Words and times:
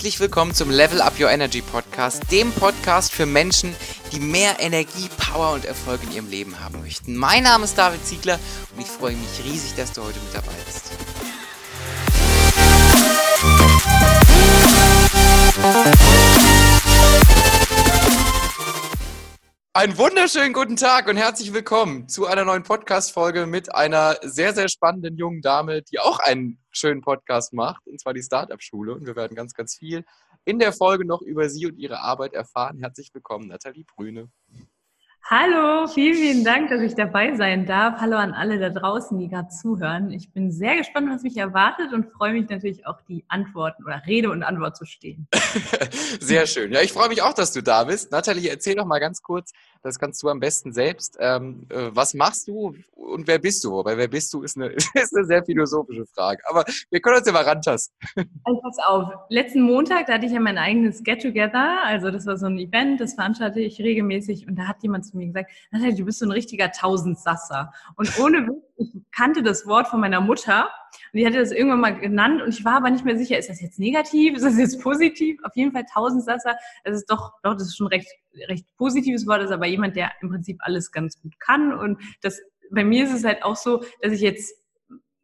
Herzlich 0.00 0.18
willkommen 0.18 0.54
zum 0.54 0.70
Level 0.70 1.02
Up 1.02 1.20
Your 1.20 1.28
Energy 1.28 1.60
Podcast, 1.60 2.32
dem 2.32 2.52
Podcast 2.52 3.12
für 3.12 3.26
Menschen, 3.26 3.76
die 4.12 4.18
mehr 4.18 4.58
Energie, 4.58 5.10
Power 5.18 5.52
und 5.52 5.66
Erfolg 5.66 6.02
in 6.04 6.12
ihrem 6.12 6.30
Leben 6.30 6.58
haben 6.58 6.80
möchten. 6.80 7.14
Mein 7.14 7.42
Name 7.42 7.64
ist 7.64 7.76
David 7.76 8.06
Ziegler 8.06 8.38
und 8.74 8.80
ich 8.80 8.86
freue 8.86 9.14
mich 9.14 9.44
riesig, 9.44 9.74
dass 9.76 9.92
du 9.92 10.02
heute 10.02 10.18
mit 10.20 10.34
dabei 10.34 10.54
bist. 10.64 10.92
Einen 19.72 19.96
wunderschönen 19.98 20.52
guten 20.52 20.74
Tag 20.74 21.06
und 21.06 21.16
herzlich 21.16 21.52
willkommen 21.52 22.08
zu 22.08 22.26
einer 22.26 22.44
neuen 22.44 22.64
Podcast-Folge 22.64 23.46
mit 23.46 23.72
einer 23.72 24.16
sehr, 24.20 24.52
sehr 24.52 24.68
spannenden 24.68 25.16
jungen 25.16 25.42
Dame, 25.42 25.82
die 25.82 26.00
auch 26.00 26.18
einen 26.18 26.58
schönen 26.72 27.02
Podcast 27.02 27.52
macht, 27.52 27.86
und 27.86 28.00
zwar 28.00 28.12
die 28.12 28.22
Startup-Schule. 28.22 28.92
Und 28.92 29.06
wir 29.06 29.14
werden 29.14 29.36
ganz, 29.36 29.54
ganz 29.54 29.76
viel 29.76 30.04
in 30.44 30.58
der 30.58 30.72
Folge 30.72 31.06
noch 31.06 31.22
über 31.22 31.48
sie 31.48 31.66
und 31.66 31.78
ihre 31.78 32.00
Arbeit 32.00 32.32
erfahren. 32.32 32.80
Herzlich 32.80 33.14
willkommen, 33.14 33.46
Nathalie 33.46 33.84
Brüne. 33.84 34.28
Hallo, 35.24 35.86
vielen, 35.86 36.16
vielen 36.16 36.44
Dank, 36.44 36.70
dass 36.70 36.82
ich 36.82 36.94
dabei 36.94 37.36
sein 37.36 37.64
darf. 37.66 38.00
Hallo 38.00 38.16
an 38.16 38.32
alle 38.32 38.58
da 38.58 38.70
draußen, 38.70 39.18
die 39.18 39.28
gerade 39.28 39.48
zuhören. 39.48 40.10
Ich 40.10 40.32
bin 40.32 40.50
sehr 40.50 40.76
gespannt, 40.76 41.08
was 41.08 41.22
mich 41.22 41.36
erwartet 41.36 41.92
und 41.92 42.10
freue 42.10 42.32
mich 42.32 42.48
natürlich 42.48 42.84
auch, 42.86 43.00
die 43.08 43.24
Antworten 43.28 43.84
oder 43.84 44.02
Rede 44.06 44.30
und 44.30 44.42
Antwort 44.42 44.76
zu 44.76 44.84
stehen. 44.86 45.28
sehr 46.20 46.46
schön. 46.46 46.72
Ja, 46.72 46.80
ich 46.80 46.92
freue 46.92 47.08
mich 47.08 47.22
auch, 47.22 47.32
dass 47.32 47.52
du 47.52 47.62
da 47.62 47.84
bist. 47.84 48.10
Nathalie, 48.10 48.48
erzähl 48.48 48.74
doch 48.74 48.86
mal 48.86 48.98
ganz 48.98 49.22
kurz, 49.22 49.52
das 49.82 49.98
kannst 49.98 50.22
du 50.22 50.28
am 50.28 50.40
besten 50.40 50.72
selbst. 50.72 51.16
Ähm, 51.20 51.66
äh, 51.68 51.90
was 51.92 52.14
machst 52.14 52.48
du 52.48 52.74
und 53.10 53.26
wer 53.26 53.38
bist 53.38 53.64
du? 53.64 53.84
Weil 53.84 53.96
wer 53.98 54.08
bist 54.08 54.32
du 54.32 54.42
ist 54.42 54.56
eine, 54.56 54.68
ist 54.94 55.16
eine 55.16 55.24
sehr 55.24 55.44
philosophische 55.44 56.06
Frage. 56.06 56.42
Aber 56.48 56.64
wir 56.90 57.00
können 57.00 57.16
uns 57.16 57.26
ja 57.26 57.32
mal 57.32 57.44
rantasten. 57.44 57.96
Also 58.44 58.60
pass 58.60 58.78
auf, 58.86 59.08
letzten 59.28 59.62
Montag, 59.62 60.06
da 60.06 60.14
hatte 60.14 60.26
ich 60.26 60.32
ja 60.32 60.40
mein 60.40 60.58
eigenes 60.58 61.02
Get-Together. 61.02 61.84
Also 61.84 62.10
das 62.10 62.26
war 62.26 62.36
so 62.36 62.46
ein 62.46 62.58
Event, 62.58 63.00
das 63.00 63.14
veranstalte 63.14 63.60
ich 63.60 63.80
regelmäßig. 63.80 64.46
Und 64.46 64.56
da 64.56 64.68
hat 64.68 64.82
jemand 64.82 65.06
zu 65.06 65.16
mir 65.16 65.26
gesagt, 65.26 65.50
Natalie, 65.70 65.94
du 65.94 66.04
bist 66.04 66.18
so 66.20 66.26
ein 66.26 66.32
richtiger 66.32 66.70
Tausendsasser. 66.70 67.72
Und 67.96 68.18
ohne 68.18 68.48
ich 68.76 68.92
kannte 69.12 69.42
das 69.42 69.66
Wort 69.66 69.88
von 69.88 70.00
meiner 70.00 70.20
Mutter. 70.20 70.70
Und 71.12 71.18
die 71.18 71.26
hatte 71.26 71.38
das 71.38 71.52
irgendwann 71.52 71.80
mal 71.80 71.98
genannt. 71.98 72.42
Und 72.42 72.48
ich 72.48 72.64
war 72.64 72.76
aber 72.76 72.90
nicht 72.90 73.04
mehr 73.04 73.18
sicher, 73.18 73.38
ist 73.38 73.48
das 73.48 73.60
jetzt 73.60 73.78
negativ? 73.78 74.34
Ist 74.34 74.44
das 74.44 74.58
jetzt 74.58 74.80
positiv? 74.80 75.38
Auf 75.44 75.54
jeden 75.54 75.72
Fall 75.72 75.84
Tausendsasser. 75.92 76.56
Das 76.84 76.96
ist 76.96 77.10
doch, 77.10 77.32
doch, 77.42 77.54
das 77.54 77.64
ist 77.64 77.76
schon 77.76 77.88
recht, 77.88 78.08
recht 78.48 78.66
positives 78.76 79.26
Wort. 79.26 79.42
Ist 79.42 79.52
aber 79.52 79.66
jemand, 79.66 79.96
der 79.96 80.10
im 80.22 80.30
Prinzip 80.30 80.58
alles 80.60 80.90
ganz 80.90 81.20
gut 81.20 81.38
kann. 81.40 81.72
Und 81.72 82.00
das, 82.22 82.40
bei 82.70 82.84
mir 82.84 83.04
ist 83.04 83.12
es 83.12 83.24
halt 83.24 83.42
auch 83.42 83.56
so, 83.56 83.84
dass 84.00 84.12
ich 84.12 84.20
jetzt 84.20 84.54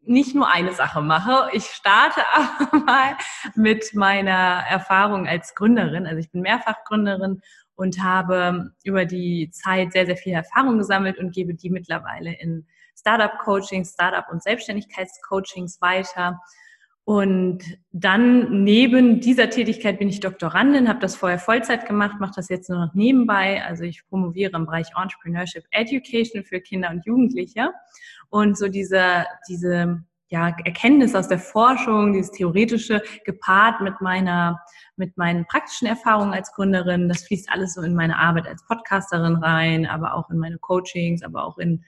nicht 0.07 0.35
nur 0.35 0.49
eine 0.51 0.73
Sache 0.73 1.03
mache. 1.03 1.51
Ich 1.53 1.65
starte 1.67 2.23
aber 2.35 2.85
mal 2.85 3.17
mit 3.55 3.95
meiner 3.95 4.65
Erfahrung 4.69 5.27
als 5.27 5.55
Gründerin. 5.55 6.07
Also 6.07 6.19
ich 6.19 6.31
bin 6.31 6.43
Mehrfachgründerin 6.43 7.41
und 7.75 8.03
habe 8.03 8.73
über 8.85 9.05
die 9.05 9.51
Zeit 9.51 9.93
sehr, 9.93 10.07
sehr 10.07 10.17
viel 10.17 10.33
Erfahrung 10.33 10.79
gesammelt 10.79 11.19
und 11.19 11.35
gebe 11.35 11.55
die 11.55 11.71
mittlerweile 11.71 12.39
in 12.41 12.67
Startup-Coachings, 12.99 13.93
Startup- 13.93 14.31
und 14.31 14.43
Selbstständigkeitscoachings 14.43 15.81
weiter. 15.81 16.41
Und 17.07 17.63
dann 17.93 18.65
neben 18.65 19.21
dieser 19.21 19.49
Tätigkeit 19.49 20.01
bin 20.01 20.09
ich 20.09 20.19
Doktorandin, 20.19 20.89
habe 20.89 20.99
das 20.99 21.15
vorher 21.15 21.39
Vollzeit 21.39 21.87
gemacht, 21.87 22.17
mache 22.19 22.33
das 22.35 22.49
jetzt 22.49 22.69
nur 22.69 22.85
noch 22.85 22.95
nebenbei. 22.95 23.63
Also 23.65 23.85
ich 23.85 24.05
promoviere 24.09 24.57
im 24.57 24.67
Bereich 24.67 24.89
Entrepreneurship 25.01 25.63
Education 25.71 26.43
für 26.43 26.61
Kinder 26.61 26.91
und 26.91 27.07
Jugendliche. 27.07 27.71
Und 28.29 28.59
so 28.59 28.67
diese, 28.67 29.25
diese 29.49 30.03
ja, 30.31 30.49
Erkenntnis 30.65 31.15
aus 31.15 31.29
der 31.29 31.39
Forschung, 31.39 32.13
dieses 32.13 32.33
theoretische, 32.33 33.01
gepaart 33.25 33.83
mit 33.83 34.01
meiner, 34.01 34.61
mit 34.97 35.17
meinen 35.17 35.47
praktischen 35.47 35.87
Erfahrungen 35.87 36.35
als 36.35 36.51
Gründerin, 36.55 37.09
das 37.09 37.23
fließt 37.23 37.53
alles 37.53 37.75
so 37.75 37.83
in 37.83 37.95
meine 37.95 38.19
Arbeit 38.19 38.49
als 38.49 38.67
Podcasterin 38.67 39.37
rein, 39.37 39.87
aber 39.87 40.15
auch 40.15 40.29
in 40.31 40.39
meine 40.39 40.59
Coachings, 40.59 41.23
aber 41.23 41.45
auch 41.45 41.59
in, 41.59 41.85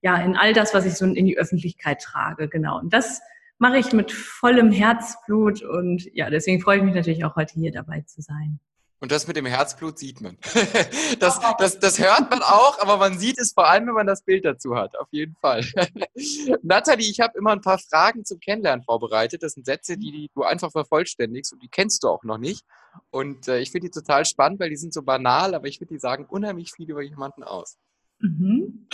ja, 0.00 0.18
in 0.18 0.36
all 0.36 0.52
das, 0.52 0.74
was 0.74 0.86
ich 0.86 0.94
so 0.94 1.06
in 1.06 1.26
die 1.26 1.38
Öffentlichkeit 1.38 2.00
trage, 2.00 2.48
genau. 2.48 2.78
Und 2.78 2.92
das 2.92 3.20
mache 3.60 3.78
ich 3.78 3.92
mit 3.92 4.10
vollem 4.10 4.72
Herzblut 4.72 5.62
und 5.62 6.08
ja, 6.14 6.30
deswegen 6.30 6.60
freue 6.60 6.78
ich 6.78 6.82
mich 6.82 6.94
natürlich 6.94 7.24
auch 7.24 7.36
heute 7.36 7.54
hier 7.54 7.70
dabei 7.70 8.00
zu 8.00 8.22
sein. 8.22 8.58
Und 9.02 9.12
das 9.12 9.26
mit 9.26 9.36
dem 9.36 9.46
Herzblut 9.46 9.98
sieht 9.98 10.20
man. 10.20 10.36
Das, 11.18 11.38
das, 11.58 11.78
das 11.78 11.98
hört 11.98 12.30
man 12.30 12.40
auch, 12.40 12.78
aber 12.78 12.96
man 12.96 13.18
sieht 13.18 13.38
es 13.38 13.52
vor 13.52 13.68
allem, 13.68 13.86
wenn 13.88 13.94
man 13.94 14.06
das 14.06 14.22
Bild 14.22 14.44
dazu 14.44 14.76
hat. 14.76 14.96
Auf 14.96 15.08
jeden 15.10 15.34
Fall. 15.36 15.66
Nathalie, 16.62 17.10
ich 17.10 17.20
habe 17.20 17.36
immer 17.36 17.50
ein 17.50 17.60
paar 17.60 17.78
Fragen 17.78 18.24
zum 18.24 18.40
Kennenlernen 18.40 18.84
vorbereitet. 18.84 19.42
Das 19.42 19.52
sind 19.52 19.66
Sätze, 19.66 19.98
die 19.98 20.30
du 20.34 20.42
einfach 20.42 20.70
vervollständigst 20.70 21.52
und 21.52 21.62
die 21.62 21.68
kennst 21.68 22.02
du 22.04 22.08
auch 22.08 22.22
noch 22.24 22.38
nicht. 22.38 22.64
Und 23.10 23.48
äh, 23.48 23.58
ich 23.58 23.70
finde 23.70 23.88
die 23.88 23.90
total 23.90 24.24
spannend, 24.24 24.60
weil 24.60 24.70
die 24.70 24.76
sind 24.76 24.94
so 24.94 25.02
banal, 25.02 25.54
aber 25.54 25.66
ich 25.66 25.78
finde, 25.78 25.92
die 25.94 26.00
sagen 26.00 26.24
unheimlich 26.26 26.72
viel 26.72 26.88
über 26.90 27.02
jemanden 27.02 27.42
aus. 27.42 27.76
Mhm. 28.20 28.86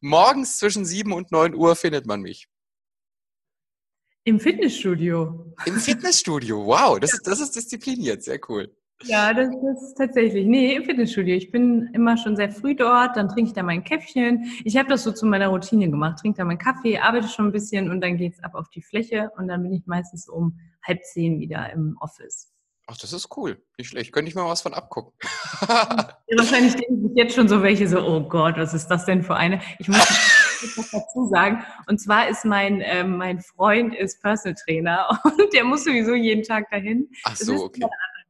Morgens 0.00 0.58
zwischen 0.58 0.84
7 0.84 1.12
und 1.12 1.32
9 1.32 1.54
Uhr 1.54 1.74
findet 1.74 2.06
man 2.06 2.20
mich. 2.20 2.48
Im 4.24 4.38
Fitnessstudio. 4.38 5.52
Im 5.66 5.74
Fitnessstudio, 5.74 6.64
wow, 6.64 6.98
das, 7.00 7.18
das 7.24 7.40
ist 7.40 7.56
diszipliniert, 7.56 8.22
sehr 8.22 8.38
cool. 8.48 8.72
Ja, 9.04 9.34
das 9.34 9.48
ist 9.48 9.94
tatsächlich. 9.96 10.46
Nee, 10.46 10.76
im 10.76 10.84
Fitnessstudio. 10.84 11.34
Ich 11.34 11.50
bin 11.50 11.90
immer 11.92 12.16
schon 12.16 12.36
sehr 12.36 12.52
früh 12.52 12.76
dort, 12.76 13.16
dann 13.16 13.28
trinke 13.28 13.48
ich 13.48 13.52
da 13.52 13.64
mein 13.64 13.82
Käffchen. 13.82 14.44
Ich 14.64 14.76
habe 14.76 14.88
das 14.88 15.02
so 15.02 15.10
zu 15.10 15.26
meiner 15.26 15.48
Routine 15.48 15.90
gemacht. 15.90 16.20
Trinke 16.20 16.38
da 16.38 16.44
meinen 16.44 16.58
Kaffee, 16.58 16.98
arbeite 16.98 17.26
schon 17.26 17.46
ein 17.46 17.52
bisschen 17.52 17.90
und 17.90 18.00
dann 18.00 18.16
geht's 18.16 18.42
ab 18.44 18.54
auf 18.54 18.68
die 18.70 18.82
Fläche 18.82 19.30
und 19.36 19.48
dann 19.48 19.64
bin 19.64 19.72
ich 19.72 19.86
meistens 19.86 20.28
um 20.28 20.56
halb 20.86 21.02
zehn 21.04 21.40
wieder 21.40 21.72
im 21.72 21.96
Office. 22.00 22.52
Ach, 22.86 22.96
das 22.96 23.12
ist 23.12 23.28
cool. 23.36 23.60
Nicht 23.78 23.88
schlecht. 23.88 24.12
Könnte 24.12 24.28
ich 24.28 24.34
mal 24.34 24.48
was 24.48 24.62
von 24.62 24.74
abgucken. 24.74 25.12
ja, 25.68 26.16
wahrscheinlich 26.36 26.74
denken 26.74 27.08
sich 27.08 27.16
jetzt 27.16 27.34
schon 27.34 27.48
so 27.48 27.62
welche 27.62 27.88
so, 27.88 28.00
oh 28.00 28.20
Gott, 28.28 28.56
was 28.56 28.74
ist 28.74 28.88
das 28.88 29.04
denn 29.04 29.22
für 29.22 29.34
eine? 29.34 29.60
Ich 29.78 29.88
muss 29.88 29.98
was 30.76 30.90
dazu 30.90 31.28
sagen. 31.28 31.64
Und 31.86 32.00
zwar 32.00 32.28
ist 32.28 32.44
mein, 32.44 32.80
äh, 32.80 33.04
mein 33.04 33.40
Freund 33.40 33.94
ist 33.94 34.22
Personal 34.22 34.54
Trainer 34.54 35.20
und 35.24 35.52
der 35.52 35.64
muss 35.64 35.84
sowieso 35.84 36.14
jeden 36.14 36.42
Tag 36.42 36.70
dahin. 36.70 37.10
Ach 37.24 37.36
so, 37.36 37.64
okay. 37.64 37.82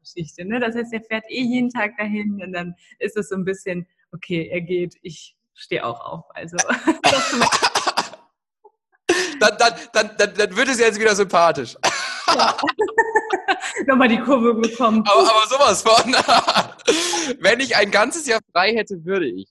Geschichte. 0.03 0.45
Ne? 0.45 0.61
Das 0.61 0.75
heißt, 0.75 0.93
er 0.93 1.03
fährt 1.03 1.25
eh 1.29 1.43
jeden 1.43 1.71
Tag 1.71 1.97
dahin 1.97 2.43
und 2.43 2.53
dann 2.53 2.75
ist 2.99 3.17
es 3.17 3.29
so 3.29 3.37
ein 3.37 3.45
bisschen, 3.45 3.87
okay, 4.13 4.49
er 4.51 4.61
geht, 4.61 4.97
ich 5.03 5.37
stehe 5.55 5.87
auch 5.87 6.01
auf. 6.01 6.25
Also 6.35 6.57
dann, 9.41 9.57
dann, 9.59 9.75
dann, 9.93 10.11
dann, 10.19 10.35
dann 10.35 10.57
wird 10.57 10.69
es 10.69 10.81
jetzt 10.81 11.01
wieder 11.01 11.15
sympathisch. 11.15 11.77
Ja. 12.27 12.57
Nochmal 13.87 14.09
die 14.09 14.19
Kurve 14.19 14.55
bekommen. 14.55 15.05
Aber, 15.07 15.21
aber 15.21 15.47
sowas 15.49 15.83
von. 15.83 16.13
Wenn 17.41 17.61
ich 17.61 17.77
ein 17.77 17.91
ganzes 17.91 18.27
Jahr 18.27 18.41
frei 18.53 18.75
hätte, 18.75 19.05
würde 19.05 19.27
ich 19.27 19.49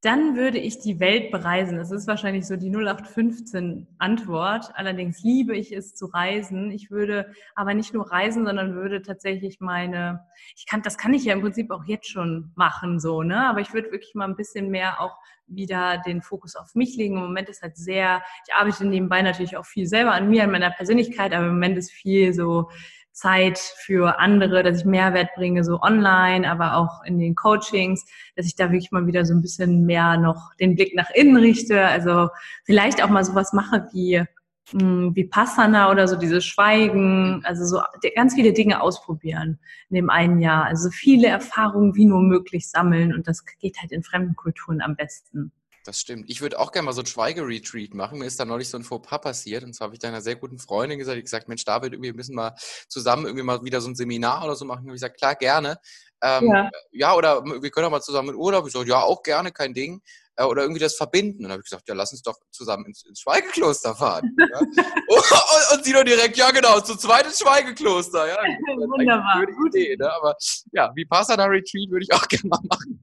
dann 0.00 0.36
würde 0.36 0.58
ich 0.58 0.78
die 0.78 1.00
Welt 1.00 1.32
bereisen. 1.32 1.76
Das 1.76 1.90
ist 1.90 2.06
wahrscheinlich 2.06 2.46
so 2.46 2.54
die 2.54 2.70
0815 2.70 3.88
Antwort. 3.98 4.70
Allerdings 4.74 5.24
liebe 5.24 5.56
ich 5.56 5.72
es 5.72 5.96
zu 5.96 6.06
reisen. 6.06 6.70
Ich 6.70 6.90
würde 6.92 7.32
aber 7.56 7.74
nicht 7.74 7.94
nur 7.94 8.10
reisen, 8.10 8.46
sondern 8.46 8.74
würde 8.74 9.02
tatsächlich 9.02 9.58
meine, 9.58 10.24
ich 10.56 10.66
kann, 10.66 10.82
das 10.82 10.98
kann 10.98 11.14
ich 11.14 11.24
ja 11.24 11.32
im 11.32 11.40
Prinzip 11.40 11.72
auch 11.72 11.84
jetzt 11.84 12.08
schon 12.08 12.52
machen, 12.54 13.00
so, 13.00 13.24
ne? 13.24 13.48
Aber 13.48 13.60
ich 13.60 13.74
würde 13.74 13.90
wirklich 13.90 14.14
mal 14.14 14.28
ein 14.28 14.36
bisschen 14.36 14.70
mehr 14.70 15.00
auch 15.00 15.16
wieder 15.48 16.00
den 16.06 16.22
Fokus 16.22 16.54
auf 16.54 16.76
mich 16.76 16.96
legen. 16.96 17.16
Im 17.16 17.22
Moment 17.22 17.48
ist 17.48 17.62
halt 17.62 17.76
sehr, 17.76 18.22
ich 18.46 18.54
arbeite 18.54 18.86
nebenbei 18.86 19.22
natürlich 19.22 19.56
auch 19.56 19.66
viel 19.66 19.86
selber 19.86 20.12
an 20.12 20.28
mir, 20.28 20.44
an 20.44 20.52
meiner 20.52 20.70
Persönlichkeit, 20.70 21.32
aber 21.32 21.46
im 21.46 21.54
Moment 21.54 21.76
ist 21.76 21.90
viel 21.90 22.32
so, 22.34 22.70
Zeit 23.18 23.58
für 23.58 24.18
andere, 24.18 24.62
dass 24.62 24.78
ich 24.78 24.84
Mehrwert 24.84 25.30
bringe, 25.34 25.64
so 25.64 25.80
online, 25.82 26.50
aber 26.50 26.76
auch 26.76 27.04
in 27.04 27.18
den 27.18 27.34
Coachings, 27.34 28.04
dass 28.36 28.46
ich 28.46 28.54
da 28.54 28.70
wirklich 28.70 28.92
mal 28.92 29.06
wieder 29.06 29.24
so 29.24 29.34
ein 29.34 29.42
bisschen 29.42 29.84
mehr 29.84 30.16
noch 30.16 30.54
den 30.60 30.76
Blick 30.76 30.94
nach 30.94 31.10
innen 31.10 31.36
richte. 31.36 31.84
Also 31.84 32.28
vielleicht 32.64 33.02
auch 33.02 33.08
mal 33.08 33.24
sowas 33.24 33.52
mache 33.52 33.88
wie 33.92 34.24
hm, 34.70 35.14
wie 35.14 35.24
Passana 35.24 35.90
oder 35.90 36.06
so 36.06 36.16
dieses 36.16 36.44
Schweigen, 36.44 37.42
also 37.44 37.64
so 37.64 37.82
ganz 38.14 38.34
viele 38.34 38.52
Dinge 38.52 38.82
ausprobieren 38.82 39.58
in 39.88 39.96
dem 39.96 40.10
einen 40.10 40.40
Jahr. 40.40 40.64
Also 40.66 40.90
viele 40.90 41.28
Erfahrungen 41.28 41.94
wie 41.94 42.04
nur 42.04 42.20
möglich 42.20 42.68
sammeln 42.68 43.14
und 43.14 43.26
das 43.26 43.44
geht 43.58 43.78
halt 43.80 43.92
in 43.92 44.02
fremden 44.02 44.36
Kulturen 44.36 44.82
am 44.82 44.94
besten. 44.94 45.52
Das 45.84 46.00
stimmt. 46.00 46.28
Ich 46.28 46.40
würde 46.40 46.58
auch 46.58 46.72
gerne 46.72 46.86
mal 46.86 46.92
so 46.92 47.02
ein 47.02 47.06
Schweigeretreat 47.06 47.94
machen. 47.94 48.18
Mir 48.18 48.26
ist 48.26 48.38
da 48.38 48.44
neulich 48.44 48.68
so 48.68 48.76
ein 48.76 48.84
Fauxpas 48.84 49.18
passiert. 49.18 49.64
Und 49.64 49.74
zwar 49.74 49.86
habe 49.86 49.94
ich 49.94 50.00
da 50.00 50.08
einer 50.08 50.20
sehr 50.20 50.36
guten 50.36 50.58
Freundin 50.58 50.98
gesagt, 50.98 51.16
ich 51.18 51.24
gesagt, 51.24 51.48
Mensch, 51.48 51.64
David, 51.64 51.92
irgendwie 51.92 52.12
müssen 52.12 52.34
wir 52.34 52.54
zusammen 52.88 53.24
irgendwie 53.24 53.44
mal 53.44 53.62
wieder 53.64 53.80
so 53.80 53.88
ein 53.88 53.94
Seminar 53.94 54.44
oder 54.44 54.54
so 54.54 54.64
machen. 54.64 54.82
Und 54.82 54.88
ich 54.88 54.94
gesagt, 54.94 55.18
klar, 55.18 55.34
gerne. 55.34 55.78
Ähm, 56.22 56.48
ja. 56.48 56.70
ja, 56.90 57.14
oder 57.14 57.44
wir 57.44 57.70
können 57.70 57.86
auch 57.86 57.90
mal 57.90 58.02
zusammen 58.02 58.30
in 58.30 58.34
Urlaub. 58.34 58.66
Ich 58.66 58.72
so, 58.72 58.82
ja, 58.82 59.00
auch 59.00 59.22
gerne, 59.22 59.52
kein 59.52 59.72
Ding. 59.72 60.02
Äh, 60.38 60.44
oder 60.44 60.62
irgendwie 60.62 60.80
das 60.80 60.94
verbinden. 60.94 61.38
Und 61.38 61.42
dann 61.44 61.52
habe 61.52 61.62
ich 61.62 61.70
gesagt, 61.70 61.88
ja, 61.88 61.94
lass 61.94 62.12
uns 62.12 62.22
doch 62.22 62.38
zusammen 62.50 62.86
ins, 62.86 63.04
ins 63.04 63.20
Schweigekloster 63.20 63.94
fahren. 63.94 64.36
ja? 64.38 64.58
und, 64.60 65.72
und, 65.72 65.84
sie 65.84 65.92
doch 65.92 66.04
direkt, 66.04 66.36
ja 66.36 66.50
genau, 66.52 66.80
zu 66.80 66.96
zweit 66.96 67.26
ins 67.26 67.40
Schweigekloster. 67.40 68.28
Ja, 68.28 68.36
Wunderbar. 68.76 69.34
Eine 69.34 69.52
gute 69.52 69.78
Idee, 69.78 69.96
ne? 69.96 70.12
Aber 70.12 70.36
ja, 70.72 70.92
wie 70.94 71.04
Passana 71.04 71.44
Retreat 71.44 71.90
würde 71.90 72.04
ich 72.04 72.12
auch 72.12 72.26
gerne 72.28 72.48
mal 72.48 72.60
machen. 72.68 73.00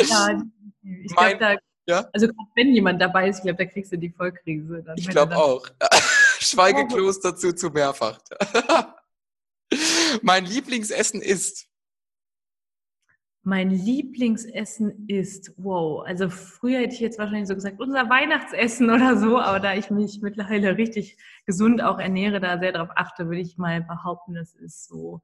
ja, 0.00 0.42
ich 0.82 1.14
glaube, 1.14 1.38
da 1.38 1.56
ja? 1.86 2.08
Also 2.12 2.28
wenn 2.54 2.72
jemand 2.72 3.00
dabei 3.00 3.28
ist, 3.28 3.38
ich 3.38 3.42
glaube, 3.42 3.58
da 3.58 3.70
kriegst 3.70 3.92
du 3.92 3.98
die 3.98 4.10
Vollkrise. 4.10 4.82
Dann, 4.82 4.96
ich 4.96 5.08
glaube 5.08 5.36
auch. 5.36 5.66
Schweigekloster 6.40 7.36
zu, 7.36 7.54
zu 7.54 7.70
mehrfach. 7.70 8.18
mein 10.22 10.44
Lieblingsessen 10.44 11.20
ist. 11.20 11.68
Mein 13.46 13.70
Lieblingsessen 13.70 15.06
ist, 15.06 15.52
wow, 15.58 16.02
also 16.06 16.30
früher 16.30 16.78
hätte 16.78 16.94
ich 16.94 17.00
jetzt 17.00 17.18
wahrscheinlich 17.18 17.48
so 17.48 17.54
gesagt, 17.54 17.78
unser 17.78 18.08
Weihnachtsessen 18.08 18.88
oder 18.88 19.18
so, 19.18 19.38
aber 19.38 19.60
da 19.60 19.74
ich 19.74 19.90
mich 19.90 20.22
mittlerweile 20.22 20.78
richtig 20.78 21.18
gesund 21.44 21.82
auch 21.82 21.98
ernähre, 21.98 22.40
da 22.40 22.58
sehr 22.58 22.72
darauf 22.72 22.88
achte, 22.96 23.26
würde 23.26 23.42
ich 23.42 23.58
mal 23.58 23.82
behaupten, 23.82 24.34
das 24.34 24.54
ist 24.54 24.88
so, 24.88 25.20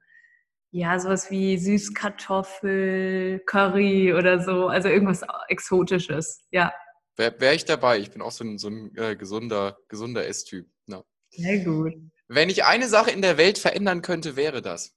ja, 0.70 0.98
sowas 0.98 1.30
wie 1.30 1.58
Süßkartoffel, 1.58 3.42
Curry 3.46 4.14
oder 4.14 4.40
so, 4.40 4.68
also 4.68 4.88
irgendwas 4.88 5.22
Exotisches, 5.48 6.46
ja. 6.50 6.72
Wäre 7.16 7.40
wär 7.40 7.54
ich 7.54 7.64
dabei, 7.64 7.98
ich 7.98 8.10
bin 8.10 8.22
auch 8.22 8.30
so 8.30 8.44
ein, 8.44 8.58
so 8.58 8.68
ein 8.68 8.96
äh, 8.96 9.16
gesunder, 9.16 9.78
gesunder 9.88 10.26
Esstyp. 10.26 10.66
Ja. 10.86 11.02
Sehr 11.30 11.64
gut. 11.64 11.94
Wenn 12.28 12.48
ich 12.48 12.64
eine 12.64 12.86
Sache 12.88 13.10
in 13.10 13.22
der 13.22 13.36
Welt 13.36 13.58
verändern 13.58 14.02
könnte, 14.02 14.36
wäre 14.36 14.62
das? 14.62 14.96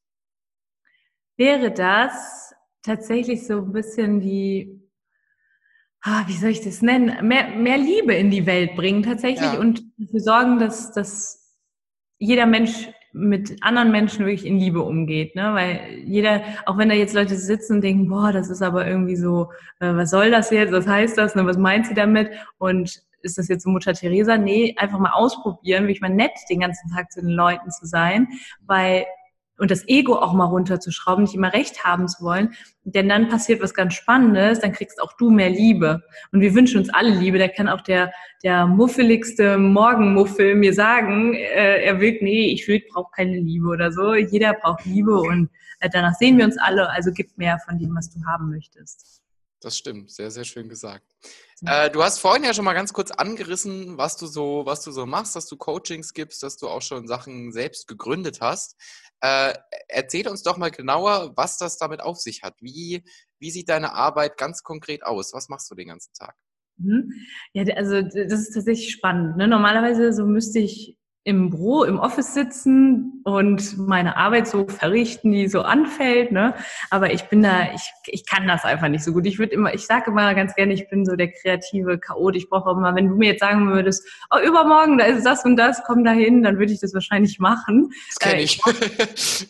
Wäre 1.36 1.72
das, 1.72 2.54
tatsächlich 2.84 3.48
so 3.48 3.58
ein 3.58 3.74
bisschen 3.74 4.20
die, 4.20 4.88
ah, 6.02 6.24
wie 6.28 6.38
soll 6.38 6.52
ich 6.52 6.62
das 6.62 6.82
nennen, 6.84 7.28
mehr, 7.28 7.48
mehr 7.50 7.78
Liebe 7.78 8.14
in 8.14 8.30
die 8.30 8.46
Welt 8.46 8.76
bringen 8.76 9.02
tatsächlich 9.02 9.54
ja. 9.54 9.60
und 9.60 9.84
dafür 9.98 10.20
sorgen, 10.20 10.60
dass, 10.60 10.92
dass 10.92 11.58
jeder 12.20 12.46
Mensch 12.46 12.90
mit 13.14 13.64
anderen 13.64 13.92
Menschen 13.92 14.26
wirklich 14.26 14.46
in 14.46 14.58
Liebe 14.58 14.82
umgeht, 14.82 15.36
ne? 15.36 15.54
Weil 15.54 16.00
jeder, 16.06 16.42
auch 16.66 16.78
wenn 16.78 16.90
da 16.90 16.96
jetzt 16.96 17.14
Leute 17.14 17.36
sitzen 17.36 17.76
und 17.76 17.82
denken, 17.82 18.10
boah, 18.10 18.32
das 18.32 18.50
ist 18.50 18.64
aber 18.64 18.88
irgendwie 18.88 19.16
so, 19.16 19.52
äh, 19.80 19.96
was 19.96 20.10
soll 20.10 20.32
das 20.32 20.50
jetzt, 20.50 20.74
was 20.74 20.88
heißt 20.88 21.18
das, 21.18 21.36
ne? 21.36 21.46
was 21.46 21.58
meint 21.58 21.86
sie 21.86 21.94
damit? 21.94 22.32
Und 22.58 23.04
ist 23.22 23.38
das 23.38 23.48
jetzt 23.48 23.64
so 23.64 23.70
Mutter 23.70 23.94
Teresa? 23.94 24.38
Nee, 24.38 24.76
einfach 24.78 25.00
mal 25.00 25.12
ausprobieren, 25.12 25.88
wie 25.88 25.92
ich 25.92 26.02
mal 26.02 26.10
nett 26.10 26.32
den 26.50 26.60
ganzen 26.60 26.90
Tag 26.90 27.12
zu 27.12 27.22
den 27.22 27.30
Leuten 27.30 27.72
zu 27.72 27.86
sein, 27.86 28.28
weil 28.66 29.06
und 29.64 29.72
das 29.72 29.88
Ego 29.88 30.16
auch 30.16 30.34
mal 30.34 30.44
runterzuschrauben, 30.44 31.24
nicht 31.24 31.36
immer 31.36 31.54
recht 31.54 31.86
haben 31.86 32.10
zu 32.10 32.22
wollen. 32.26 32.54
Denn 32.84 33.08
dann 33.08 33.30
passiert 33.30 33.62
was 33.62 33.74
ganz 33.74 33.94
Spannendes, 33.94 34.60
dann 34.60 34.74
kriegst 34.74 35.02
auch 35.02 35.14
du 35.14 35.30
mehr 35.30 35.50
Liebe. 35.50 36.04
Und 36.34 36.42
wir 36.42 36.54
wünschen 36.54 36.80
uns 36.80 36.90
alle 36.90 37.12
Liebe. 37.12 37.40
Da 37.40 37.48
kann 37.48 37.70
auch 37.70 37.80
der, 37.80 38.12
der 38.44 38.68
muffeligste 38.68 39.58
Morgenmuffel 39.58 40.56
mir 40.56 40.74
sagen, 40.74 41.34
äh, 41.34 41.82
er 41.82 42.02
will, 42.02 42.18
nee, 42.20 42.52
ich 42.52 42.68
will, 42.68 42.84
brauche 42.92 43.12
keine 43.16 43.40
Liebe 43.40 43.70
oder 43.70 43.94
so. 43.94 44.14
Jeder 44.14 44.54
braucht 44.54 44.84
Liebe 44.84 45.16
und 45.16 45.50
äh, 45.80 45.90
danach 45.90 46.16
sehen 46.16 46.38
wir 46.38 46.44
uns 46.44 46.58
alle. 46.58 46.90
Also 46.90 47.12
gib 47.14 47.38
mehr 47.38 47.58
von 47.66 47.80
dem, 47.80 47.96
was 47.96 48.10
du 48.10 48.20
haben 48.28 48.50
möchtest. 48.50 49.22
Das 49.62 49.78
stimmt, 49.78 50.12
sehr, 50.12 50.30
sehr 50.30 50.44
schön 50.44 50.68
gesagt. 50.68 51.06
Äh, 51.66 51.90
du 51.90 52.04
hast 52.04 52.20
vorhin 52.20 52.44
ja 52.44 52.54
schon 52.54 52.66
mal 52.66 52.74
ganz 52.74 52.92
kurz 52.92 53.12
angerissen, 53.12 53.98
was 53.98 54.18
du 54.18 54.28
so, 54.28 54.64
was 54.66 54.84
du 54.84 54.92
so 54.92 55.06
machst, 55.06 55.38
dass 55.38 55.48
du 55.48 55.56
Coachings 55.56 56.14
gibst, 56.14 56.44
dass 56.44 56.58
du 56.58 56.68
auch 56.68 56.82
schon 56.82 57.08
Sachen 57.08 57.54
selbst 57.54 57.88
gegründet 57.88 58.42
hast. 58.42 58.76
Äh, 59.24 59.54
erzähl 59.88 60.28
uns 60.28 60.44
doch 60.44 60.58
mal 60.58 60.70
genauer, 60.70 61.32
was 61.38 61.58
das 61.58 61.78
damit 61.78 62.02
auf 62.02 62.18
sich 62.18 62.44
hat. 62.44 62.56
Wie, 62.60 63.06
wie 63.40 63.52
sieht 63.52 63.70
deine 63.70 63.94
Arbeit 63.94 64.38
ganz 64.38 64.64
konkret 64.64 65.06
aus? 65.06 65.34
Was 65.34 65.48
machst 65.48 65.72
du 65.72 65.76
den 65.76 65.88
ganzen 65.88 66.14
Tag? 66.14 66.36
Mhm. 66.76 67.10
Ja, 67.54 67.64
also 67.76 68.02
das 68.02 68.34
ist 68.42 68.54
tatsächlich 68.54 68.92
spannend. 68.92 69.38
Ne? 69.38 69.48
Normalerweise 69.48 70.12
so 70.12 70.26
müsste 70.26 70.60
ich 70.60 70.98
im 71.26 71.52
Büro, 71.52 71.86
im 71.86 72.00
Office 72.00 72.34
sitzen 72.34 73.22
und 73.24 73.78
meine 73.78 74.18
Arbeit 74.18 74.46
so 74.46 74.68
verrichten, 74.68 75.32
die 75.32 75.48
so 75.48 75.62
anfällt. 75.62 76.34
Ne? 76.34 76.54
Aber 76.90 77.14
ich 77.14 77.24
bin 77.30 77.42
da, 77.42 77.74
ich, 77.74 77.92
ich 78.08 78.26
kann 78.26 78.46
das 78.46 78.66
einfach 78.66 78.90
nicht 78.90 79.06
so 79.06 79.14
gut. 79.14 79.26
Ich 79.26 79.40
würde 79.40 79.54
immer, 79.54 79.74
ich 79.74 79.86
sage 79.86 80.12
immer 80.12 80.34
ganz 80.36 80.54
gerne, 80.54 80.74
ich 80.74 80.90
bin 80.90 81.06
so 81.06 81.16
der 81.16 81.32
kreative 81.32 81.98
Chaot. 81.98 82.36
Ich 82.36 82.50
brauche 82.50 82.72
immer, 82.72 82.94
wenn 82.96 83.08
du 83.08 83.16
mir 83.16 83.32
jetzt 83.32 83.40
sagen 83.40 83.72
würdest, 83.72 84.06
oh, 84.32 84.40
übermorgen, 84.46 84.98
da 84.98 85.06
ist 85.06 85.26
das 85.26 85.46
und 85.46 85.56
das, 85.56 85.82
komm 85.86 86.04
da 86.04 86.12
hin, 86.12 86.44
dann 86.44 86.60
würde 86.60 86.74
ich 86.74 86.82
das 86.82 86.94
wahrscheinlich 86.94 87.40
machen. 87.40 87.94
Das 88.10 88.20
kenne 88.20 88.42
äh, 88.42 88.44
ich. 88.44 88.62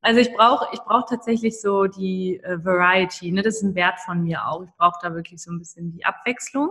also 0.00 0.20
ich 0.20 0.32
brauche 0.32 0.68
ich 0.72 0.80
brauch 0.80 1.06
tatsächlich 1.08 1.60
so 1.60 1.86
die 1.88 2.40
äh, 2.44 2.64
Variety. 2.64 3.32
Ne? 3.32 3.42
Das 3.42 3.56
ist 3.56 3.62
ein 3.64 3.74
Wert 3.74 3.98
von 3.98 4.22
mir 4.22 4.46
auch. 4.46 4.62
Ich 4.62 4.70
brauche 4.78 5.00
da 5.02 5.12
wirklich 5.12 5.42
so 5.42 5.50
ein 5.50 5.58
bisschen 5.58 5.90
die 5.90 6.04
Abwechslung. 6.04 6.70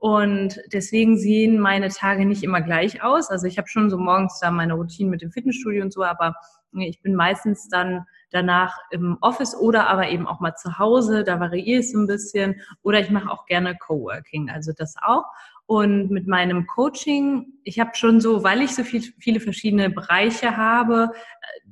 Und 0.00 0.58
deswegen 0.72 1.18
sehen 1.18 1.60
meine 1.60 1.90
Tage 1.90 2.24
nicht 2.24 2.42
immer 2.42 2.62
gleich 2.62 3.04
aus. 3.04 3.30
Also 3.30 3.46
ich 3.46 3.58
habe 3.58 3.68
schon 3.68 3.90
so 3.90 3.98
morgens 3.98 4.40
da 4.40 4.50
meine 4.50 4.72
Routine 4.72 5.10
mit 5.10 5.20
dem 5.20 5.30
Fitnessstudio 5.30 5.82
und 5.82 5.92
so, 5.92 6.02
aber 6.02 6.34
ich 6.72 7.02
bin 7.02 7.14
meistens 7.14 7.68
dann 7.68 8.06
danach 8.30 8.78
im 8.92 9.18
Office 9.20 9.54
oder 9.54 9.88
aber 9.88 10.08
eben 10.08 10.26
auch 10.26 10.40
mal 10.40 10.54
zu 10.54 10.78
Hause. 10.78 11.22
Da 11.22 11.38
variiere 11.38 11.80
ich 11.80 11.92
so 11.92 11.98
ein 11.98 12.06
bisschen. 12.06 12.62
Oder 12.82 13.00
ich 13.00 13.10
mache 13.10 13.30
auch 13.30 13.44
gerne 13.44 13.76
Coworking, 13.76 14.48
also 14.48 14.72
das 14.74 14.94
auch. 15.02 15.24
Und 15.66 16.10
mit 16.10 16.26
meinem 16.26 16.66
Coaching, 16.66 17.52
ich 17.64 17.78
habe 17.78 17.90
schon 17.92 18.22
so, 18.22 18.42
weil 18.42 18.62
ich 18.62 18.74
so 18.74 18.84
viel, 18.84 19.02
viele 19.18 19.38
verschiedene 19.38 19.90
Bereiche 19.90 20.56
habe, 20.56 21.10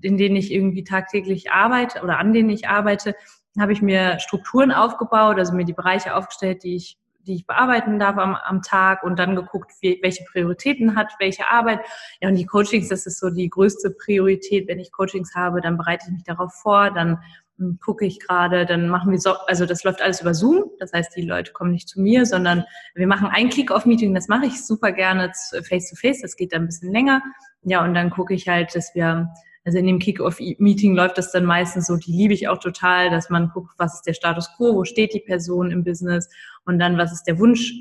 in 0.02 0.18
denen 0.18 0.36
ich 0.36 0.52
irgendwie 0.52 0.84
tagtäglich 0.84 1.50
arbeite 1.50 2.02
oder 2.02 2.18
an 2.18 2.34
denen 2.34 2.50
ich 2.50 2.68
arbeite, 2.68 3.14
habe 3.58 3.72
ich 3.72 3.80
mir 3.80 4.20
Strukturen 4.20 4.70
aufgebaut, 4.70 5.38
also 5.38 5.54
mir 5.54 5.64
die 5.64 5.72
Bereiche 5.72 6.14
aufgestellt, 6.14 6.62
die 6.62 6.76
ich 6.76 6.98
die 7.28 7.34
ich 7.36 7.46
bearbeiten 7.46 7.98
darf 7.98 8.16
am, 8.16 8.34
am 8.34 8.62
Tag 8.62 9.02
und 9.02 9.18
dann 9.18 9.36
geguckt, 9.36 9.72
wie, 9.80 9.98
welche 10.02 10.24
Prioritäten 10.24 10.96
hat 10.96 11.12
welche 11.20 11.50
Arbeit. 11.50 11.80
Ja, 12.20 12.28
und 12.28 12.34
die 12.34 12.46
Coachings, 12.46 12.88
das 12.88 13.06
ist 13.06 13.20
so 13.20 13.30
die 13.30 13.48
größte 13.48 13.90
Priorität. 13.90 14.66
Wenn 14.66 14.80
ich 14.80 14.90
Coachings 14.90 15.34
habe, 15.34 15.60
dann 15.60 15.76
bereite 15.76 16.06
ich 16.06 16.12
mich 16.12 16.24
darauf 16.24 16.54
vor, 16.54 16.90
dann 16.90 17.22
hm, 17.58 17.78
gucke 17.84 18.06
ich 18.06 18.18
gerade, 18.18 18.66
dann 18.66 18.88
machen 18.88 19.12
wir 19.12 19.20
so, 19.20 19.34
also 19.46 19.66
das 19.66 19.84
läuft 19.84 20.00
alles 20.02 20.22
über 20.22 20.34
Zoom. 20.34 20.70
Das 20.80 20.92
heißt, 20.92 21.14
die 21.14 21.22
Leute 21.22 21.52
kommen 21.52 21.70
nicht 21.70 21.88
zu 21.88 22.00
mir, 22.00 22.26
sondern 22.26 22.64
wir 22.94 23.06
machen 23.06 23.28
ein 23.30 23.50
Kick-Off-Meeting. 23.50 24.14
Das 24.14 24.28
mache 24.28 24.46
ich 24.46 24.64
super 24.64 24.90
gerne 24.90 25.30
face-to-face. 25.34 26.18
-face. 26.18 26.22
Das 26.22 26.36
geht 26.36 26.52
dann 26.52 26.62
ein 26.62 26.66
bisschen 26.66 26.92
länger. 26.92 27.22
Ja, 27.62 27.84
und 27.84 27.94
dann 27.94 28.10
gucke 28.10 28.34
ich 28.34 28.48
halt, 28.48 28.74
dass 28.74 28.94
wir 28.94 29.28
also 29.68 29.76
in 29.76 29.86
dem 29.86 29.98
Kick-Off-Meeting 29.98 30.94
läuft 30.94 31.18
das 31.18 31.30
dann 31.30 31.44
meistens 31.44 31.88
so, 31.88 31.96
die 31.98 32.10
liebe 32.10 32.32
ich 32.32 32.48
auch 32.48 32.56
total, 32.56 33.10
dass 33.10 33.28
man 33.28 33.50
guckt, 33.50 33.74
was 33.76 33.96
ist 33.96 34.06
der 34.06 34.14
Status 34.14 34.48
quo, 34.56 34.74
wo 34.74 34.84
steht 34.84 35.12
die 35.12 35.20
Person 35.20 35.70
im 35.70 35.84
Business 35.84 36.30
und 36.64 36.78
dann, 36.78 36.96
was 36.96 37.12
ist 37.12 37.24
der 37.24 37.38
Wunsch, 37.38 37.74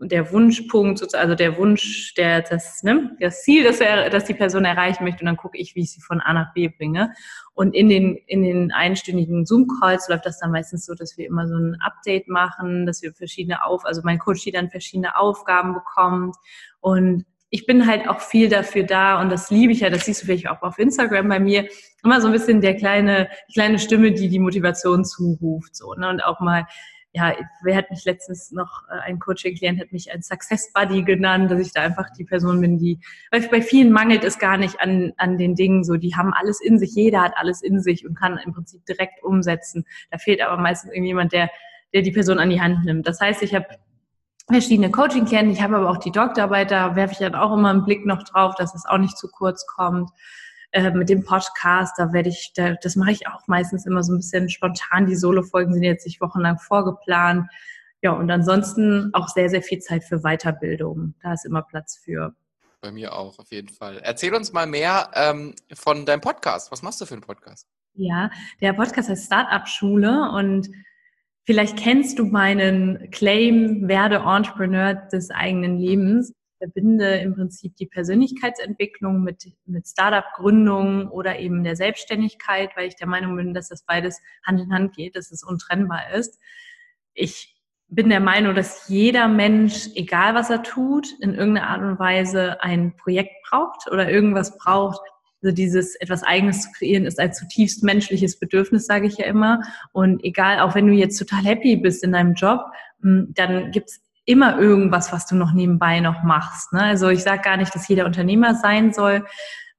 der 0.00 0.32
Wunschpunkt, 0.32 1.14
also 1.14 1.36
der 1.36 1.56
Wunsch, 1.56 2.12
der, 2.14 2.42
das, 2.42 2.82
ne, 2.82 3.16
das 3.20 3.42
Ziel, 3.42 3.62
das, 3.62 3.78
er, 3.78 4.10
das 4.10 4.24
die 4.24 4.34
Person 4.34 4.64
erreichen 4.64 5.04
möchte 5.04 5.20
und 5.20 5.26
dann 5.26 5.36
gucke 5.36 5.56
ich, 5.56 5.76
wie 5.76 5.82
ich 5.82 5.92
sie 5.92 6.00
von 6.00 6.20
A 6.20 6.32
nach 6.32 6.52
B 6.54 6.66
bringe. 6.76 7.12
Und 7.54 7.72
in 7.72 7.88
den, 7.88 8.16
in 8.26 8.42
den 8.42 8.72
einstündigen 8.72 9.46
Zoom-Calls 9.46 10.08
läuft 10.08 10.26
das 10.26 10.40
dann 10.40 10.50
meistens 10.50 10.86
so, 10.86 10.96
dass 10.96 11.16
wir 11.16 11.26
immer 11.26 11.46
so 11.46 11.54
ein 11.54 11.76
Update 11.80 12.26
machen, 12.26 12.84
dass 12.84 13.00
wir 13.00 13.12
verschiedene 13.12 13.64
auf, 13.64 13.84
also 13.84 14.00
mein 14.02 14.18
Coach, 14.18 14.42
die 14.42 14.50
dann 14.50 14.70
verschiedene 14.70 15.16
Aufgaben 15.16 15.72
bekommt 15.72 16.34
und 16.80 17.26
ich 17.50 17.66
bin 17.66 17.86
halt 17.86 18.08
auch 18.08 18.20
viel 18.20 18.48
dafür 18.48 18.84
da 18.84 19.20
und 19.20 19.30
das 19.30 19.50
liebe 19.50 19.72
ich 19.72 19.80
ja, 19.80 19.90
das 19.90 20.04
siehst 20.04 20.22
du 20.22 20.26
vielleicht 20.26 20.48
auch 20.48 20.62
auf 20.62 20.78
Instagram 20.78 21.28
bei 21.28 21.40
mir, 21.40 21.68
immer 22.04 22.20
so 22.20 22.26
ein 22.28 22.32
bisschen 22.32 22.60
der 22.60 22.76
kleine, 22.76 23.28
die 23.48 23.54
kleine 23.54 23.78
Stimme, 23.78 24.12
die 24.12 24.28
die 24.28 24.38
Motivation 24.38 25.04
zuruft, 25.04 25.74
so, 25.74 25.94
ne, 25.94 26.08
und 26.10 26.22
auch 26.22 26.40
mal, 26.40 26.66
ja, 27.12 27.34
wer 27.62 27.74
hat 27.74 27.90
mich 27.90 28.04
letztens 28.04 28.52
noch, 28.52 28.82
äh, 28.90 29.00
ein 29.00 29.18
Coaching-Klient 29.18 29.80
hat 29.80 29.92
mich 29.92 30.12
ein 30.12 30.22
Success 30.22 30.70
Buddy 30.74 31.02
genannt, 31.02 31.50
dass 31.50 31.58
ich 31.58 31.72
da 31.72 31.80
einfach 31.80 32.10
die 32.10 32.24
Person 32.24 32.60
bin, 32.60 32.78
die, 32.78 33.00
weil 33.30 33.48
bei 33.48 33.62
vielen 33.62 33.92
mangelt 33.92 34.24
es 34.24 34.38
gar 34.38 34.58
nicht 34.58 34.80
an, 34.80 35.12
an 35.16 35.38
den 35.38 35.54
Dingen, 35.54 35.84
so, 35.84 35.96
die 35.96 36.14
haben 36.14 36.34
alles 36.34 36.60
in 36.60 36.78
sich, 36.78 36.94
jeder 36.94 37.22
hat 37.22 37.32
alles 37.36 37.62
in 37.62 37.80
sich 37.80 38.06
und 38.06 38.14
kann 38.14 38.38
im 38.44 38.52
Prinzip 38.52 38.84
direkt 38.84 39.24
umsetzen. 39.24 39.86
Da 40.10 40.18
fehlt 40.18 40.42
aber 40.42 40.60
meistens 40.60 40.92
irgendjemand, 40.92 41.32
der, 41.32 41.50
der 41.94 42.02
die 42.02 42.12
Person 42.12 42.38
an 42.38 42.50
die 42.50 42.60
Hand 42.60 42.84
nimmt. 42.84 43.08
Das 43.08 43.20
heißt, 43.20 43.42
ich 43.42 43.54
habe 43.54 43.66
verschiedene 44.50 44.90
Coaching-Klienten. 44.90 45.52
Ich 45.52 45.62
habe 45.62 45.76
aber 45.76 45.90
auch 45.90 45.98
die 45.98 46.10
Doktorarbeit, 46.10 46.70
da 46.70 46.96
werfe 46.96 47.12
ich 47.12 47.18
dann 47.18 47.34
auch 47.34 47.52
immer 47.52 47.70
einen 47.70 47.84
Blick 47.84 48.06
noch 48.06 48.22
drauf, 48.22 48.54
dass 48.56 48.74
es 48.74 48.86
auch 48.86 48.98
nicht 48.98 49.16
zu 49.16 49.28
kurz 49.28 49.66
kommt. 49.66 50.10
Äh, 50.70 50.90
mit 50.90 51.08
dem 51.08 51.24
Podcast, 51.24 51.94
da 51.96 52.12
werde 52.12 52.28
ich, 52.28 52.52
da, 52.54 52.74
das 52.74 52.94
mache 52.94 53.12
ich 53.12 53.26
auch 53.26 53.46
meistens 53.46 53.86
immer 53.86 54.02
so 54.02 54.12
ein 54.12 54.18
bisschen 54.18 54.50
spontan. 54.50 55.06
Die 55.06 55.16
Solo-Folgen 55.16 55.72
sind 55.72 55.82
jetzt 55.82 56.04
nicht 56.04 56.20
wochenlang 56.20 56.58
vorgeplant. 56.58 57.48
Ja, 58.02 58.12
und 58.12 58.30
ansonsten 58.30 59.10
auch 59.14 59.28
sehr, 59.28 59.48
sehr 59.48 59.62
viel 59.62 59.78
Zeit 59.78 60.04
für 60.04 60.20
Weiterbildung. 60.20 61.14
Da 61.22 61.32
ist 61.32 61.46
immer 61.46 61.62
Platz 61.62 61.96
für. 61.96 62.34
Bei 62.80 62.92
mir 62.92 63.14
auch, 63.14 63.38
auf 63.38 63.50
jeden 63.50 63.70
Fall. 63.70 63.98
Erzähl 64.02 64.34
uns 64.34 64.52
mal 64.52 64.66
mehr 64.66 65.10
ähm, 65.14 65.54
von 65.72 66.06
deinem 66.06 66.20
Podcast. 66.20 66.70
Was 66.70 66.82
machst 66.82 67.00
du 67.00 67.06
für 67.06 67.14
einen 67.14 67.22
Podcast? 67.22 67.66
Ja, 67.94 68.30
der 68.60 68.74
Podcast 68.74 69.08
heißt 69.08 69.26
Startup 69.26 69.66
Schule 69.66 70.30
und 70.30 70.68
Vielleicht 71.48 71.78
kennst 71.78 72.18
du 72.18 72.26
meinen 72.26 73.10
Claim, 73.10 73.88
werde 73.88 74.16
Entrepreneur 74.16 74.92
des 74.92 75.30
eigenen 75.30 75.78
Lebens. 75.78 76.28
Ich 76.28 76.58
verbinde 76.58 77.14
im 77.20 77.34
Prinzip 77.34 77.74
die 77.76 77.86
Persönlichkeitsentwicklung 77.86 79.22
mit, 79.22 79.50
mit 79.64 79.88
Startup-Gründung 79.88 81.08
oder 81.08 81.38
eben 81.38 81.64
der 81.64 81.74
Selbstständigkeit, 81.74 82.76
weil 82.76 82.88
ich 82.88 82.96
der 82.96 83.06
Meinung 83.06 83.34
bin, 83.34 83.54
dass 83.54 83.70
das 83.70 83.82
beides 83.86 84.20
Hand 84.46 84.60
in 84.60 84.74
Hand 84.74 84.94
geht, 84.94 85.16
dass 85.16 85.30
es 85.30 85.42
untrennbar 85.42 86.12
ist. 86.12 86.38
Ich 87.14 87.58
bin 87.88 88.10
der 88.10 88.20
Meinung, 88.20 88.54
dass 88.54 88.86
jeder 88.90 89.26
Mensch, 89.26 89.88
egal 89.94 90.34
was 90.34 90.50
er 90.50 90.62
tut, 90.62 91.18
in 91.22 91.32
irgendeiner 91.32 91.68
Art 91.68 91.80
und 91.80 91.98
Weise 91.98 92.62
ein 92.62 92.94
Projekt 92.94 93.32
braucht 93.48 93.90
oder 93.90 94.10
irgendwas 94.10 94.58
braucht, 94.58 95.00
also 95.42 95.54
dieses 95.54 95.94
etwas 95.96 96.22
Eigenes 96.22 96.62
zu 96.62 96.72
kreieren 96.72 97.06
ist 97.06 97.20
ein 97.20 97.32
zutiefst 97.32 97.84
menschliches 97.84 98.38
Bedürfnis, 98.38 98.86
sage 98.86 99.06
ich 99.06 99.18
ja 99.18 99.26
immer. 99.26 99.60
Und 99.92 100.24
egal, 100.24 100.60
auch 100.60 100.74
wenn 100.74 100.86
du 100.86 100.92
jetzt 100.92 101.18
total 101.18 101.44
happy 101.44 101.76
bist 101.76 102.02
in 102.02 102.12
deinem 102.12 102.34
Job, 102.34 102.60
hm, 103.02 103.32
dann 103.34 103.70
gibt's 103.70 104.00
immer 104.24 104.58
irgendwas, 104.58 105.12
was 105.12 105.26
du 105.26 105.36
noch 105.36 105.52
nebenbei 105.52 106.00
noch 106.00 106.22
machst. 106.22 106.72
Ne? 106.72 106.82
Also 106.82 107.08
ich 107.08 107.22
sage 107.22 107.42
gar 107.42 107.56
nicht, 107.56 107.74
dass 107.74 107.88
jeder 107.88 108.04
Unternehmer 108.04 108.54
sein 108.54 108.92
soll, 108.92 109.24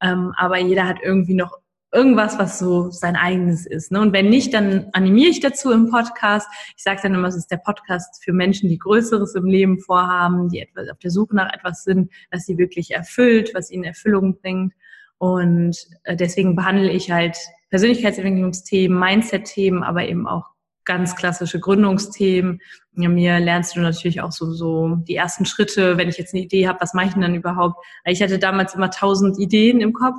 ähm, 0.02 0.34
aber 0.38 0.58
jeder 0.58 0.88
hat 0.88 0.98
irgendwie 1.04 1.36
noch 1.36 1.60
irgendwas, 1.92 2.38
was 2.38 2.60
so 2.60 2.90
sein 2.92 3.16
eigenes 3.16 3.66
ist. 3.66 3.92
Ne? 3.92 4.00
Und 4.00 4.14
wenn 4.14 4.30
nicht, 4.30 4.54
dann 4.54 4.88
animiere 4.94 5.30
ich 5.30 5.40
dazu 5.40 5.72
im 5.72 5.90
Podcast. 5.90 6.48
Ich 6.78 6.84
sage 6.84 7.00
dann 7.04 7.16
immer, 7.16 7.28
es 7.28 7.36
ist 7.36 7.52
der 7.52 7.58
Podcast 7.58 8.24
für 8.24 8.32
Menschen, 8.32 8.70
die 8.70 8.78
Größeres 8.78 9.36
im 9.36 9.46
Leben 9.46 9.80
vorhaben, 9.80 10.50
die 10.50 10.60
etwas 10.60 10.90
auf 10.90 11.00
der 11.00 11.12
Suche 11.12 11.36
nach 11.36 11.52
etwas 11.54 11.84
sind, 11.84 12.12
was 12.32 12.46
sie 12.46 12.58
wirklich 12.58 12.92
erfüllt, 12.92 13.52
was 13.54 13.72
ihnen 13.72 13.84
Erfüllung 13.84 14.40
bringt. 14.40 14.74
Und 15.20 15.78
äh, 16.04 16.16
deswegen 16.16 16.56
behandle 16.56 16.90
ich 16.90 17.12
halt 17.12 17.38
Persönlichkeitsentwicklungsthemen, 17.70 18.98
Mindset-Themen, 18.98 19.84
aber 19.84 20.08
eben 20.08 20.28
auch 20.28 20.48
ganz 20.86 21.16
klassische 21.16 21.60
Gründungsthemen. 21.60 22.62
Mir 22.94 23.40
lernst 23.40 23.76
du 23.76 23.82
natürlich 23.82 24.22
auch 24.22 24.32
so, 24.32 24.52
so 24.52 24.96
die 25.08 25.16
ersten 25.16 25.46
Schritte, 25.46 25.98
wenn 25.98 26.10
ich 26.10 26.18
jetzt 26.18 26.34
eine 26.34 26.44
Idee 26.44 26.68
habe, 26.68 26.82
was 26.82 26.96
mache 26.96 27.08
ich 27.08 27.14
denn 27.14 27.22
dann 27.22 27.36
überhaupt? 27.36 27.86
Ich 28.06 28.24
hatte 28.24 28.40
damals 28.40 28.74
immer 28.74 28.90
tausend 28.90 29.38
Ideen 29.38 29.82
im 29.82 29.94
Kopf, 29.94 30.18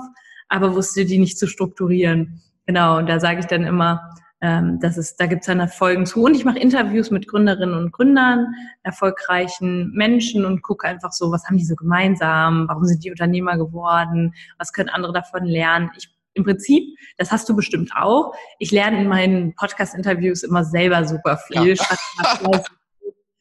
aber 0.49 0.76
wusste 0.76 1.04
die 1.04 1.19
nicht 1.19 1.38
zu 1.38 1.49
strukturieren. 1.49 2.40
Genau, 2.66 2.99
und 2.99 3.09
da 3.09 3.19
sage 3.19 3.40
ich 3.40 3.47
dann 3.47 3.64
immer, 3.64 4.14
ähm, 4.40 4.78
das 4.80 4.97
ist, 4.97 5.20
da 5.20 5.26
gibt 5.26 5.42
es 5.42 5.47
dann 5.47 5.68
Folgen 5.68 6.06
zu. 6.06 6.25
Und 6.25 6.35
ich 6.35 6.44
mache 6.44 6.59
Interviews 6.59 7.11
mit 7.11 7.28
Gründerinnen 7.28 7.75
und 7.75 7.92
Gründern, 7.92 8.54
erfolgreichen 8.82 9.92
Menschen 9.92 10.44
und 10.44 10.62
gucke 10.62 10.87
einfach 10.87 11.12
so, 11.12 11.30
was 11.30 11.44
haben 11.47 11.59
die 11.59 11.64
so 11.64 11.75
gemeinsam, 11.75 12.66
warum 12.68 12.85
sind 12.85 13.04
die 13.04 13.11
Unternehmer 13.11 13.56
geworden, 13.59 14.35
was 14.59 14.73
können 14.73 14.88
andere 14.88 15.12
davon 15.12 15.44
lernen. 15.44 15.90
Ich 15.97 16.09
im 16.35 16.44
Prinzip, 16.44 16.97
das 17.18 17.32
hast 17.32 17.49
du 17.49 17.56
bestimmt 17.56 17.90
auch. 17.94 18.32
Ich 18.61 18.70
lerne 18.70 19.00
in 19.00 19.09
meinen 19.09 19.54
Podcast-Interviews 19.56 20.44
immer 20.44 20.64
selber 20.64 21.04
super 21.04 21.37
viel. 21.37 21.75
Ja. 21.75 22.61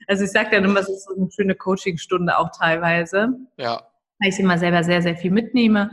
Also 0.07 0.23
ich 0.23 0.31
sage 0.31 0.49
dann 0.51 0.63
immer, 0.63 0.79
es 0.79 0.89
ist 0.89 1.05
so 1.05 1.15
eine 1.15 1.29
schöne 1.31 1.53
Coaching-Stunde 1.53 2.35
auch 2.37 2.49
teilweise. 2.49 3.29
Ja. 3.57 3.83
Weil 4.17 4.29
ich 4.29 4.39
immer 4.39 4.57
selber 4.57 4.83
sehr, 4.83 5.03
sehr 5.03 5.15
viel 5.15 5.29
mitnehme. 5.29 5.91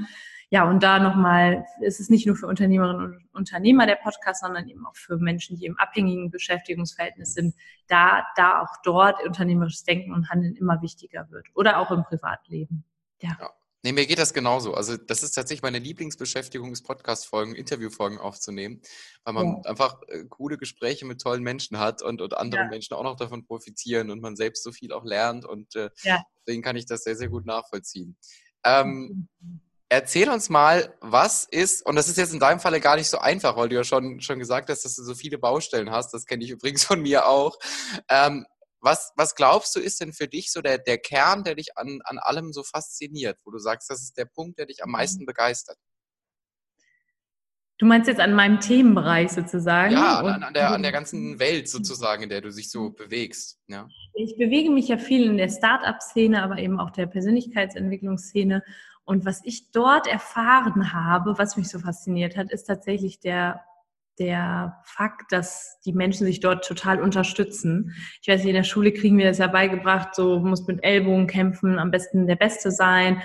Ja, 0.51 0.69
und 0.69 0.83
da 0.83 1.01
nochmal, 1.01 1.67
ist 1.81 1.99
es 1.99 2.09
nicht 2.09 2.27
nur 2.27 2.37
für 2.37 2.47
Unternehmerinnen 2.47 3.05
und 3.05 3.29
Unternehmer 3.35 3.87
der 3.87 3.97
Podcast, 3.97 4.43
sondern 4.43 4.69
eben 4.69 4.87
auch 4.87 4.95
für 4.95 5.17
Menschen, 5.17 5.57
die 5.57 5.67
im 5.67 5.77
abhängigen 5.77 6.31
Beschäftigungsverhältnis 6.31 7.35
sind, 7.35 7.57
da, 7.89 8.25
da 8.37 8.63
auch 8.63 8.77
dort 8.85 9.25
unternehmerisches 9.25 9.83
Denken 9.83 10.13
und 10.13 10.31
Handeln 10.31 10.55
immer 10.55 10.81
wichtiger 10.83 11.29
wird. 11.31 11.47
Oder 11.55 11.79
auch 11.79 11.91
im 11.91 12.05
Privatleben. 12.05 12.85
Ja. 13.21 13.37
ja. 13.41 13.51
Nee, 13.83 13.93
mir 13.93 14.07
geht 14.07 14.19
das 14.19 14.35
genauso. 14.35 14.75
Also 14.75 14.97
das 14.97 15.23
ist 15.23 15.33
tatsächlich 15.33 15.63
meine 15.63 15.79
Lieblingsbeschäftigung, 15.79 16.73
ist 16.73 16.83
Podcast-Folgen, 16.83 17.55
Interviewfolgen 17.55 18.19
aufzunehmen, 18.19 18.81
weil 19.25 19.35
man 19.35 19.47
ja. 19.47 19.71
einfach 19.71 20.01
äh, 20.09 20.25
coole 20.29 20.59
Gespräche 20.59 21.07
mit 21.07 21.21
tollen 21.21 21.43
Menschen 21.43 21.79
hat 21.79 22.03
und, 22.03 22.21
und 22.21 22.37
andere 22.37 22.63
ja. 22.63 22.69
Menschen 22.69 22.95
auch 22.95 23.05
noch 23.05 23.17
davon 23.17 23.47
profitieren 23.47 24.11
und 24.11 24.21
man 24.21 24.35
selbst 24.35 24.65
so 24.65 24.73
viel 24.73 24.93
auch 24.93 25.05
lernt 25.05 25.45
und 25.45 25.77
äh, 25.77 25.91
ja. 26.03 26.21
deswegen 26.39 26.63
kann 26.63 26.75
ich 26.75 26.87
das 26.87 27.05
sehr, 27.05 27.15
sehr 27.15 27.29
gut 27.29 27.47
nachvollziehen. 27.47 28.17
Ähm, 28.65 29.29
erzähl 29.89 30.29
uns 30.31 30.49
mal, 30.49 30.95
was 31.01 31.45
ist, 31.45 31.85
und 31.87 31.97
das 31.97 32.09
ist 32.09 32.17
jetzt 32.17 32.33
in 32.33 32.41
deinem 32.41 32.61
Falle 32.61 32.81
gar 32.81 32.97
nicht 32.97 33.09
so 33.09 33.19
einfach, 33.19 33.57
weil 33.57 33.69
du 33.69 33.77
ja 33.77 33.85
schon, 33.85 34.21
schon 34.21 34.39
gesagt 34.39 34.69
hast, 34.69 34.85
dass 34.85 34.97
du 34.97 35.03
so 35.03 35.15
viele 35.15 35.39
Baustellen 35.39 35.91
hast, 35.91 36.13
das 36.13 36.27
kenne 36.27 36.45
ich 36.45 36.51
übrigens 36.51 36.85
von 36.85 37.01
mir 37.01 37.27
auch. 37.27 37.59
Ähm, 38.09 38.47
was, 38.81 39.13
was 39.17 39.35
glaubst 39.35 39.75
du, 39.75 39.81
ist 39.81 40.01
denn 40.01 40.13
für 40.13 40.29
dich 40.29 40.53
so 40.53 40.61
der, 40.61 40.79
der 40.79 40.99
Kern, 40.99 41.45
der 41.45 41.55
dich 41.55 41.77
an, 41.77 42.01
an 42.05 42.19
allem 42.19 42.53
so 42.53 42.63
fasziniert, 42.63 43.39
wo 43.45 43.51
du 43.51 43.59
sagst, 43.59 43.91
das 43.91 44.03
ist 44.03 44.17
der 44.17 44.27
Punkt, 44.27 44.59
der 44.59 44.67
dich 44.67 44.83
am 44.83 44.91
mhm. 44.91 44.93
meisten 44.93 45.27
begeistert? 45.27 45.79
Du 47.79 47.85
meinst 47.85 48.09
jetzt 48.09 48.21
an 48.21 48.33
meinem 48.33 48.59
Themenbereich 48.59 49.31
sozusagen? 49.31 49.93
Ja, 49.93 50.21
an, 50.21 50.43
an, 50.43 50.55
der, 50.55 50.71
an 50.71 50.83
der 50.83 50.93
ganzen 50.93 51.39
Welt 51.39 51.69
sozusagen, 51.69 52.23
in 52.23 52.31
der 52.31 52.41
du 52.41 52.51
dich 52.51 52.71
so 52.71 52.91
bewegst. 52.91 53.59
Ja. 53.67 53.87
Ich 54.15 54.39
bewege 54.39 54.71
mich 54.71 54.89
ja 54.89 54.97
viel 54.97 55.27
in 55.27 55.37
der 55.37 55.51
Start-up-Szene, 55.51 56.43
aber 56.43 56.57
eben 56.57 56.81
auch 56.81 56.91
der 56.91 57.07
Persönlichkeitsentwicklungsszene. 57.07 58.63
Und 59.07 59.25
was 59.25 59.41
ich 59.45 59.71
dort 59.71 60.07
erfahren 60.07 60.93
habe, 60.93 61.39
was 61.39 61.57
mich 61.57 61.69
so 61.69 61.79
fasziniert 61.79 62.37
hat, 62.37 62.51
ist 62.51 62.65
tatsächlich 62.65 63.21
der 63.21 63.65
der 64.19 64.79
Fakt, 64.85 65.33
dass 65.33 65.79
die 65.85 65.93
Menschen 65.93 66.27
sich 66.27 66.41
dort 66.41 66.67
total 66.67 67.03
unterstützen. 67.03 67.95
Ich 68.23 68.29
weiß 68.29 68.41
nicht, 68.41 68.51
in 68.51 68.57
der 68.57 68.65
Schule 68.65 68.93
kriegen 68.93 69.19
wir 69.19 69.27
das 69.27 69.39
ja 69.39 69.47
beigebracht, 69.47 70.15
so 70.15 70.41
muss 70.41 70.67
mit 70.67 70.83
Ellbogen 70.83 71.27
kämpfen, 71.27 71.79
am 71.79 71.91
besten 71.91 72.27
der 72.27 72.37
Beste 72.37 72.71
sein. 72.71 73.23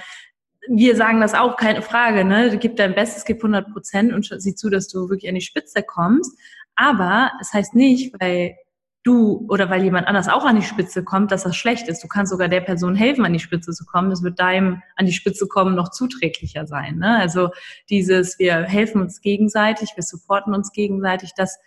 Wir 0.67 0.95
sagen 0.95 1.21
das 1.21 1.33
auch, 1.33 1.55
keine 1.55 1.81
Frage, 1.81 2.23
ne? 2.23 2.57
Gib 2.59 2.75
dein 2.75 2.93
Bestes, 2.93 3.25
gib 3.25 3.37
100 3.37 3.71
Prozent 3.71 4.13
und 4.13 4.29
sieh 4.37 4.53
zu, 4.53 4.69
dass 4.69 4.87
du 4.87 5.09
wirklich 5.09 5.29
an 5.29 5.35
die 5.35 5.41
Spitze 5.41 5.81
kommst. 5.81 6.37
Aber 6.75 7.31
es 7.41 7.53
heißt 7.53 7.73
nicht, 7.73 8.13
weil 8.19 8.55
du 9.03 9.45
oder 9.49 9.69
weil 9.69 9.83
jemand 9.83 10.07
anders 10.07 10.27
auch 10.27 10.45
an 10.45 10.55
die 10.55 10.65
Spitze 10.65 11.03
kommt, 11.03 11.31
dass 11.31 11.43
das 11.43 11.55
schlecht 11.55 11.87
ist. 11.87 12.03
Du 12.03 12.07
kannst 12.07 12.31
sogar 12.31 12.47
der 12.47 12.61
Person 12.61 12.95
helfen, 12.95 13.25
an 13.25 13.33
die 13.33 13.39
Spitze 13.39 13.71
zu 13.71 13.85
kommen. 13.85 14.09
Das 14.09 14.21
wird 14.21 14.39
deinem 14.39 14.81
an 14.95 15.05
die 15.05 15.13
Spitze 15.13 15.47
kommen 15.47 15.75
noch 15.75 15.89
zuträglicher 15.89 16.67
sein. 16.67 16.97
Ne? 16.97 17.17
Also 17.17 17.49
dieses, 17.89 18.37
wir 18.37 18.63
helfen 18.63 19.01
uns 19.01 19.21
gegenseitig, 19.21 19.93
wir 19.95 20.03
supporten 20.03 20.53
uns 20.53 20.71
gegenseitig, 20.71 21.31
das, 21.35 21.59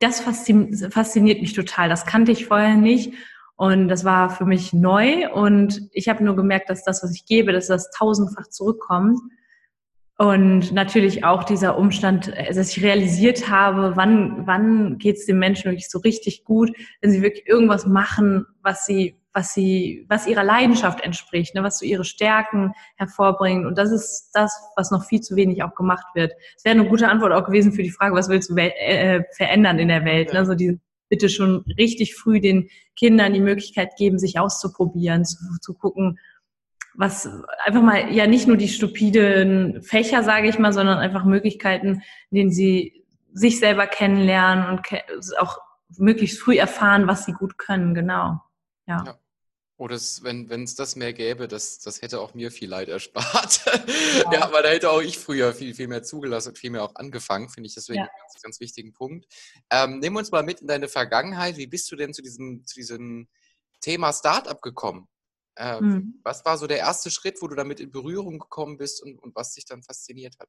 das 0.00 0.20
fasziniert 0.20 1.40
mich 1.40 1.52
total. 1.52 1.88
Das 1.88 2.06
kannte 2.06 2.32
ich 2.32 2.46
vorher 2.46 2.74
nicht. 2.74 3.14
Und 3.56 3.86
das 3.86 4.04
war 4.04 4.30
für 4.30 4.44
mich 4.44 4.72
neu. 4.72 5.32
Und 5.32 5.88
ich 5.92 6.08
habe 6.08 6.24
nur 6.24 6.34
gemerkt, 6.34 6.70
dass 6.70 6.82
das, 6.82 7.04
was 7.04 7.14
ich 7.14 7.24
gebe, 7.24 7.52
dass 7.52 7.68
das 7.68 7.90
tausendfach 7.92 8.48
zurückkommt. 8.48 9.20
Und 10.16 10.72
natürlich 10.72 11.24
auch 11.24 11.42
dieser 11.42 11.76
Umstand, 11.76 12.28
äh, 12.28 12.52
dass 12.52 12.76
ich 12.76 12.84
realisiert 12.84 13.50
habe, 13.50 13.96
wann, 13.96 14.46
wann 14.46 14.98
geht 14.98 15.16
es 15.16 15.26
den 15.26 15.38
Menschen 15.38 15.64
wirklich 15.64 15.90
so 15.90 15.98
richtig 15.98 16.44
gut, 16.44 16.70
wenn 17.00 17.10
sie 17.10 17.22
wirklich 17.22 17.48
irgendwas 17.48 17.86
machen, 17.86 18.46
was 18.62 18.86
sie, 18.86 19.18
was 19.32 19.52
sie, 19.54 20.06
was 20.08 20.28
ihrer 20.28 20.44
Leidenschaft 20.44 21.00
entspricht, 21.00 21.56
ne, 21.56 21.64
was 21.64 21.80
so 21.80 21.84
ihre 21.84 22.04
Stärken 22.04 22.72
hervorbringt. 22.96 23.66
Und 23.66 23.76
das 23.76 23.90
ist 23.90 24.30
das, 24.34 24.56
was 24.76 24.92
noch 24.92 25.04
viel 25.04 25.20
zu 25.20 25.34
wenig 25.34 25.64
auch 25.64 25.74
gemacht 25.74 26.06
wird. 26.14 26.32
Es 26.56 26.64
wäre 26.64 26.78
eine 26.78 26.88
gute 26.88 27.08
Antwort 27.08 27.32
auch 27.32 27.44
gewesen 27.44 27.72
für 27.72 27.82
die 27.82 27.90
Frage, 27.90 28.14
was 28.14 28.28
willst 28.28 28.50
du 28.50 28.56
äh, 28.56 29.24
verändern 29.36 29.80
in 29.80 29.88
der 29.88 30.04
Welt? 30.04 30.32
Ne? 30.32 30.46
So 30.46 30.54
die, 30.54 30.78
bitte 31.08 31.28
schon 31.28 31.64
richtig 31.78 32.14
früh 32.14 32.40
den 32.40 32.68
Kindern 32.96 33.34
die 33.34 33.40
Möglichkeit 33.40 33.96
geben, 33.96 34.18
sich 34.18 34.38
auszuprobieren, 34.38 35.24
zu, 35.24 35.38
zu 35.60 35.74
gucken, 35.74 36.18
was 36.94 37.28
einfach 37.64 37.82
mal 37.82 38.12
ja 38.12 38.26
nicht 38.26 38.46
nur 38.46 38.56
die 38.56 38.68
stupiden 38.68 39.82
Fächer, 39.82 40.22
sage 40.22 40.48
ich 40.48 40.58
mal, 40.58 40.72
sondern 40.72 40.98
einfach 40.98 41.24
Möglichkeiten, 41.24 42.02
in 42.30 42.36
denen 42.36 42.50
sie 42.52 43.04
sich 43.32 43.58
selber 43.58 43.86
kennenlernen 43.86 44.68
und 44.68 44.82
auch 45.38 45.58
möglichst 45.98 46.40
früh 46.40 46.56
erfahren, 46.56 47.06
was 47.06 47.24
sie 47.24 47.32
gut 47.32 47.58
können, 47.58 47.94
genau. 47.94 48.40
Ja. 48.86 49.04
ja. 49.04 49.18
Oder 49.76 49.96
es, 49.96 50.22
wenn 50.22 50.48
es 50.62 50.76
das 50.76 50.94
mehr 50.94 51.12
gäbe, 51.12 51.48
das, 51.48 51.80
das 51.80 52.00
hätte 52.00 52.20
auch 52.20 52.34
mir 52.34 52.52
viel 52.52 52.68
Leid 52.68 52.88
erspart. 52.88 53.60
Ja. 54.14 54.32
ja, 54.32 54.42
aber 54.44 54.62
da 54.62 54.68
hätte 54.68 54.90
auch 54.90 55.02
ich 55.02 55.18
früher 55.18 55.52
viel, 55.52 55.74
viel 55.74 55.88
mehr 55.88 56.04
zugelassen 56.04 56.50
und 56.50 56.58
viel 56.58 56.70
mehr 56.70 56.84
auch 56.84 56.94
angefangen, 56.94 57.48
finde 57.48 57.66
ich 57.66 57.74
deswegen 57.74 57.98
ja. 57.98 58.04
einen 58.04 58.12
ganz, 58.20 58.42
ganz 58.42 58.60
wichtigen 58.60 58.92
Punkt. 58.92 59.26
Ähm, 59.70 59.98
nimm 59.98 60.14
uns 60.14 60.30
mal 60.30 60.44
mit 60.44 60.60
in 60.60 60.68
deine 60.68 60.86
Vergangenheit. 60.86 61.56
Wie 61.56 61.66
bist 61.66 61.90
du 61.90 61.96
denn 61.96 62.14
zu 62.14 62.22
diesem, 62.22 62.64
zu 62.64 62.76
diesem 62.76 63.26
Thema 63.80 64.12
Startup 64.12 64.62
gekommen? 64.62 65.08
Äh, 65.56 65.80
mhm. 65.80 66.20
Was 66.22 66.44
war 66.44 66.58
so 66.58 66.66
der 66.66 66.78
erste 66.78 67.10
Schritt, 67.10 67.40
wo 67.40 67.48
du 67.48 67.54
damit 67.54 67.80
in 67.80 67.90
Berührung 67.90 68.38
gekommen 68.38 68.76
bist 68.76 69.02
und, 69.02 69.18
und 69.22 69.34
was 69.36 69.54
dich 69.54 69.64
dann 69.64 69.82
fasziniert 69.82 70.36
hat? 70.38 70.48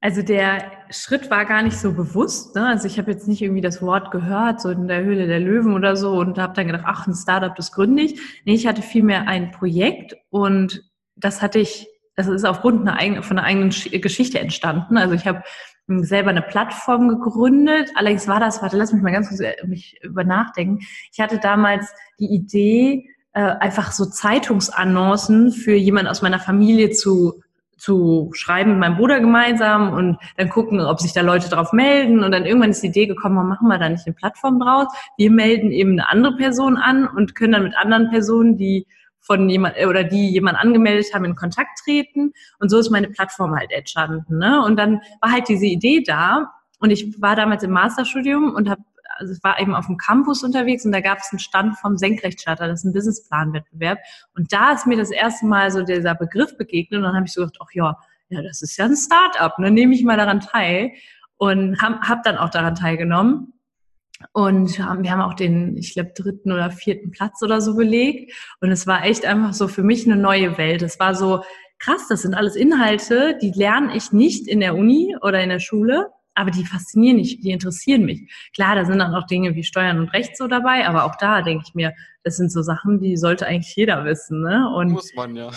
Also 0.00 0.20
der 0.22 0.72
Schritt 0.90 1.30
war 1.30 1.44
gar 1.44 1.62
nicht 1.62 1.76
so 1.76 1.92
bewusst. 1.92 2.56
Ne? 2.56 2.66
Also 2.66 2.88
ich 2.88 2.98
habe 2.98 3.12
jetzt 3.12 3.28
nicht 3.28 3.40
irgendwie 3.40 3.60
das 3.60 3.80
Wort 3.82 4.10
gehört, 4.10 4.60
so 4.60 4.70
in 4.70 4.88
der 4.88 5.04
Höhle 5.04 5.28
der 5.28 5.38
Löwen 5.38 5.74
oder 5.74 5.94
so, 5.94 6.10
und 6.18 6.38
habe 6.38 6.54
dann 6.54 6.66
gedacht, 6.66 6.84
ach, 6.86 7.06
ein 7.06 7.14
Startup, 7.14 7.54
das 7.54 7.70
gründe 7.70 8.02
ich. 8.02 8.20
Nee, 8.44 8.54
ich 8.54 8.66
hatte 8.66 8.82
vielmehr 8.82 9.28
ein 9.28 9.52
Projekt 9.52 10.16
und 10.30 10.82
das 11.14 11.40
hatte 11.40 11.60
ich, 11.60 11.86
das 12.16 12.26
ist 12.26 12.44
aufgrund 12.44 12.80
einer 12.80 12.98
eigenen, 12.98 13.22
von 13.22 13.38
einer 13.38 13.46
eigenen 13.46 13.70
Geschichte 13.70 14.40
entstanden. 14.40 14.96
Also 14.96 15.14
ich 15.14 15.24
habe 15.24 15.44
selber 15.86 16.30
eine 16.30 16.42
Plattform 16.42 17.08
gegründet. 17.08 17.90
Allerdings 17.94 18.26
war 18.26 18.40
das, 18.40 18.60
warte, 18.60 18.76
lass 18.76 18.92
mich 18.92 19.02
mal 19.02 19.12
ganz 19.12 19.28
kurz 19.28 19.40
äh, 19.40 19.54
mich 19.66 20.00
über 20.02 20.24
nachdenken. 20.24 20.80
Ich 21.12 21.20
hatte 21.20 21.38
damals 21.38 21.92
die 22.18 22.26
Idee, 22.26 23.08
äh, 23.32 23.40
einfach 23.40 23.92
so 23.92 24.06
Zeitungsannoncen 24.06 25.52
für 25.52 25.74
jemanden 25.74 26.10
aus 26.10 26.22
meiner 26.22 26.38
Familie 26.38 26.90
zu 26.90 27.42
zu 27.82 28.30
schreiben 28.32 28.72
mit 28.72 28.78
meinem 28.78 28.96
Bruder 28.96 29.18
gemeinsam 29.18 29.92
und 29.92 30.16
dann 30.36 30.48
gucken, 30.50 30.80
ob 30.80 31.00
sich 31.00 31.12
da 31.12 31.20
Leute 31.20 31.48
drauf 31.48 31.72
melden. 31.72 32.22
Und 32.22 32.30
dann 32.30 32.46
irgendwann 32.46 32.70
ist 32.70 32.82
die 32.84 32.86
Idee 32.86 33.06
gekommen, 33.06 33.34
warum 33.34 33.48
machen 33.48 33.66
wir 33.66 33.76
da 33.76 33.88
nicht 33.88 34.06
eine 34.06 34.14
Plattform 34.14 34.60
draus? 34.60 34.86
Wir 35.16 35.32
melden 35.32 35.72
eben 35.72 35.92
eine 35.92 36.08
andere 36.08 36.36
Person 36.36 36.76
an 36.76 37.08
und 37.08 37.34
können 37.34 37.54
dann 37.54 37.64
mit 37.64 37.76
anderen 37.76 38.08
Personen, 38.10 38.56
die 38.56 38.86
von 39.18 39.48
jemand 39.48 39.76
äh, 39.76 39.86
oder 39.86 40.04
die 40.04 40.30
jemand 40.30 40.58
angemeldet 40.58 41.12
haben, 41.12 41.24
in 41.24 41.34
Kontakt 41.34 41.80
treten. 41.82 42.32
Und 42.60 42.68
so 42.68 42.78
ist 42.78 42.90
meine 42.90 43.08
Plattform 43.08 43.56
halt 43.56 43.72
entstanden. 43.72 44.38
Ne? 44.38 44.64
Und 44.64 44.76
dann 44.76 45.00
war 45.20 45.32
halt 45.32 45.48
diese 45.48 45.66
Idee 45.66 46.04
da. 46.06 46.52
Und 46.78 46.90
ich 46.90 47.20
war 47.20 47.34
damals 47.34 47.64
im 47.64 47.72
Masterstudium 47.72 48.54
und 48.54 48.70
habe 48.70 48.82
also 49.22 49.34
ich 49.34 49.42
war 49.42 49.60
eben 49.60 49.74
auf 49.74 49.86
dem 49.86 49.96
Campus 49.96 50.42
unterwegs 50.42 50.84
und 50.84 50.92
da 50.92 51.00
gab 51.00 51.18
es 51.18 51.28
einen 51.30 51.38
Stand 51.38 51.78
vom 51.78 51.96
Senkrechtstarter, 51.96 52.66
das 52.66 52.80
ist 52.80 52.84
ein 52.84 52.92
Businessplanwettbewerb. 52.92 53.98
Und 54.34 54.52
da 54.52 54.72
ist 54.72 54.86
mir 54.86 54.96
das 54.96 55.10
erste 55.10 55.46
Mal 55.46 55.70
so 55.70 55.82
dieser 55.82 56.14
Begriff 56.14 56.56
begegnet 56.58 56.98
und 56.98 57.04
dann 57.04 57.14
habe 57.14 57.26
ich 57.26 57.32
so 57.32 57.42
gedacht, 57.42 57.58
ach 57.62 57.72
ja, 57.72 57.96
ja, 58.28 58.42
das 58.42 58.62
ist 58.62 58.76
ja 58.76 58.86
ein 58.86 58.96
Start-up, 58.96 59.58
ne? 59.58 59.70
nehme 59.70 59.94
ich 59.94 60.02
mal 60.04 60.16
daran 60.16 60.40
teil 60.40 60.92
und 61.36 61.80
habe 61.80 62.00
hab 62.00 62.22
dann 62.24 62.36
auch 62.36 62.50
daran 62.50 62.74
teilgenommen. 62.74 63.52
Und 64.32 64.78
wir 64.78 65.10
haben 65.10 65.20
auch 65.20 65.34
den, 65.34 65.76
ich 65.76 65.94
glaube, 65.94 66.12
dritten 66.14 66.52
oder 66.52 66.70
vierten 66.70 67.10
Platz 67.10 67.42
oder 67.42 67.60
so 67.60 67.74
belegt. 67.74 68.32
Und 68.60 68.70
es 68.70 68.86
war 68.86 69.04
echt 69.04 69.26
einfach 69.26 69.52
so 69.52 69.66
für 69.66 69.82
mich 69.82 70.06
eine 70.06 70.16
neue 70.16 70.56
Welt. 70.58 70.82
Es 70.82 71.00
war 71.00 71.14
so 71.14 71.42
krass, 71.80 72.06
das 72.08 72.22
sind 72.22 72.34
alles 72.34 72.54
Inhalte, 72.54 73.36
die 73.42 73.50
lerne 73.50 73.96
ich 73.96 74.12
nicht 74.12 74.46
in 74.46 74.60
der 74.60 74.76
Uni 74.76 75.16
oder 75.20 75.42
in 75.42 75.48
der 75.48 75.58
Schule, 75.58 76.10
aber 76.34 76.50
die 76.50 76.64
faszinieren 76.64 77.18
mich, 77.18 77.40
die 77.40 77.50
interessieren 77.50 78.04
mich. 78.04 78.30
Klar, 78.54 78.74
da 78.74 78.84
sind 78.84 78.98
dann 78.98 79.14
auch 79.14 79.26
Dinge 79.26 79.54
wie 79.54 79.64
Steuern 79.64 79.98
und 79.98 80.08
Recht 80.08 80.36
so 80.36 80.48
dabei, 80.48 80.86
aber 80.86 81.04
auch 81.04 81.16
da 81.16 81.42
denke 81.42 81.64
ich 81.66 81.74
mir, 81.74 81.92
das 82.24 82.36
sind 82.36 82.52
so 82.52 82.62
Sachen, 82.62 83.00
die 83.00 83.16
sollte 83.16 83.46
eigentlich 83.46 83.74
jeder 83.74 84.04
wissen. 84.04 84.42
Ne? 84.42 84.72
Und 84.74 84.92
Muss 84.92 85.14
man, 85.14 85.36
ja. 85.36 85.50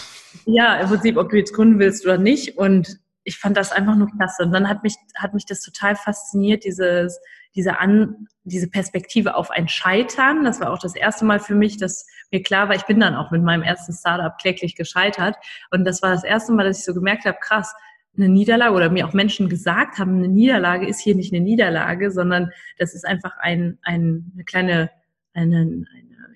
Ja, 0.46 0.76
im 0.76 0.90
Prinzip, 0.90 1.18
ob 1.18 1.30
du 1.30 1.38
jetzt 1.38 1.54
gründen 1.54 1.80
willst 1.80 2.06
oder 2.06 2.18
nicht. 2.18 2.58
Und 2.58 3.00
ich 3.24 3.38
fand 3.38 3.58
das 3.58 3.72
einfach 3.72 3.96
nur 3.96 4.10
klasse. 4.10 4.44
Und 4.44 4.52
dann 4.52 4.68
hat 4.68 4.84
mich, 4.84 4.96
hat 5.16 5.34
mich 5.34 5.46
das 5.46 5.62
total 5.62 5.96
fasziniert, 5.96 6.64
dieses, 6.64 7.20
diese, 7.56 7.80
An, 7.80 8.28
diese 8.44 8.70
Perspektive 8.70 9.36
auf 9.36 9.52
ein 9.52 9.68
Scheitern. 9.68 10.44
Das 10.44 10.60
war 10.60 10.72
auch 10.72 10.80
das 10.80 10.96
erste 10.96 11.26
Mal 11.26 11.40
für 11.40 11.56
mich, 11.56 11.78
dass 11.78 12.06
mir 12.32 12.42
klar 12.42 12.68
war, 12.68 12.76
ich 12.76 12.86
bin 12.86 13.00
dann 13.00 13.16
auch 13.16 13.32
mit 13.32 13.44
meinem 13.44 13.64
ersten 13.64 13.94
Startup 13.94 14.38
kläglich 14.38 14.76
gescheitert. 14.76 15.36
Und 15.72 15.86
das 15.86 16.02
war 16.02 16.12
das 16.12 16.24
erste 16.24 16.52
Mal, 16.52 16.66
dass 16.66 16.80
ich 16.80 16.86
so 16.86 16.94
gemerkt 16.94 17.26
habe, 17.26 17.38
krass, 17.40 17.74
eine 18.18 18.30
Niederlage 18.30 18.74
oder 18.74 18.90
mir 18.90 19.08
auch 19.08 19.14
Menschen 19.14 19.50
gesagt 19.50 19.98
haben, 19.98 20.18
eine 20.18 20.28
Niederlage 20.28 20.88
ist 20.88 21.00
hier 21.00 21.16
nicht 21.16 21.34
eine 21.34 21.44
Niederlage, 21.44 22.12
sondern 22.12 22.52
das 22.78 22.94
ist 22.94 23.06
einfach 23.06 23.38
ein, 23.40 23.78
ein, 23.84 24.32
eine 24.34 24.44
kleine 24.44 24.90
eine, 25.36 25.58
eine 25.58 25.86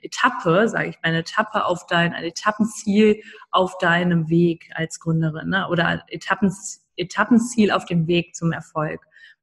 Etappe, 0.02 0.68
sage 0.68 0.90
ich 0.90 0.96
mal, 0.98 1.10
eine 1.10 1.20
Etappe 1.20 1.66
auf 1.66 1.86
dein, 1.88 2.14
ein 2.14 2.24
Etappenziel 2.24 3.22
auf 3.52 3.78
deinem 3.80 4.30
Weg 4.30 4.70
als 4.76 5.00
Gründerin 5.00 5.50
ne? 5.50 5.68
oder 5.70 6.04
Etappen, 6.10 6.54
Etappenziel 6.96 7.72
auf 7.72 7.86
dem 7.86 8.08
Weg 8.08 8.36
zum 8.36 8.52
Erfolg. 8.52 9.02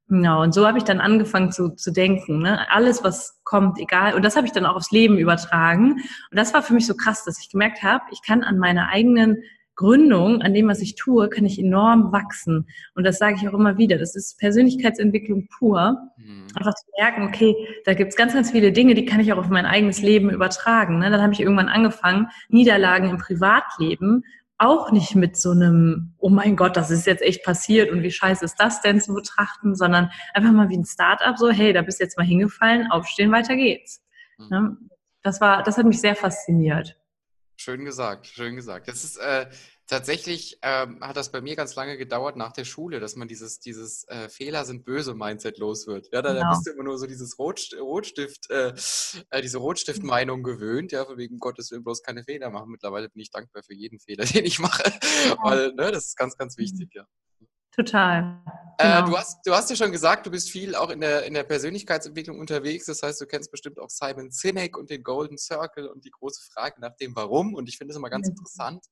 Genau, 0.09 0.41
und 0.41 0.53
so 0.53 0.65
habe 0.65 0.77
ich 0.77 0.85
dann 0.85 1.01
angefangen 1.01 1.51
zu, 1.51 1.69
zu 1.69 1.91
denken. 1.91 2.39
Ne? 2.39 2.65
Alles, 2.71 3.03
was 3.03 3.41
kommt, 3.43 3.77
egal. 3.77 4.13
Und 4.13 4.23
das 4.23 4.37
habe 4.37 4.47
ich 4.47 4.53
dann 4.53 4.65
auch 4.65 4.77
aufs 4.77 4.91
Leben 4.91 5.17
übertragen. 5.17 5.95
Und 5.95 6.37
das 6.37 6.53
war 6.53 6.63
für 6.63 6.73
mich 6.73 6.87
so 6.87 6.95
krass, 6.95 7.25
dass 7.25 7.41
ich 7.41 7.49
gemerkt 7.49 7.83
habe, 7.83 8.05
ich 8.11 8.21
kann 8.21 8.43
an 8.43 8.57
meiner 8.57 8.87
eigenen 8.87 9.43
Gründung, 9.77 10.41
an 10.41 10.53
dem, 10.53 10.67
was 10.67 10.81
ich 10.81 10.95
tue, 10.95 11.29
kann 11.29 11.45
ich 11.45 11.57
enorm 11.57 12.11
wachsen. 12.11 12.67
Und 12.95 13.05
das 13.05 13.19
sage 13.19 13.37
ich 13.39 13.47
auch 13.47 13.53
immer 13.53 13.77
wieder. 13.77 13.97
Das 13.97 14.15
ist 14.15 14.37
Persönlichkeitsentwicklung 14.39 15.47
pur. 15.47 15.97
Mhm. 16.17 16.47
Einfach 16.55 16.73
zu 16.73 16.85
merken, 16.99 17.23
okay, 17.23 17.55
da 17.85 17.93
gibt's 17.93 18.15
ganz, 18.15 18.33
ganz 18.33 18.51
viele 18.51 18.71
Dinge, 18.73 18.95
die 18.95 19.05
kann 19.05 19.21
ich 19.21 19.31
auch 19.31 19.37
auf 19.37 19.49
mein 19.49 19.65
eigenes 19.65 20.01
Leben 20.01 20.29
übertragen. 20.31 20.99
Ne? 20.99 21.09
Dann 21.09 21.21
habe 21.21 21.31
ich 21.31 21.39
irgendwann 21.39 21.69
angefangen, 21.69 22.27
Niederlagen 22.49 23.09
im 23.09 23.17
Privatleben 23.17 24.23
auch 24.57 24.91
nicht 24.91 25.15
mit 25.15 25.37
so 25.37 25.51
einem, 25.51 26.15
oh 26.17 26.29
mein 26.29 26.55
Gott, 26.55 26.75
das 26.75 26.89
ist 26.89 27.05
jetzt 27.05 27.21
echt 27.21 27.45
passiert 27.45 27.91
und 27.91 28.01
wie 28.01 28.09
scheiße 28.09 28.43
ist 28.43 28.55
das 28.59 28.81
denn 28.81 28.99
zu 28.99 29.13
betrachten, 29.13 29.75
sondern 29.75 30.09
einfach 30.33 30.51
mal 30.51 30.69
wie 30.69 30.77
ein 30.77 30.85
Startup 30.85 31.37
so, 31.37 31.51
hey, 31.51 31.73
da 31.73 31.83
bist 31.83 31.99
du 31.99 32.03
jetzt 32.03 32.17
mal 32.17 32.25
hingefallen, 32.25 32.91
aufstehen, 32.91 33.31
weiter 33.31 33.55
geht's. 33.55 34.03
Mhm. 34.39 34.47
Ne? 34.49 34.77
Das 35.21 35.41
war, 35.41 35.61
das 35.61 35.77
hat 35.77 35.85
mich 35.85 36.01
sehr 36.01 36.15
fasziniert. 36.15 36.97
Schön 37.59 37.85
gesagt, 37.85 38.27
schön 38.27 38.55
gesagt. 38.55 38.87
Das 38.87 39.03
ist 39.03 39.17
äh, 39.17 39.49
tatsächlich 39.87 40.59
ähm, 40.61 40.99
hat 41.01 41.17
das 41.17 41.31
bei 41.31 41.41
mir 41.41 41.55
ganz 41.55 41.73
lange 41.73 41.97
gedauert 41.97 42.37
nach 42.37 42.51
der 42.51 42.65
Schule, 42.65 42.99
dass 42.99 43.15
man 43.15 43.27
dieses, 43.27 43.59
dieses 43.59 44.07
äh, 44.09 44.29
Fehler 44.29 44.63
sind 44.63 44.85
böse 44.85 45.15
Mindset 45.15 45.57
los 45.57 45.87
wird. 45.87 46.07
Ja, 46.11 46.21
da, 46.21 46.33
genau. 46.33 46.43
da 46.43 46.49
bist 46.51 46.67
du 46.67 46.71
immer 46.71 46.83
nur 46.83 46.99
so 46.99 47.07
dieses 47.07 47.39
Rot, 47.39 47.69
Rotstift, 47.79 48.51
äh, 48.51 48.73
äh, 49.31 49.41
diese 49.41 49.57
Rotstift-Meinung 49.57 50.43
gewöhnt, 50.43 50.91
ja, 50.91 51.03
von 51.03 51.17
wegen 51.17 51.39
Gottes 51.39 51.71
Willen 51.71 51.83
bloß 51.83 52.03
keine 52.03 52.23
Fehler 52.23 52.51
machen. 52.51 52.69
Mittlerweile 52.69 53.09
bin 53.09 53.21
ich 53.21 53.31
dankbar 53.31 53.63
für 53.63 53.73
jeden 53.73 53.99
Fehler, 53.99 54.25
den 54.25 54.45
ich 54.45 54.59
mache, 54.59 54.83
ja. 55.27 55.37
weil 55.41 55.73
ne, 55.73 55.91
das 55.91 56.05
ist 56.05 56.15
ganz, 56.15 56.37
ganz 56.37 56.57
wichtig, 56.57 56.93
ja. 56.93 57.07
Total. 57.77 58.41
Äh, 58.79 58.83
genau. 58.83 58.99
Äh, 58.99 59.09
du, 59.09 59.17
hast, 59.17 59.45
du 59.45 59.53
hast 59.53 59.69
ja 59.69 59.75
schon 59.75 59.91
gesagt, 59.91 60.25
du 60.25 60.31
bist 60.31 60.49
viel 60.49 60.75
auch 60.75 60.89
in 60.89 60.99
der, 60.99 61.25
in 61.25 61.33
der 61.35 61.43
Persönlichkeitsentwicklung 61.43 62.39
unterwegs. 62.39 62.85
Das 62.85 63.03
heißt, 63.03 63.21
du 63.21 63.27
kennst 63.27 63.51
bestimmt 63.51 63.79
auch 63.79 63.89
Simon 63.89 64.31
Sinek 64.31 64.77
und 64.77 64.89
den 64.89 65.03
Golden 65.03 65.37
Circle 65.37 65.87
und 65.87 66.03
die 66.03 66.11
große 66.11 66.41
Frage 66.51 66.81
nach 66.81 66.95
dem 66.95 67.15
Warum. 67.15 67.53
Und 67.53 67.69
ich 67.69 67.77
finde 67.77 67.91
es 67.91 67.97
immer 67.97 68.09
ganz 68.09 68.27
mhm. 68.27 68.31
interessant, 68.31 68.85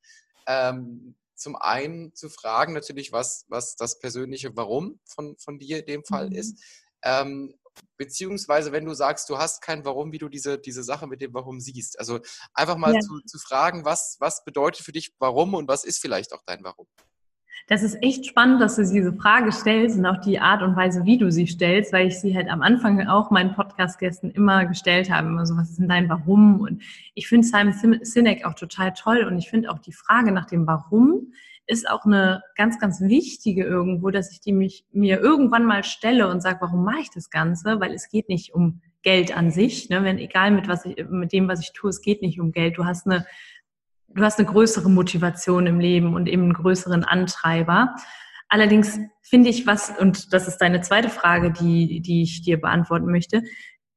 ähm, 0.47 1.15
zum 1.33 1.55
einen 1.55 2.13
zu 2.13 2.29
fragen 2.29 2.73
natürlich, 2.73 3.11
was, 3.11 3.45
was 3.49 3.75
das 3.75 3.99
persönliche 3.99 4.55
Warum 4.55 4.99
von, 5.05 5.35
von 5.37 5.59
dir 5.59 5.79
in 5.79 5.85
dem 5.85 6.03
Fall 6.05 6.29
mhm. 6.29 6.35
ist. 6.35 6.63
Ähm, 7.03 7.55
beziehungsweise 7.97 8.71
wenn 8.71 8.85
du 8.85 8.93
sagst, 8.93 9.29
du 9.29 9.37
hast 9.37 9.61
kein 9.61 9.83
Warum, 9.83 10.11
wie 10.11 10.17
du 10.19 10.29
diese, 10.29 10.59
diese 10.59 10.83
Sache 10.83 11.07
mit 11.07 11.21
dem 11.21 11.33
Warum 11.33 11.59
siehst. 11.59 11.99
Also 11.99 12.19
einfach 12.53 12.77
mal 12.77 12.93
ja. 12.93 12.99
zu, 12.99 13.19
zu 13.25 13.39
fragen, 13.39 13.83
was, 13.83 14.17
was 14.19 14.45
bedeutet 14.45 14.85
für 14.85 14.91
dich 14.91 15.15
Warum 15.19 15.55
und 15.55 15.67
was 15.67 15.83
ist 15.83 15.99
vielleicht 15.99 16.33
auch 16.33 16.43
dein 16.45 16.63
Warum? 16.63 16.87
Das 17.67 17.81
ist 17.81 18.01
echt 18.03 18.25
spannend, 18.25 18.61
dass 18.61 18.75
du 18.75 18.83
diese 18.83 19.13
Frage 19.13 19.51
stellst 19.51 19.97
und 19.97 20.05
auch 20.05 20.21
die 20.21 20.39
Art 20.39 20.61
und 20.61 20.75
Weise, 20.75 21.05
wie 21.05 21.17
du 21.17 21.31
sie 21.31 21.47
stellst, 21.47 21.93
weil 21.93 22.07
ich 22.07 22.19
sie 22.19 22.35
halt 22.35 22.49
am 22.49 22.61
Anfang 22.61 23.07
auch 23.07 23.31
meinen 23.31 23.55
Podcast-Gästen 23.55 24.31
immer 24.31 24.65
gestellt 24.65 25.09
habe. 25.09 25.27
Immer 25.27 25.45
so, 25.45 25.57
was 25.57 25.71
ist 25.71 25.79
denn 25.79 25.89
dein 25.89 26.07
Warum? 26.09 26.59
Und 26.61 26.83
ich 27.15 27.27
finde 27.27 27.47
Simon 27.47 27.99
Sinek 28.03 28.45
auch 28.45 28.53
total 28.53 28.93
toll 28.93 29.23
und 29.23 29.37
ich 29.37 29.49
finde 29.49 29.71
auch 29.71 29.79
die 29.79 29.93
Frage 29.93 30.31
nach 30.31 30.45
dem 30.45 30.67
Warum 30.67 31.31
ist 31.67 31.89
auch 31.89 32.05
eine 32.05 32.43
ganz, 32.55 32.79
ganz 32.79 33.01
wichtige 33.01 33.63
irgendwo, 33.63 34.11
dass 34.11 34.31
ich 34.31 34.39
die 34.39 34.53
mich, 34.53 34.85
mir 34.91 35.19
irgendwann 35.19 35.65
mal 35.65 35.83
stelle 35.83 36.27
und 36.27 36.41
sage, 36.41 36.59
warum 36.61 36.83
mache 36.83 37.01
ich 37.01 37.09
das 37.09 37.29
Ganze? 37.29 37.79
Weil 37.79 37.93
es 37.93 38.09
geht 38.09 38.29
nicht 38.29 38.53
um 38.53 38.81
Geld 39.01 39.35
an 39.35 39.51
sich, 39.51 39.89
ne? 39.89 40.03
wenn 40.03 40.17
egal 40.17 40.51
mit 40.51 40.67
was 40.67 40.85
ich, 40.85 40.97
mit 41.09 41.31
dem, 41.31 41.47
was 41.47 41.61
ich 41.61 41.73
tue, 41.73 41.89
es 41.89 42.01
geht 42.01 42.21
nicht 42.21 42.39
um 42.39 42.51
Geld. 42.51 42.77
Du 42.77 42.85
hast 42.85 43.05
eine 43.05 43.25
du 44.15 44.23
hast 44.23 44.39
eine 44.39 44.47
größere 44.47 44.89
Motivation 44.89 45.67
im 45.67 45.79
Leben 45.79 46.15
und 46.15 46.27
eben 46.27 46.43
einen 46.43 46.53
größeren 46.53 47.03
Antreiber. 47.03 47.95
Allerdings 48.47 48.99
finde 49.21 49.49
ich 49.49 49.67
was, 49.67 49.91
und 49.99 50.33
das 50.33 50.47
ist 50.47 50.57
deine 50.57 50.81
zweite 50.81 51.09
Frage, 51.09 51.51
die, 51.51 52.01
die 52.01 52.23
ich 52.23 52.41
dir 52.41 52.59
beantworten 52.59 53.11
möchte, 53.11 53.43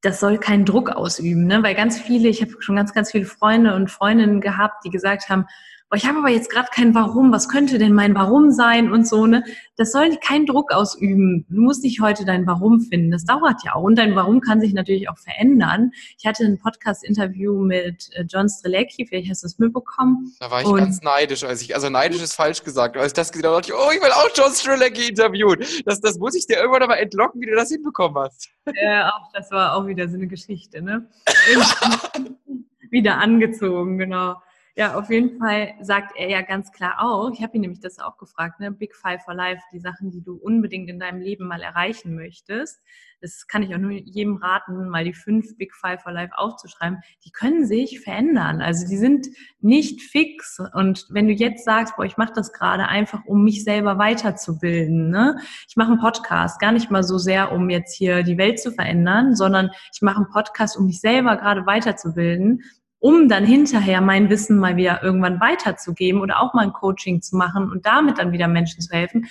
das 0.01 0.21
soll 0.21 0.39
keinen 0.39 0.65
Druck 0.65 0.91
ausüben, 0.91 1.47
ne? 1.47 1.63
weil 1.63 1.75
ganz 1.75 2.01
viele, 2.01 2.29
ich 2.29 2.41
habe 2.41 2.53
schon 2.61 2.77
ganz, 2.77 2.95
ganz 2.95 3.11
viele 3.11 3.25
Freunde 3.25 3.75
und 3.75 3.91
Freundinnen 3.91 4.41
gehabt, 4.41 4.85
die 4.85 4.91
gesagt 4.91 5.29
haben, 5.29 5.47
ich 5.95 6.07
habe 6.07 6.19
aber 6.19 6.29
jetzt 6.29 6.51
gerade 6.51 6.69
kein 6.71 6.95
Warum, 6.95 7.33
was 7.33 7.49
könnte 7.49 7.79
denn 7.79 7.95
mein 7.95 8.15
Warum 8.15 8.51
sein 8.51 8.93
und 8.93 9.09
so, 9.09 9.27
ne? 9.27 9.43
Das 9.77 9.93
soll 9.93 10.15
keinen 10.17 10.45
Druck 10.45 10.71
ausüben. 10.71 11.47
Du 11.49 11.63
musst 11.63 11.83
nicht 11.83 12.03
heute 12.03 12.27
dein 12.27 12.47
Warum 12.47 12.81
finden. 12.81 13.11
Das 13.11 13.25
dauert 13.25 13.65
ja 13.65 13.75
auch. 13.75 13.85
Und 13.85 13.97
dein 13.97 14.15
Warum 14.15 14.41
kann 14.41 14.61
sich 14.61 14.75
natürlich 14.75 15.09
auch 15.09 15.17
verändern. 15.17 15.93
Ich 16.19 16.27
hatte 16.27 16.45
ein 16.45 16.59
Podcast-Interview 16.59 17.59
mit 17.59 18.11
äh, 18.13 18.25
John 18.29 18.51
Strelecki, 18.51 19.07
vielleicht 19.07 19.31
hast 19.31 19.45
du 19.45 19.47
es 19.47 19.59
mitbekommen. 19.59 20.35
Da 20.41 20.51
war 20.51 20.61
ich 20.61 20.67
und 20.67 20.79
ganz 20.79 21.01
neidisch, 21.01 21.43
als 21.45 21.63
ich, 21.63 21.75
also 21.75 21.89
neidisch 21.89 22.23
ist 22.23 22.35
falsch 22.35 22.63
gesagt, 22.65 22.99
als 22.99 23.09
ich 23.09 23.13
das 23.15 23.33
gesehen 23.33 23.47
habe, 23.47 23.57
dachte 23.57 23.73
ich, 23.73 23.79
oh, 23.79 23.91
ich 23.91 24.03
will 24.03 24.11
auch 24.11 24.29
John 24.35 24.53
Strelecki 24.53 25.09
interviewen. 25.09 25.65
Das, 25.87 26.01
das 26.01 26.19
muss 26.19 26.35
ich 26.35 26.47
dir 26.47 26.59
irgendwann 26.59 26.83
aber 26.83 26.99
entlocken, 26.99 27.41
wie 27.41 27.47
du 27.47 27.55
das 27.55 27.71
hinbekommen 27.71 28.23
hast. 28.23 28.51
Ja, 28.75 29.11
auch, 29.11 29.33
das 29.33 29.51
war 29.51 29.75
auch 29.75 29.87
wieder 29.87 30.07
so 30.09 30.17
eine 30.17 30.27
Geschichte, 30.27 30.83
ne? 30.83 31.09
wieder 32.91 33.19
angezogen, 33.19 33.97
genau. 33.97 34.37
Ja, 34.79 34.95
auf 34.95 35.11
jeden 35.11 35.41
Fall 35.41 35.75
sagt 35.81 36.13
er 36.17 36.31
ja 36.31 36.41
ganz 36.41 36.71
klar 36.71 36.99
auch, 37.01 37.33
ich 37.33 37.43
habe 37.43 37.57
ihn 37.57 37.63
nämlich 37.63 37.81
das 37.81 37.99
auch 37.99 38.17
gefragt, 38.17 38.61
ne, 38.61 38.71
Big 38.71 38.95
Five 38.95 39.25
for 39.25 39.35
Life, 39.35 39.61
die 39.73 39.81
Sachen, 39.81 40.13
die 40.13 40.23
du 40.23 40.37
unbedingt 40.37 40.89
in 40.89 41.01
deinem 41.01 41.21
Leben 41.21 41.49
mal 41.49 41.63
erreichen 41.63 42.15
möchtest. 42.15 42.81
Das 43.21 43.49
kann 43.49 43.65
ich 43.65 43.75
auch 43.75 43.81
nur 43.81 43.91
jedem 43.91 44.37
raten, 44.37 44.89
mal 44.89 45.03
die 45.03 45.15
fünf 45.15 45.57
Big 45.57 45.75
Five 45.75 46.01
for 46.01 46.13
Life 46.13 46.33
aufzuschreiben. 46.37 47.01
Die 47.25 47.33
können 47.33 47.67
sich 47.67 47.99
verändern. 47.99 48.61
Also 48.61 48.87
die 48.87 48.97
sind 48.97 49.27
nicht 49.61 50.01
fix. 50.01 50.61
Und 50.75 51.07
wenn 51.11 51.27
du 51.27 51.33
jetzt 51.33 51.65
sagst, 51.65 51.97
boah, 51.97 52.05
ich 52.05 52.17
mache 52.17 52.35
das 52.37 52.53
gerade 52.53 52.87
einfach, 52.87 53.25
um 53.25 53.43
mich 53.43 53.65
selber 53.65 53.99
weiterzubilden. 53.99 55.11
Ne? 55.11 55.41
Ich 55.69 55.75
mache 55.75 55.91
einen 55.91 56.01
Podcast, 56.01 56.61
gar 56.61 56.71
nicht 56.71 56.89
mal 56.89 57.03
so 57.03 57.19
sehr, 57.19 57.51
um 57.51 57.69
jetzt 57.69 57.97
hier 57.97 58.23
die 58.23 58.39
Welt 58.39 58.61
zu 58.61 58.71
verändern, 58.71 59.35
sondern 59.35 59.71
ich 59.93 60.03
mache 60.03 60.19
einen 60.19 60.31
Podcast, 60.31 60.77
um 60.77 60.87
mich 60.87 61.01
selber 61.01 61.37
gerade 61.37 61.67
weiterzubilden 61.67 62.63
um 63.01 63.29
dann 63.29 63.45
hinterher 63.45 64.01
mein 64.01 64.29
Wissen 64.31 64.59
mal 64.59 64.77
wieder 64.77 65.03
irgendwann 65.03 65.41
weiterzugeben 65.41 66.21
oder 66.21 66.41
auch 66.41 66.55
mal 66.55 66.63
ein 66.63 66.73
Coaching 66.73 67.23
zu 67.23 67.37
machen 67.37 67.71
und 67.71 67.87
damit 67.87 68.19
dann 68.19 68.33
wieder 68.33 68.49
Menschen 68.49 68.81
zu 68.81 68.93
helfen. 68.93 69.27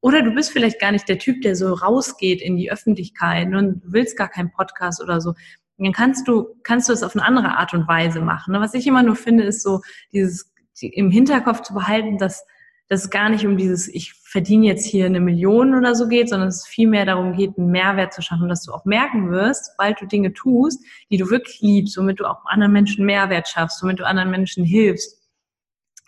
Oder 0.00 0.22
du 0.22 0.32
bist 0.32 0.50
vielleicht 0.50 0.80
gar 0.80 0.90
nicht 0.90 1.08
der 1.08 1.18
Typ, 1.18 1.42
der 1.42 1.54
so 1.54 1.72
rausgeht 1.72 2.42
in 2.42 2.56
die 2.56 2.72
Öffentlichkeit 2.72 3.54
und 3.54 3.82
willst 3.84 4.16
gar 4.16 4.28
keinen 4.28 4.50
Podcast 4.50 5.00
oder 5.00 5.20
so. 5.20 5.34
Dann 5.78 5.92
kannst 5.92 6.26
du, 6.26 6.48
kannst 6.64 6.88
du 6.88 6.92
es 6.92 7.02
auf 7.02 7.14
eine 7.14 7.24
andere 7.24 7.56
Art 7.56 7.72
und 7.74 7.86
Weise 7.86 8.20
machen. 8.20 8.54
Was 8.54 8.74
ich 8.74 8.86
immer 8.86 9.02
nur 9.02 9.16
finde, 9.16 9.44
ist 9.44 9.62
so 9.62 9.80
dieses 10.12 10.52
im 10.80 11.10
Hinterkopf 11.10 11.62
zu 11.62 11.74
behalten, 11.74 12.18
dass 12.18 12.44
dass 12.92 13.04
es 13.04 13.10
gar 13.10 13.30
nicht 13.30 13.46
um 13.46 13.56
dieses, 13.56 13.88
ich 13.88 14.12
verdiene 14.12 14.66
jetzt 14.66 14.84
hier 14.84 15.06
eine 15.06 15.18
Million 15.18 15.74
oder 15.74 15.94
so 15.94 16.08
geht, 16.08 16.28
sondern 16.28 16.48
es 16.48 16.66
vielmehr 16.66 17.06
darum 17.06 17.32
geht, 17.32 17.56
einen 17.56 17.70
Mehrwert 17.70 18.12
zu 18.12 18.20
schaffen, 18.20 18.50
dass 18.50 18.64
du 18.64 18.72
auch 18.74 18.84
merken 18.84 19.30
wirst, 19.30 19.70
sobald 19.70 19.98
du 20.02 20.06
Dinge 20.06 20.34
tust, 20.34 20.84
die 21.10 21.16
du 21.16 21.30
wirklich 21.30 21.62
liebst, 21.62 21.96
womit 21.96 22.20
du 22.20 22.26
auch 22.26 22.44
anderen 22.44 22.74
Menschen 22.74 23.06
Mehrwert 23.06 23.48
schaffst, 23.48 23.82
womit 23.82 24.00
du 24.00 24.06
anderen 24.06 24.30
Menschen 24.30 24.62
hilfst 24.62 25.26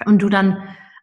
und 0.04 0.20
du 0.20 0.28
dann 0.28 0.62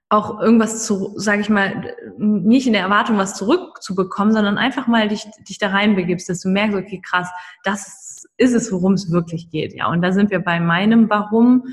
auch 0.09 0.39
irgendwas 0.39 0.85
zu, 0.85 1.13
sage 1.15 1.41
ich 1.41 1.49
mal, 1.49 1.95
nicht 2.19 2.67
in 2.67 2.73
der 2.73 2.83
Erwartung, 2.83 3.17
was 3.17 3.33
zurückzubekommen, 3.33 4.35
sondern 4.35 4.59
einfach 4.59 4.85
mal 4.85 5.07
dich, 5.07 5.25
dich 5.49 5.57
da 5.57 5.69
reinbegibst, 5.69 6.29
dass 6.29 6.41
du 6.41 6.49
merkst, 6.49 6.77
okay, 6.77 7.01
krass, 7.03 7.27
das 7.63 8.27
ist 8.37 8.53
es, 8.53 8.71
worum 8.71 8.93
es 8.93 9.09
wirklich 9.09 9.49
geht. 9.49 9.73
Ja, 9.73 9.87
und 9.87 10.03
da 10.03 10.11
sind 10.11 10.29
wir 10.29 10.41
bei 10.41 10.59
meinem 10.59 11.09
Warum. 11.09 11.63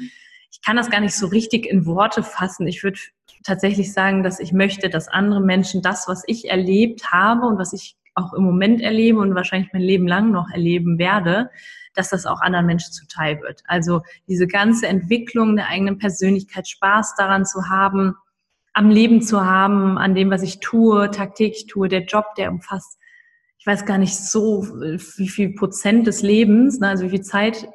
Ich 0.50 0.62
kann 0.64 0.76
das 0.76 0.88
gar 0.88 1.00
nicht 1.00 1.14
so 1.14 1.26
richtig 1.26 1.66
in 1.66 1.84
Worte 1.84 2.22
fassen. 2.22 2.66
Ich 2.66 2.82
würde 2.82 2.98
tatsächlich 3.44 3.92
sagen, 3.92 4.22
dass 4.22 4.40
ich 4.40 4.52
möchte, 4.52 4.88
dass 4.88 5.08
andere 5.08 5.40
Menschen 5.40 5.82
das, 5.82 6.08
was 6.08 6.22
ich 6.26 6.50
erlebt 6.50 7.10
habe 7.10 7.46
und 7.46 7.58
was 7.58 7.72
ich 7.72 7.96
auch 8.14 8.32
im 8.34 8.42
Moment 8.42 8.80
erlebe 8.80 9.18
und 9.20 9.34
wahrscheinlich 9.34 9.72
mein 9.72 9.82
Leben 9.82 10.06
lang 10.06 10.30
noch 10.30 10.50
erleben 10.50 10.98
werde, 10.98 11.50
dass 11.94 12.10
das 12.10 12.26
auch 12.26 12.40
anderen 12.40 12.66
Menschen 12.66 12.92
zuteil 12.92 13.40
wird. 13.40 13.62
Also 13.66 14.02
diese 14.26 14.46
ganze 14.46 14.86
Entwicklung 14.86 15.56
der 15.56 15.68
eigenen 15.68 15.98
Persönlichkeit, 15.98 16.68
Spaß 16.68 17.14
daran 17.16 17.44
zu 17.44 17.68
haben, 17.68 18.14
am 18.72 18.90
Leben 18.90 19.22
zu 19.22 19.44
haben, 19.44 19.98
an 19.98 20.14
dem, 20.14 20.30
was 20.30 20.42
ich 20.42 20.60
tue, 20.60 21.10
tagtäglich 21.10 21.66
tue. 21.66 21.88
Der 21.88 22.04
Job, 22.04 22.34
der 22.36 22.50
umfasst, 22.50 22.98
ich 23.58 23.66
weiß 23.66 23.84
gar 23.86 23.98
nicht 23.98 24.16
so, 24.16 24.62
wie 25.16 25.28
viel 25.28 25.54
Prozent 25.54 26.06
des 26.06 26.22
Lebens, 26.22 26.78
ne, 26.78 26.88
also 26.88 27.04
wie 27.04 27.10
viel 27.10 27.22
Zeit 27.22 27.68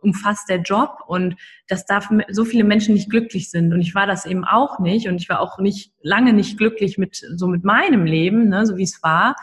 umfasst 0.00 0.48
der 0.48 0.60
Job 0.60 0.98
und 1.06 1.36
dass 1.68 1.86
da 1.86 2.00
so 2.30 2.44
viele 2.44 2.64
Menschen 2.64 2.94
nicht 2.94 3.10
glücklich 3.10 3.50
sind. 3.50 3.72
Und 3.72 3.80
ich 3.80 3.94
war 3.94 4.06
das 4.06 4.26
eben 4.26 4.44
auch 4.44 4.78
nicht 4.78 5.08
und 5.08 5.16
ich 5.16 5.28
war 5.28 5.40
auch 5.40 5.58
nicht 5.58 5.92
lange 6.02 6.32
nicht 6.32 6.58
glücklich 6.58 6.98
mit 6.98 7.16
so 7.16 7.46
mit 7.46 7.64
meinem 7.64 8.04
Leben, 8.04 8.48
ne, 8.48 8.66
so 8.66 8.76
wie 8.76 8.84
es 8.84 9.02
war 9.02 9.36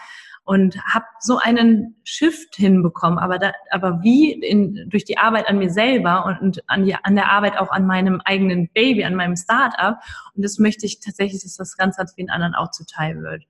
und 0.46 0.80
habe 0.86 1.06
so 1.20 1.39
einen 1.39 1.96
Shift 2.04 2.56
hinbekommen. 2.56 3.18
Aber 3.18 3.39
da, 3.39 3.52
aber 3.72 4.04
wie 4.04 4.32
in, 4.32 4.88
durch 4.89 5.04
die 5.04 5.18
Arbeit 5.18 5.48
an 5.50 5.58
mir 5.58 5.72
selber 5.72 6.26
und, 6.26 6.39
und 6.39 6.70
an, 6.70 6.86
die, 6.86 6.96
an 6.96 7.15
der 7.15 7.32
Arbeit 7.32 7.58
auch 7.58 7.72
an 7.72 7.88
meinem 7.88 8.22
eigenen 8.24 8.70
Baby, 8.70 9.04
an 9.04 9.15
meinem 9.15 9.36
Start-up. 9.36 10.02
Und 10.36 10.46
das 10.46 10.60
möchte 10.60 10.86
ich 10.86 11.00
tatsächlich, 11.00 11.41
dass 11.41 11.58
das 11.58 11.76
ganz, 11.78 11.98
ganz 11.98 12.13
vielen 12.13 12.30
anderen 12.30 12.54
auch 12.54 12.70
zuteil 12.70 13.22
wird. 13.24 13.44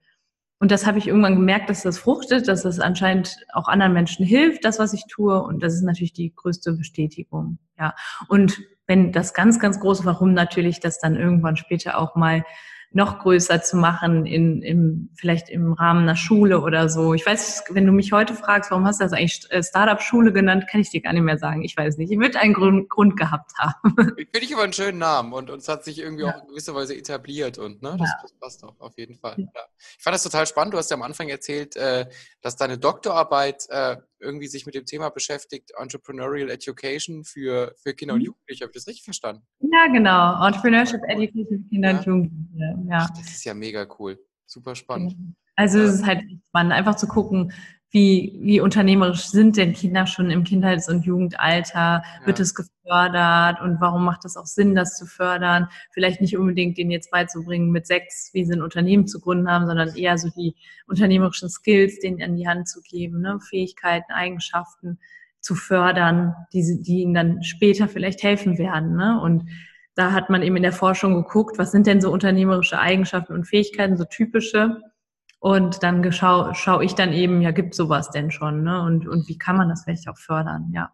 Und 0.59 0.71
das 0.71 0.85
habe 0.85 0.97
ich 0.97 1.07
irgendwann 1.07 1.35
gemerkt, 1.35 1.69
dass 1.69 1.83
das 1.83 1.97
fruchtet, 1.97 2.47
dass 2.47 2.63
das 2.63 2.79
anscheinend 2.79 3.37
auch 3.53 3.67
anderen 3.67 3.93
Menschen 3.93 4.25
hilft, 4.25 4.63
das, 4.63 4.79
was 4.79 4.93
ich 4.93 5.05
tue. 5.07 5.41
Und 5.43 5.61
das 5.61 5.73
ist 5.73 5.83
natürlich 5.83 6.13
die 6.13 6.33
größte 6.33 6.73
Bestätigung. 6.73 7.57
Ja. 7.77 7.93
Und 8.29 8.61
wenn 8.87 9.11
das 9.11 9.33
ganz, 9.33 9.59
ganz 9.59 9.79
große 9.79 10.05
Warum 10.05 10.33
natürlich, 10.33 10.79
das 10.79 10.99
dann 10.99 11.15
irgendwann 11.15 11.57
später 11.57 11.97
auch 11.97 12.15
mal 12.15 12.43
noch 12.95 13.19
größer 13.19 13.61
zu 13.61 13.75
machen, 13.75 14.25
in, 14.25 14.61
im, 14.61 15.09
vielleicht 15.15 15.49
im 15.49 15.73
Rahmen 15.73 16.03
einer 16.03 16.15
Schule 16.15 16.61
oder 16.61 16.87
so. 16.87 17.13
Ich 17.13 17.25
weiß, 17.25 17.65
wenn 17.71 17.85
du 17.85 17.91
mich 17.91 18.13
heute 18.13 18.33
fragst, 18.33 18.71
warum 18.71 18.85
hast 18.85 19.01
du 19.01 19.03
das 19.03 19.11
eigentlich 19.11 19.45
äh, 19.49 19.61
Startup-Schule 19.61 20.31
genannt, 20.31 20.65
kann 20.71 20.79
ich 20.79 20.91
dir 20.91 21.01
gar 21.01 21.11
nicht 21.11 21.23
mehr 21.23 21.37
sagen. 21.37 21.61
Ich 21.63 21.75
weiß 21.75 21.97
nicht. 21.97 22.09
Ich 22.09 22.17
würde 22.17 22.39
einen 22.39 22.53
Grund, 22.53 22.89
Grund 22.89 23.17
gehabt 23.17 23.51
haben. 23.57 23.95
Ich 24.15 24.29
finde 24.33 24.45
ich 24.45 24.53
aber 24.53 24.63
einen 24.63 24.71
schönen 24.71 24.97
Namen 24.97 25.33
und, 25.33 25.49
es 25.49 25.67
hat 25.67 25.83
sich 25.83 25.99
irgendwie 25.99 26.23
ja. 26.23 26.29
auch 26.35 26.41
in 26.43 26.47
gewisser 26.47 26.73
Weise 26.73 26.95
etabliert 26.95 27.57
und 27.57 27.81
ne, 27.81 27.97
das, 27.99 28.09
ja. 28.09 28.15
das 28.21 28.31
passt 28.39 28.63
auch 28.63 28.79
auf 28.79 28.97
jeden 28.97 29.15
Fall. 29.15 29.35
Ja. 29.37 29.61
Ich 29.97 30.03
fand 30.03 30.13
das 30.13 30.23
total 30.23 30.47
spannend. 30.47 30.73
Du 30.73 30.77
hast 30.77 30.89
ja 30.89 30.95
am 30.95 31.03
Anfang 31.03 31.27
erzählt, 31.27 31.75
äh, 31.75 32.05
dass 32.41 32.55
deine 32.55 32.77
Doktorarbeit 32.77 33.65
äh, 33.71 33.97
irgendwie 34.19 34.47
sich 34.47 34.65
mit 34.65 34.75
dem 34.75 34.85
Thema 34.85 35.09
beschäftigt, 35.09 35.71
Entrepreneurial 35.77 36.49
Education 36.49 37.23
für, 37.23 37.73
für 37.81 37.93
Kinder 37.93 38.13
und 38.13 38.21
mhm. 38.21 38.27
Jugendliche. 38.27 38.63
Habe 38.63 38.71
ich 38.71 38.81
das 38.81 38.87
richtig 38.87 39.03
verstanden? 39.03 39.43
Ja, 39.59 39.87
genau. 39.87 40.45
Entrepreneurship 40.45 41.01
Education 41.07 41.47
für 41.47 41.69
Kinder 41.69 41.91
ja. 41.91 41.97
und 41.97 42.05
Jugendliche. 42.05 42.75
Ja. 42.89 42.97
Ach, 43.01 43.09
das 43.09 43.27
ist 43.27 43.45
ja 43.45 43.53
mega 43.53 43.87
cool. 43.99 44.19
Super 44.45 44.75
spannend. 44.75 45.15
Also 45.55 45.79
es 45.79 45.95
ist 45.95 46.05
halt 46.05 46.23
spannend, 46.47 46.73
einfach 46.73 46.95
zu 46.95 47.07
gucken, 47.07 47.53
wie, 47.91 48.37
wie 48.41 48.59
unternehmerisch 48.59 49.27
sind 49.27 49.57
denn 49.57 49.73
Kinder 49.73 50.05
schon 50.05 50.29
im 50.29 50.43
Kindheits- 50.43 50.89
und 50.89 51.05
Jugendalter? 51.05 52.03
Ja. 52.03 52.03
Wird 52.25 52.39
es 52.39 52.53
gefördert 52.53 53.61
und 53.61 53.79
warum 53.79 54.03
macht 54.03 54.25
es 54.25 54.35
auch 54.35 54.45
Sinn, 54.45 54.75
das 54.75 54.97
zu 54.97 55.05
fördern? 55.05 55.69
Vielleicht 55.91 56.19
nicht 56.19 56.37
unbedingt 56.37 56.77
denen 56.77 56.91
jetzt 56.91 57.11
beizubringen 57.11 57.71
mit 57.71 57.87
sechs, 57.87 58.31
wie 58.33 58.43
sie 58.43 58.53
ein 58.53 58.61
Unternehmen 58.61 59.07
zu 59.07 59.21
gründen 59.21 59.49
haben, 59.49 59.65
sondern 59.65 59.95
eher 59.95 60.17
so 60.17 60.29
die 60.29 60.55
unternehmerischen 60.87 61.49
Skills 61.49 61.99
denen 61.99 62.21
an 62.21 62.35
die 62.35 62.47
Hand 62.47 62.67
zu 62.67 62.81
geben, 62.81 63.21
ne? 63.21 63.39
Fähigkeiten, 63.39 64.11
Eigenschaften 64.11 64.99
zu 65.45 65.53
fördern, 65.55 66.35
die, 66.53 66.81
die 66.81 67.03
ihnen 67.03 67.13
dann 67.13 67.43
später 67.43 67.87
vielleicht 67.87 68.23
helfen 68.23 68.57
werden. 68.57 68.95
Ne? 68.95 69.21
Und 69.21 69.47
da 69.93 70.11
hat 70.11 70.29
man 70.29 70.41
eben 70.41 70.57
in 70.57 70.63
der 70.63 70.73
Forschung 70.73 71.13
geguckt, 71.13 71.59
was 71.59 71.71
sind 71.71 71.85
denn 71.85 72.01
so 72.01 72.11
unternehmerische 72.11 72.79
Eigenschaften 72.79 73.33
und 73.33 73.45
Fähigkeiten, 73.45 73.95
so 73.95 74.05
typische 74.05 74.81
und 75.45 75.83
dann 75.83 76.11
schaue 76.11 76.55
schau 76.55 76.81
ich 76.81 76.95
dann 76.95 77.13
eben, 77.13 77.39
ja, 77.39 77.51
gibt 77.51 77.75
sowas 77.75 78.09
denn 78.09 78.31
schon, 78.31 78.63
ne? 78.63 78.81
Und, 78.81 79.07
und 79.07 79.27
wie 79.27 79.37
kann 79.37 79.55
man 79.55 79.69
das 79.69 79.83
vielleicht 79.83 80.07
auch 80.09 80.17
fördern, 80.17 80.71
ja. 80.73 80.91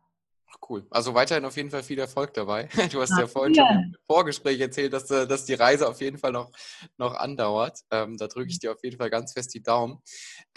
Cool. 0.67 0.85
Also 0.89 1.13
weiterhin 1.13 1.45
auf 1.45 1.55
jeden 1.55 1.69
Fall 1.69 1.83
viel 1.83 1.99
Erfolg 1.99 2.33
dabei. 2.33 2.67
Du 2.91 2.99
hast 2.99 3.11
ja, 3.11 3.21
ja 3.21 3.27
vorhin 3.27 3.55
schon 3.55 3.65
im 3.65 3.95
Vorgespräch 4.05 4.59
erzählt, 4.59 4.91
dass, 4.91 5.09
äh, 5.09 5.25
dass 5.25 5.45
die 5.45 5.53
Reise 5.53 5.87
auf 5.87 6.01
jeden 6.01 6.17
Fall 6.17 6.33
noch, 6.33 6.51
noch 6.97 7.15
andauert. 7.15 7.79
Ähm, 7.91 8.17
da 8.17 8.27
drücke 8.27 8.49
ich 8.49 8.59
dir 8.59 8.73
auf 8.73 8.83
jeden 8.83 8.97
Fall 8.97 9.09
ganz 9.09 9.31
fest 9.31 9.53
die 9.53 9.63
Daumen. 9.63 9.99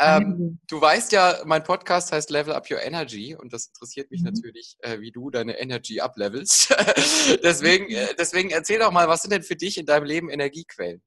Ähm, 0.01 0.59
du 0.69 0.81
weißt 0.81 1.13
ja, 1.13 1.43
mein 1.45 1.63
Podcast 1.63 2.11
heißt 2.11 2.31
Level 2.31 2.53
Up 2.53 2.69
Your 2.69 2.83
Energy 2.83 3.37
und 3.37 3.53
das 3.53 3.69
interessiert 3.69 4.11
mich 4.11 4.23
mhm. 4.23 4.31
natürlich, 4.31 4.77
äh, 4.81 4.99
wie 4.99 5.13
du 5.13 5.31
deine 5.31 5.57
Energy 5.61 6.01
uplevelst. 6.01 6.75
deswegen, 7.45 7.89
äh, 7.91 8.09
deswegen 8.19 8.51
erzähl 8.51 8.81
doch 8.81 8.91
mal, 8.91 9.07
was 9.07 9.23
sind 9.23 9.33
denn 9.33 9.45
für 9.45 9.55
dich 9.55 9.79
in 9.79 9.87
deinem 9.87 10.05
Leben 10.05 10.31
Energiequellen? 10.31 11.01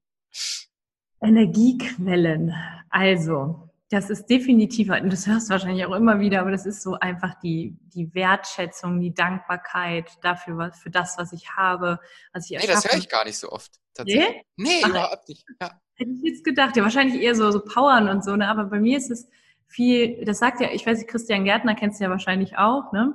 Energiequellen. 1.20 2.54
Also, 2.90 3.68
das 3.90 4.10
ist 4.10 4.26
definitiv, 4.26 4.90
und 4.90 5.10
das 5.10 5.26
hörst 5.26 5.48
du 5.48 5.52
wahrscheinlich 5.52 5.86
auch 5.86 5.94
immer 5.94 6.20
wieder, 6.20 6.40
aber 6.40 6.50
das 6.50 6.66
ist 6.66 6.82
so 6.82 6.94
einfach 6.94 7.34
die, 7.40 7.76
die 7.94 8.14
Wertschätzung, 8.14 9.00
die 9.00 9.14
Dankbarkeit 9.14 10.10
dafür, 10.22 10.58
was, 10.58 10.78
für 10.78 10.90
das, 10.90 11.16
was 11.16 11.32
ich 11.32 11.50
habe, 11.56 11.98
was 12.32 12.50
ich 12.50 12.58
Nee, 12.58 12.66
das 12.66 12.84
höre 12.84 12.98
ich 12.98 13.08
gar 13.08 13.24
nicht 13.24 13.38
so 13.38 13.50
oft. 13.50 13.80
Tatsächlich. 13.94 14.42
Nee, 14.56 14.82
nee 14.82 14.88
überhaupt 14.88 15.28
nicht. 15.28 15.44
Ja. 15.60 15.80
Hätte 15.94 16.10
ich 16.10 16.22
jetzt 16.22 16.44
gedacht, 16.44 16.76
ja, 16.76 16.82
wahrscheinlich 16.82 17.20
eher 17.20 17.34
so, 17.34 17.50
so 17.50 17.60
Powern 17.60 18.08
und 18.08 18.22
so, 18.24 18.36
ne? 18.36 18.48
aber 18.48 18.64
bei 18.64 18.78
mir 18.78 18.98
ist 18.98 19.10
es 19.10 19.26
viel, 19.66 20.24
das 20.24 20.38
sagt 20.38 20.60
ja, 20.60 20.70
ich 20.70 20.86
weiß 20.86 20.98
nicht, 20.98 21.10
Christian 21.10 21.44
Gärtner 21.44 21.74
kennst 21.74 21.98
du 21.98 22.04
ja 22.04 22.10
wahrscheinlich 22.10 22.58
auch, 22.58 22.92
ne? 22.92 23.14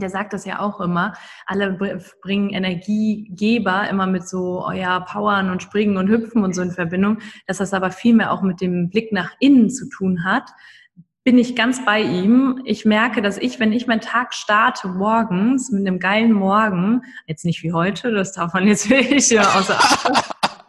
Der 0.00 0.10
sagt 0.10 0.32
das 0.32 0.44
ja 0.44 0.60
auch 0.60 0.80
immer, 0.80 1.14
alle 1.46 1.72
bringen 2.22 2.50
Energiegeber 2.50 3.88
immer 3.88 4.06
mit 4.06 4.28
so, 4.28 4.64
oh 4.66 4.72
ja, 4.72 5.00
Powern 5.00 5.50
und 5.50 5.62
Springen 5.62 5.96
und 5.96 6.08
Hüpfen 6.08 6.44
und 6.44 6.54
so 6.54 6.62
in 6.62 6.70
Verbindung, 6.70 7.18
dass 7.46 7.58
das 7.58 7.72
aber 7.72 7.90
viel 7.90 8.14
mehr 8.14 8.32
auch 8.32 8.42
mit 8.42 8.60
dem 8.60 8.90
Blick 8.90 9.12
nach 9.12 9.32
innen 9.40 9.70
zu 9.70 9.88
tun 9.88 10.24
hat, 10.24 10.50
bin 11.24 11.38
ich 11.38 11.56
ganz 11.56 11.84
bei 11.84 12.02
ihm. 12.02 12.60
Ich 12.64 12.84
merke, 12.84 13.22
dass 13.22 13.38
ich, 13.38 13.58
wenn 13.58 13.72
ich 13.72 13.86
meinen 13.86 14.02
Tag 14.02 14.34
starte 14.34 14.88
morgens 14.88 15.70
mit 15.70 15.86
einem 15.86 15.98
geilen 15.98 16.32
Morgen, 16.32 17.00
jetzt 17.26 17.46
nicht 17.46 17.62
wie 17.62 17.72
heute, 17.72 18.12
das 18.12 18.32
darf 18.32 18.52
man 18.52 18.68
jetzt 18.68 18.90
wirklich 18.90 19.30
ja, 19.30 19.42
außer 19.42 19.78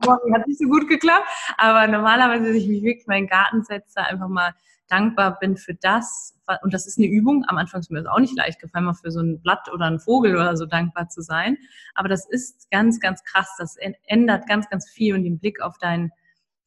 Morgen 0.05 0.33
hat 0.33 0.47
nicht 0.47 0.59
so 0.59 0.67
gut 0.67 0.87
geklappt, 0.87 1.27
aber 1.57 1.87
normalerweise, 1.87 2.45
dass 2.45 2.55
ich 2.55 2.67
mich 2.67 2.83
wirklich 2.83 3.05
in 3.05 3.11
meinen 3.11 3.27
Garten 3.27 3.63
setze, 3.63 3.99
einfach 3.99 4.27
mal 4.27 4.53
dankbar 4.87 5.39
bin 5.39 5.57
für 5.57 5.73
das. 5.73 6.37
Und 6.61 6.73
das 6.73 6.87
ist 6.87 6.97
eine 6.97 7.07
Übung. 7.07 7.43
Am 7.47 7.57
Anfang 7.57 7.81
ist 7.81 7.91
mir 7.91 8.01
das 8.01 8.11
auch 8.11 8.19
nicht 8.19 8.35
leicht 8.35 8.59
gefallen, 8.59 8.85
mal 8.85 8.93
für 8.93 9.11
so 9.11 9.19
ein 9.19 9.41
Blatt 9.41 9.71
oder 9.73 9.85
einen 9.85 9.99
Vogel 9.99 10.35
oder 10.35 10.55
so 10.55 10.65
dankbar 10.65 11.09
zu 11.09 11.21
sein. 11.21 11.57
Aber 11.93 12.09
das 12.09 12.27
ist 12.29 12.69
ganz, 12.71 12.99
ganz 12.99 13.23
krass. 13.23 13.49
Das 13.57 13.77
ändert 14.05 14.47
ganz, 14.47 14.69
ganz 14.69 14.89
viel 14.89 15.15
und 15.15 15.23
den 15.23 15.39
Blick 15.39 15.61
auf 15.61 15.77
dein, 15.79 16.11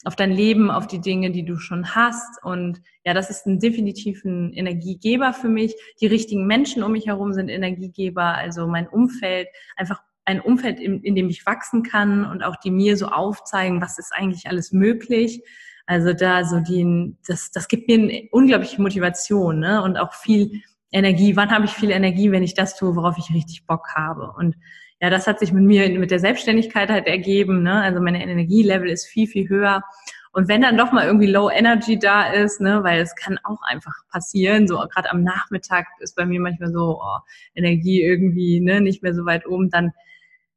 auf 0.04 0.16
dein 0.16 0.32
Leben, 0.32 0.70
auf 0.70 0.86
die 0.86 1.00
Dinge, 1.00 1.30
die 1.30 1.44
du 1.44 1.56
schon 1.58 1.94
hast. 1.94 2.42
Und 2.42 2.80
ja, 3.04 3.14
das 3.14 3.30
ist 3.30 3.46
ein 3.46 3.60
definitiv 3.60 4.24
ein 4.24 4.52
Energiegeber 4.52 5.32
für 5.32 5.48
mich. 5.48 5.74
Die 6.00 6.06
richtigen 6.06 6.46
Menschen 6.46 6.82
um 6.82 6.92
mich 6.92 7.06
herum 7.06 7.32
sind 7.32 7.48
Energiegeber. 7.48 8.34
Also 8.34 8.66
mein 8.66 8.88
Umfeld, 8.88 9.48
einfach 9.76 10.02
ein 10.24 10.40
Umfeld, 10.40 10.78
in, 10.78 11.02
in 11.02 11.14
dem 11.14 11.30
ich 11.30 11.46
wachsen 11.46 11.82
kann 11.82 12.24
und 12.24 12.42
auch 12.42 12.56
die 12.56 12.70
mir 12.70 12.96
so 12.96 13.06
aufzeigen, 13.06 13.80
was 13.80 13.98
ist 13.98 14.12
eigentlich 14.12 14.46
alles 14.46 14.72
möglich. 14.72 15.42
Also 15.88 16.12
da 16.12 16.44
so 16.44 16.60
die, 16.60 17.16
das, 17.26 17.50
das 17.50 17.66
gibt 17.66 17.88
mir 17.88 17.94
eine 17.94 18.28
unglaubliche 18.30 18.80
Motivation 18.82 19.60
ne? 19.60 19.82
und 19.82 19.96
auch 19.96 20.12
viel 20.12 20.60
Energie. 20.92 21.34
Wann 21.34 21.50
habe 21.50 21.64
ich 21.64 21.70
viel 21.70 21.90
Energie, 21.90 22.30
wenn 22.30 22.42
ich 22.42 22.52
das 22.52 22.76
tue, 22.76 22.94
worauf 22.94 23.16
ich 23.16 23.34
richtig 23.34 23.66
Bock 23.66 23.88
habe? 23.94 24.34
Und 24.36 24.54
ja, 25.00 25.08
das 25.08 25.26
hat 25.26 25.38
sich 25.38 25.50
mit 25.50 25.64
mir 25.64 25.88
mit 25.98 26.10
der 26.10 26.18
Selbstständigkeit 26.18 26.90
halt 26.90 27.06
ergeben. 27.06 27.62
Ne? 27.62 27.80
Also 27.80 28.02
meine 28.02 28.22
Energielevel 28.22 28.90
ist 28.90 29.06
viel, 29.06 29.26
viel 29.26 29.48
höher. 29.48 29.82
Und 30.30 30.46
wenn 30.46 30.60
dann 30.60 30.76
doch 30.76 30.92
mal 30.92 31.06
irgendwie 31.06 31.26
Low 31.26 31.48
Energy 31.48 31.98
da 31.98 32.30
ist, 32.32 32.60
ne, 32.60 32.84
weil 32.84 33.00
es 33.00 33.16
kann 33.16 33.38
auch 33.42 33.62
einfach 33.62 33.94
passieren, 34.12 34.68
so 34.68 34.76
gerade 34.76 35.10
am 35.10 35.22
Nachmittag 35.22 35.86
ist 36.00 36.16
bei 36.16 36.26
mir 36.26 36.38
manchmal 36.38 36.70
so 36.70 37.00
oh, 37.00 37.18
Energie 37.54 38.02
irgendwie 38.02 38.60
ne, 38.60 38.82
nicht 38.82 39.02
mehr 39.02 39.14
so 39.14 39.24
weit 39.24 39.46
oben, 39.46 39.70
dann 39.70 39.92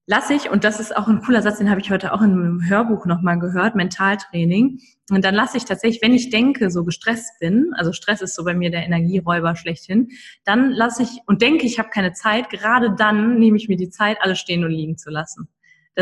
lasse 0.06 0.34
ich, 0.34 0.50
und 0.50 0.64
das 0.64 0.80
ist 0.80 0.96
auch 0.96 1.08
ein 1.08 1.22
cooler 1.22 1.42
Satz, 1.42 1.60
den 1.60 1.70
habe 1.70 1.82
ich 1.82 1.92
heute 1.92 2.14
auch 2.14 2.22
in 2.22 2.32
einem 2.32 2.70
Hörbuch 2.70 3.06
nochmal 3.06 3.40
gehört, 3.40 3.76
Mentaltraining. 3.76 4.80
Und 5.10 5.26
dann 5.26 5.36
lasse 5.36 5.58
ich 5.58 5.66
tatsächlich, 5.66 6.02
wenn 6.02 6.14
ich 6.14 6.30
denke, 6.30 6.72
so 6.72 6.84
gestresst 6.84 7.40
bin, 7.40 7.72
also 7.76 7.92
Stress 7.92 8.22
ist 8.22 8.36
so 8.36 8.44
bei 8.44 8.54
mir 8.54 8.72
der 8.72 8.86
Energieräuber 8.86 9.56
schlechthin, 9.56 10.10
dann 10.44 10.72
lasse 10.72 11.04
ich 11.04 11.20
und 11.28 11.42
denke, 11.42 11.66
ich 11.66 11.80
habe 11.80 11.90
keine 11.90 12.14
Zeit, 12.14 12.50
gerade 12.50 12.96
dann 12.96 13.38
nehme 13.38 13.58
ich 13.58 13.68
mir 13.68 13.78
die 13.78 13.90
Zeit, 13.90 14.18
alles 14.22 14.40
stehen 14.40 14.64
und 14.64 14.72
liegen 14.72 14.98
zu 14.98 15.10
lassen. 15.10 15.48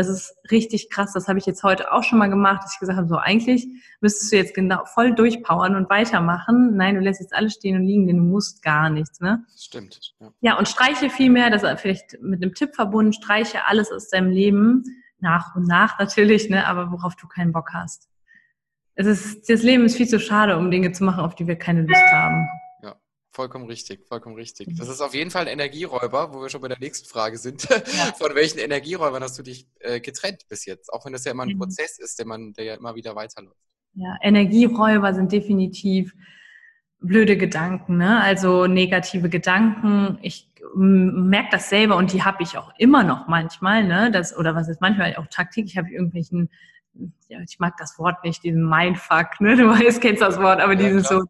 Das 0.00 0.08
ist 0.08 0.34
richtig 0.50 0.88
krass. 0.88 1.12
Das 1.12 1.28
habe 1.28 1.38
ich 1.38 1.44
jetzt 1.44 1.62
heute 1.62 1.92
auch 1.92 2.02
schon 2.02 2.18
mal 2.18 2.30
gemacht, 2.30 2.64
dass 2.64 2.72
ich 2.72 2.80
gesagt 2.80 2.96
habe, 2.96 3.06
so 3.06 3.16
eigentlich 3.16 3.68
müsstest 4.00 4.32
du 4.32 4.36
jetzt 4.36 4.54
genau 4.54 4.86
voll 4.86 5.14
durchpowern 5.14 5.76
und 5.76 5.90
weitermachen. 5.90 6.74
Nein, 6.74 6.94
du 6.94 7.02
lässt 7.02 7.20
jetzt 7.20 7.34
alles 7.34 7.52
stehen 7.52 7.76
und 7.76 7.84
liegen, 7.84 8.06
denn 8.06 8.16
du 8.16 8.22
musst 8.22 8.62
gar 8.62 8.88
nichts. 8.88 9.20
Ne? 9.20 9.44
Stimmt. 9.58 10.14
Ja. 10.18 10.32
ja, 10.40 10.58
und 10.58 10.68
streiche 10.68 11.10
viel 11.10 11.28
mehr, 11.28 11.50
das 11.50 11.62
ist 11.62 11.80
vielleicht 11.80 12.18
mit 12.22 12.42
einem 12.42 12.54
Tipp 12.54 12.74
verbunden, 12.74 13.12
streiche 13.12 13.66
alles 13.66 13.92
aus 13.92 14.08
deinem 14.08 14.30
Leben, 14.30 14.84
nach 15.18 15.54
und 15.54 15.66
nach 15.66 15.98
natürlich, 15.98 16.48
ne, 16.48 16.66
aber 16.66 16.90
worauf 16.92 17.14
du 17.14 17.28
keinen 17.28 17.52
Bock 17.52 17.74
hast. 17.74 18.08
Es 18.94 19.06
ist, 19.06 19.50
das 19.50 19.62
Leben 19.62 19.84
ist 19.84 19.98
viel 19.98 20.08
zu 20.08 20.18
schade, 20.18 20.56
um 20.56 20.70
Dinge 20.70 20.92
zu 20.92 21.04
machen, 21.04 21.20
auf 21.20 21.34
die 21.34 21.46
wir 21.46 21.56
keine 21.56 21.82
Lust 21.82 22.02
haben. 22.10 22.48
Vollkommen 23.32 23.66
richtig, 23.66 24.06
vollkommen 24.08 24.34
richtig. 24.34 24.68
Das 24.76 24.88
mhm. 24.88 24.92
ist 24.92 25.00
auf 25.00 25.14
jeden 25.14 25.30
Fall 25.30 25.42
ein 25.42 25.52
Energieräuber, 25.52 26.34
wo 26.34 26.42
wir 26.42 26.48
schon 26.48 26.60
bei 26.60 26.68
der 26.68 26.80
nächsten 26.80 27.08
Frage 27.08 27.38
sind. 27.38 27.62
Von 28.18 28.34
welchen 28.34 28.58
Energieräubern 28.58 29.22
hast 29.22 29.38
du 29.38 29.42
dich 29.42 29.68
äh, 29.78 30.00
getrennt 30.00 30.48
bis 30.48 30.66
jetzt? 30.66 30.92
Auch 30.92 31.04
wenn 31.04 31.12
das 31.12 31.24
ja 31.24 31.30
immer 31.30 31.44
ein 31.44 31.50
mhm. 31.50 31.58
Prozess 31.58 31.98
ist, 31.98 32.18
der 32.18 32.26
man, 32.26 32.52
der 32.54 32.64
ja 32.64 32.74
immer 32.74 32.96
wieder 32.96 33.14
weiterläuft. 33.14 33.56
Ja, 33.94 34.16
Energieräuber 34.20 35.14
sind 35.14 35.30
definitiv 35.30 36.12
blöde 36.98 37.36
Gedanken, 37.36 37.96
ne? 37.98 38.20
also 38.20 38.66
negative 38.66 39.28
Gedanken. 39.28 40.18
Ich 40.22 40.50
merke 40.74 41.48
das 41.52 41.70
selber 41.70 41.96
und 41.96 42.12
die 42.12 42.22
habe 42.22 42.42
ich 42.42 42.58
auch 42.58 42.72
immer 42.78 43.02
noch 43.04 43.26
manchmal, 43.26 43.84
ne? 43.84 44.10
Das, 44.10 44.36
oder 44.36 44.54
was 44.54 44.68
ist 44.68 44.80
manchmal 44.80 45.16
auch 45.16 45.26
habe 45.36 45.48
ich 45.56 45.74
irgendwelchen 45.76 46.50
ja, 47.28 47.38
ich 47.40 47.58
mag 47.58 47.76
das 47.78 47.98
Wort 47.98 48.22
nicht, 48.24 48.42
diesen 48.42 48.68
Mindfuck, 48.68 49.40
ne? 49.40 49.56
Du 49.56 49.68
weißt, 49.68 50.00
kennst 50.00 50.22
das 50.22 50.38
Wort, 50.40 50.60
aber 50.60 50.72
ja, 50.74 50.78
dieses 50.80 51.06
klar. 51.06 51.20
so, 51.20 51.26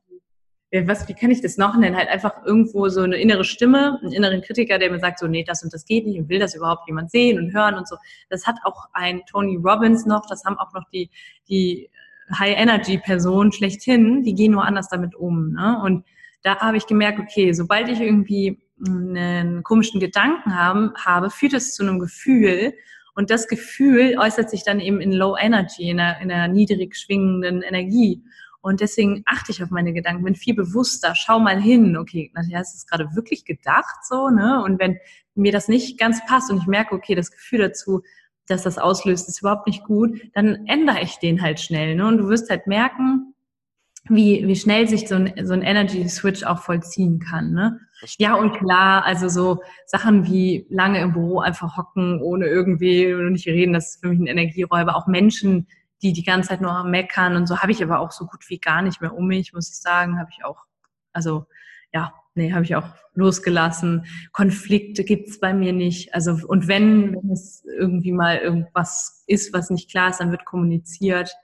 was, 0.73 1.09
wie 1.09 1.15
kann 1.15 1.31
ich 1.31 1.41
das 1.41 1.57
noch 1.57 1.77
nennen? 1.77 1.97
Halt 1.97 2.09
einfach 2.09 2.45
irgendwo 2.45 2.89
so 2.89 3.03
eine 3.03 3.17
innere 3.17 3.45
Stimme, 3.45 3.99
einen 4.03 4.13
inneren 4.13 4.41
Kritiker, 4.41 4.79
der 4.79 4.91
mir 4.91 5.01
sagt, 5.01 5.19
so, 5.19 5.27
nee, 5.27 5.43
das 5.43 5.65
und 5.65 5.75
das 5.75 5.85
geht 5.85 6.07
nicht 6.07 6.19
und 6.19 6.29
will 6.29 6.39
das 6.39 6.55
überhaupt 6.55 6.87
jemand 6.87 7.11
sehen 7.11 7.39
und 7.39 7.53
hören 7.53 7.75
und 7.75 7.89
so. 7.89 7.97
Das 8.29 8.47
hat 8.47 8.57
auch 8.63 8.87
ein 8.93 9.23
Tony 9.27 9.57
Robbins 9.57 10.07
noch, 10.07 10.27
das 10.29 10.45
haben 10.45 10.59
auch 10.59 10.73
noch 10.73 10.89
die, 10.93 11.11
die 11.49 11.91
High-Energy-Personen 12.39 13.51
schlechthin, 13.51 14.23
die 14.23 14.35
gehen 14.35 14.53
nur 14.53 14.65
anders 14.65 14.89
damit 14.89 15.17
um. 15.17 15.53
Ne? 15.53 15.81
Und 15.83 16.05
da 16.43 16.59
habe 16.59 16.77
ich 16.77 16.87
gemerkt, 16.87 17.19
okay, 17.19 17.53
sobald 17.53 17.89
ich 17.89 18.01
irgendwie 18.01 18.61
einen 18.87 19.63
komischen 19.65 20.01
Gedanken 20.01 20.55
haben, 20.55 20.93
habe, 20.97 21.31
führt 21.31 21.53
es 21.53 21.75
zu 21.75 21.83
einem 21.83 21.99
Gefühl 21.99 22.75
und 23.15 23.31
das 23.31 23.49
Gefühl 23.49 24.17
äußert 24.19 24.49
sich 24.49 24.65
dann 24.65 24.81
eben 24.81 25.01
in 25.01 25.13
Low 25.13 25.37
Energy, 25.37 25.91
in 25.91 26.01
einer, 26.01 26.21
in 26.21 26.31
einer 26.31 26.49
niedrig 26.49 26.97
schwingenden 26.97 27.63
Energie. 27.63 28.23
Und 28.63 28.81
deswegen 28.81 29.23
achte 29.25 29.53
ich 29.53 29.63
auf 29.63 29.71
meine 29.71 29.93
Gedanken, 29.93 30.25
bin 30.25 30.35
viel 30.35 30.55
bewusster, 30.55 31.15
schau 31.15 31.39
mal 31.39 31.61
hin, 31.61 31.97
okay, 31.97 32.31
na, 32.35 32.43
hast 32.55 32.75
du 32.75 32.77
es 32.77 32.87
gerade 32.87 33.15
wirklich 33.15 33.45
gedacht 33.45 34.05
so, 34.07 34.29
ne? 34.29 34.63
Und 34.63 34.79
wenn 34.79 34.99
mir 35.35 35.53
das 35.53 35.69
nicht 35.69 35.99
ganz 35.99 36.25
passt 36.27 36.51
und 36.51 36.59
ich 36.59 36.67
merke, 36.67 36.95
okay, 36.95 37.15
das 37.15 37.31
Gefühl 37.31 37.61
dazu, 37.61 38.03
dass 38.47 38.63
das 38.63 38.79
auslöst, 38.79 39.29
ist 39.29 39.41
überhaupt 39.41 39.67
nicht 39.67 39.85
gut, 39.85 40.21
dann 40.35 40.67
ändere 40.67 41.01
ich 41.03 41.19
den 41.19 41.41
halt 41.41 41.61
schnell, 41.61 41.95
ne? 41.95 42.07
Und 42.07 42.19
du 42.19 42.29
wirst 42.29 42.51
halt 42.51 42.67
merken, 42.67 43.35
wie, 44.09 44.47
wie 44.47 44.57
schnell 44.57 44.89
sich 44.89 45.09
so 45.09 45.15
ein, 45.15 45.33
so 45.47 45.53
ein 45.53 45.63
Energy 45.63 46.09
Switch 46.09 46.43
auch 46.45 46.61
vollziehen 46.61 47.19
kann, 47.19 47.53
ne? 47.53 47.81
Ja, 48.19 48.35
und 48.35 48.53
klar, 48.53 49.05
also 49.05 49.29
so 49.29 49.63
Sachen 49.87 50.27
wie 50.27 50.67
lange 50.71 51.01
im 51.01 51.13
Büro 51.13 51.41
einfach 51.41 51.77
hocken, 51.77 52.21
ohne 52.21 52.47
irgendwie 52.47 53.13
und 53.13 53.33
nicht 53.33 53.47
reden, 53.47 53.75
das 53.75 53.95
ist 53.95 54.01
für 54.01 54.09
mich 54.09 54.19
ein 54.19 54.27
Energieräuber. 54.27 54.97
Auch 54.97 55.07
Menschen, 55.07 55.67
die 56.03 56.13
die 56.13 56.25
ganze 56.25 56.51
Zeit 56.51 56.61
nur 56.61 56.85
meckern 56.85 57.37
und 57.37 57.47
so 57.47 57.59
habe 57.59 57.73
ich 57.73 57.83
aber 57.83 58.01
auch 58.01 58.13
so 58.13 58.27
gut 58.27 58.49
wie 58.49 58.59
gar 58.59 58.83
nicht 58.83 59.01
mehr 59.01 59.15
um 59.15 59.27
mich, 59.27 59.53
muss 59.53 59.71
ich 59.71 59.79
sagen, 59.79 60.19
habe 60.19 60.31
ich 60.33 60.45
auch, 60.45 60.65
also 61.13 61.47
ja, 61.93 62.13
nee, 62.35 62.53
habe 62.53 62.65
ich 62.65 62.77
auch 62.77 62.89
losgelassen. 63.15 64.07
Konflikte 64.33 65.05
gibt's 65.05 65.41
bei 65.41 65.53
mir 65.53 65.73
nicht. 65.73 66.15
Also 66.15 66.39
und 66.47 66.69
wenn, 66.69 67.15
wenn 67.15 67.31
es 67.31 67.65
irgendwie 67.79 68.13
mal 68.13 68.39
irgendwas 68.39 69.25
ist, 69.27 69.53
was 69.53 69.71
nicht 69.71 69.91
klar 69.91 70.11
ist, 70.11 70.21
dann 70.21 70.31
wird 70.31 70.45
kommuniziert. 70.45 71.35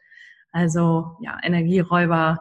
Also 0.52 1.16
ja, 1.20 1.38
Energieräuber 1.42 2.40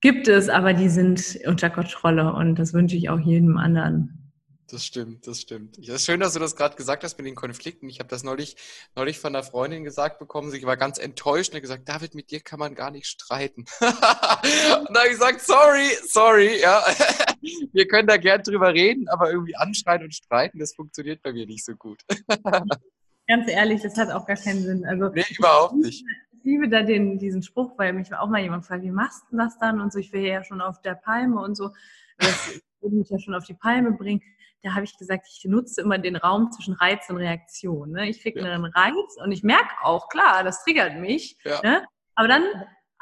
gibt 0.00 0.28
es, 0.28 0.48
aber 0.48 0.74
die 0.74 0.90
sind 0.90 1.38
unter 1.46 1.70
Kontrolle 1.70 2.34
und 2.34 2.58
das 2.58 2.74
wünsche 2.74 2.96
ich 2.96 3.08
auch 3.08 3.20
jedem 3.20 3.56
anderen. 3.56 4.23
Das 4.70 4.84
stimmt, 4.84 5.26
das 5.26 5.42
stimmt. 5.42 5.78
Es 5.78 5.88
ist 5.88 6.06
schön, 6.06 6.20
dass 6.20 6.32
du 6.32 6.38
das 6.38 6.56
gerade 6.56 6.74
gesagt 6.74 7.04
hast 7.04 7.18
mit 7.18 7.26
den 7.26 7.34
Konflikten. 7.34 7.88
Ich 7.88 7.98
habe 7.98 8.08
das 8.08 8.22
neulich, 8.22 8.56
neulich 8.96 9.18
von 9.18 9.34
einer 9.34 9.42
Freundin 9.42 9.84
gesagt 9.84 10.18
bekommen. 10.18 10.50
Sie 10.50 10.62
war 10.62 10.78
ganz 10.78 10.98
enttäuscht 10.98 11.50
und 11.50 11.56
hat 11.56 11.62
gesagt, 11.62 11.88
David, 11.88 12.14
mit 12.14 12.30
dir 12.30 12.40
kann 12.40 12.58
man 12.58 12.74
gar 12.74 12.90
nicht 12.90 13.06
streiten. 13.06 13.66
und 13.80 13.90
da 13.90 15.00
habe 15.00 15.06
ich 15.06 15.12
gesagt, 15.12 15.42
sorry, 15.42 15.90
sorry, 16.06 16.60
ja. 16.60 16.82
Wir 17.72 17.86
können 17.86 18.08
da 18.08 18.16
gern 18.16 18.42
drüber 18.42 18.72
reden, 18.72 19.06
aber 19.08 19.30
irgendwie 19.30 19.54
anschreien 19.56 20.02
und 20.02 20.14
streiten, 20.14 20.58
das 20.58 20.74
funktioniert 20.74 21.22
bei 21.22 21.32
mir 21.32 21.46
nicht 21.46 21.64
so 21.64 21.74
gut. 21.76 22.00
ganz 23.28 23.50
ehrlich, 23.50 23.82
das 23.82 23.98
hat 23.98 24.10
auch 24.10 24.26
gar 24.26 24.36
keinen 24.36 24.62
Sinn. 24.62 24.86
Also, 24.86 25.10
nee, 25.10 25.24
überhaupt 25.36 25.74
nicht. 25.74 26.04
Ich 26.32 26.44
liebe 26.44 26.70
da 26.70 26.82
den, 26.82 27.18
diesen 27.18 27.42
Spruch, 27.42 27.72
weil 27.76 27.92
mich 27.92 28.14
auch 28.14 28.28
mal 28.28 28.40
jemand 28.40 28.62
gefragt, 28.62 28.82
wie 28.82 28.90
machst 28.90 29.24
du 29.30 29.36
das 29.36 29.58
dann? 29.58 29.80
Und 29.80 29.92
so, 29.92 29.98
ich 29.98 30.12
will 30.12 30.22
ja 30.22 30.42
schon 30.42 30.62
auf 30.62 30.80
der 30.80 30.94
Palme 30.94 31.40
und 31.40 31.54
so. 31.54 31.70
Das 32.16 32.60
würde 32.80 32.96
mich 32.96 33.10
ja 33.10 33.18
schon 33.18 33.34
auf 33.34 33.44
die 33.44 33.54
Palme 33.54 33.92
bringen 33.92 34.22
da 34.64 34.74
habe 34.74 34.84
ich 34.84 34.96
gesagt, 34.96 35.26
ich 35.28 35.44
nutze 35.44 35.82
immer 35.82 35.98
den 35.98 36.16
Raum 36.16 36.50
zwischen 36.50 36.74
Reiz 36.74 37.08
und 37.10 37.18
Reaktion. 37.18 37.92
Ne? 37.92 38.08
Ich 38.08 38.20
kriege 38.20 38.40
ja. 38.40 38.46
einen 38.46 38.64
Reiz 38.64 39.16
und 39.22 39.30
ich 39.30 39.42
merke 39.42 39.74
auch, 39.82 40.08
klar, 40.08 40.42
das 40.42 40.64
triggert 40.64 40.96
mich. 40.98 41.36
Ja. 41.44 41.60
Ne? 41.62 41.84
Aber 42.14 42.28
dann 42.28 42.42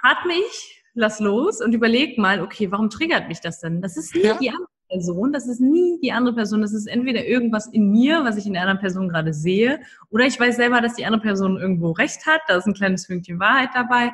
atme 0.02 0.32
ich, 0.32 0.84
lass 0.94 1.20
los 1.20 1.62
und 1.62 1.72
überleg 1.72 2.18
mal, 2.18 2.42
okay, 2.42 2.70
warum 2.72 2.90
triggert 2.90 3.28
mich 3.28 3.40
das 3.40 3.60
denn? 3.60 3.80
Das 3.80 3.96
ist 3.96 4.14
nie 4.14 4.24
ja. 4.24 4.36
die 4.38 4.50
andere 4.50 4.68
Person, 4.88 5.32
das 5.32 5.46
ist 5.46 5.60
nie 5.60 6.00
die 6.02 6.12
andere 6.12 6.34
Person, 6.34 6.62
das 6.62 6.72
ist 6.72 6.86
entweder 6.86 7.24
irgendwas 7.24 7.68
in 7.68 7.90
mir, 7.90 8.24
was 8.24 8.36
ich 8.36 8.46
in 8.46 8.52
der 8.54 8.62
anderen 8.62 8.80
Person 8.80 9.08
gerade 9.08 9.32
sehe, 9.32 9.80
oder 10.10 10.26
ich 10.26 10.38
weiß 10.38 10.56
selber, 10.56 10.80
dass 10.80 10.94
die 10.94 11.06
andere 11.06 11.22
Person 11.22 11.58
irgendwo 11.58 11.92
recht 11.92 12.26
hat, 12.26 12.40
da 12.48 12.56
ist 12.56 12.66
ein 12.66 12.74
kleines 12.74 13.06
Fünkchen 13.06 13.38
Wahrheit 13.38 13.70
dabei. 13.72 14.12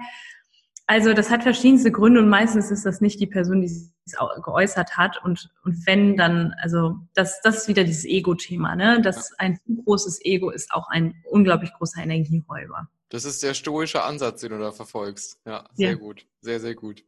Also 0.87 1.15
das 1.15 1.31
hat 1.31 1.43
verschiedenste 1.43 1.91
Gründe 1.91 2.21
und 2.21 2.29
meistens 2.29 2.71
ist 2.71 2.87
das 2.87 3.01
nicht 3.01 3.21
die 3.21 3.27
Person, 3.27 3.61
die 3.61 3.91
es 4.09 4.43
geäußert 4.43 4.97
hat. 4.97 5.23
Und, 5.25 5.51
und 5.65 5.87
wenn 5.87 6.17
dann, 6.17 6.55
also 6.61 6.97
das, 7.15 7.41
das 7.43 7.59
ist 7.59 7.69
wieder 7.69 7.85
dieses 7.85 8.05
Ego-Thema, 8.05 8.77
ne? 8.77 9.01
Das 9.03 9.33
ein 9.39 9.59
zu 9.65 9.83
großes 9.83 10.25
Ego 10.25 10.51
ist 10.51 10.73
auch 10.73 10.89
ein 10.89 11.23
unglaublich 11.31 11.73
großer 11.73 12.03
Energieräuber. 12.03 12.89
Das 13.11 13.25
ist 13.25 13.43
der 13.43 13.55
stoische 13.55 14.03
Ansatz, 14.03 14.41
den 14.41 14.51
du 14.51 14.59
da 14.59 14.73
verfolgst. 14.73 15.41
Ja, 15.47 15.69
sehr 15.75 15.91
ja. 15.91 15.97
gut. 15.97 16.27
Sehr, 16.41 16.61
sehr 16.61 16.75
gut. 16.75 17.05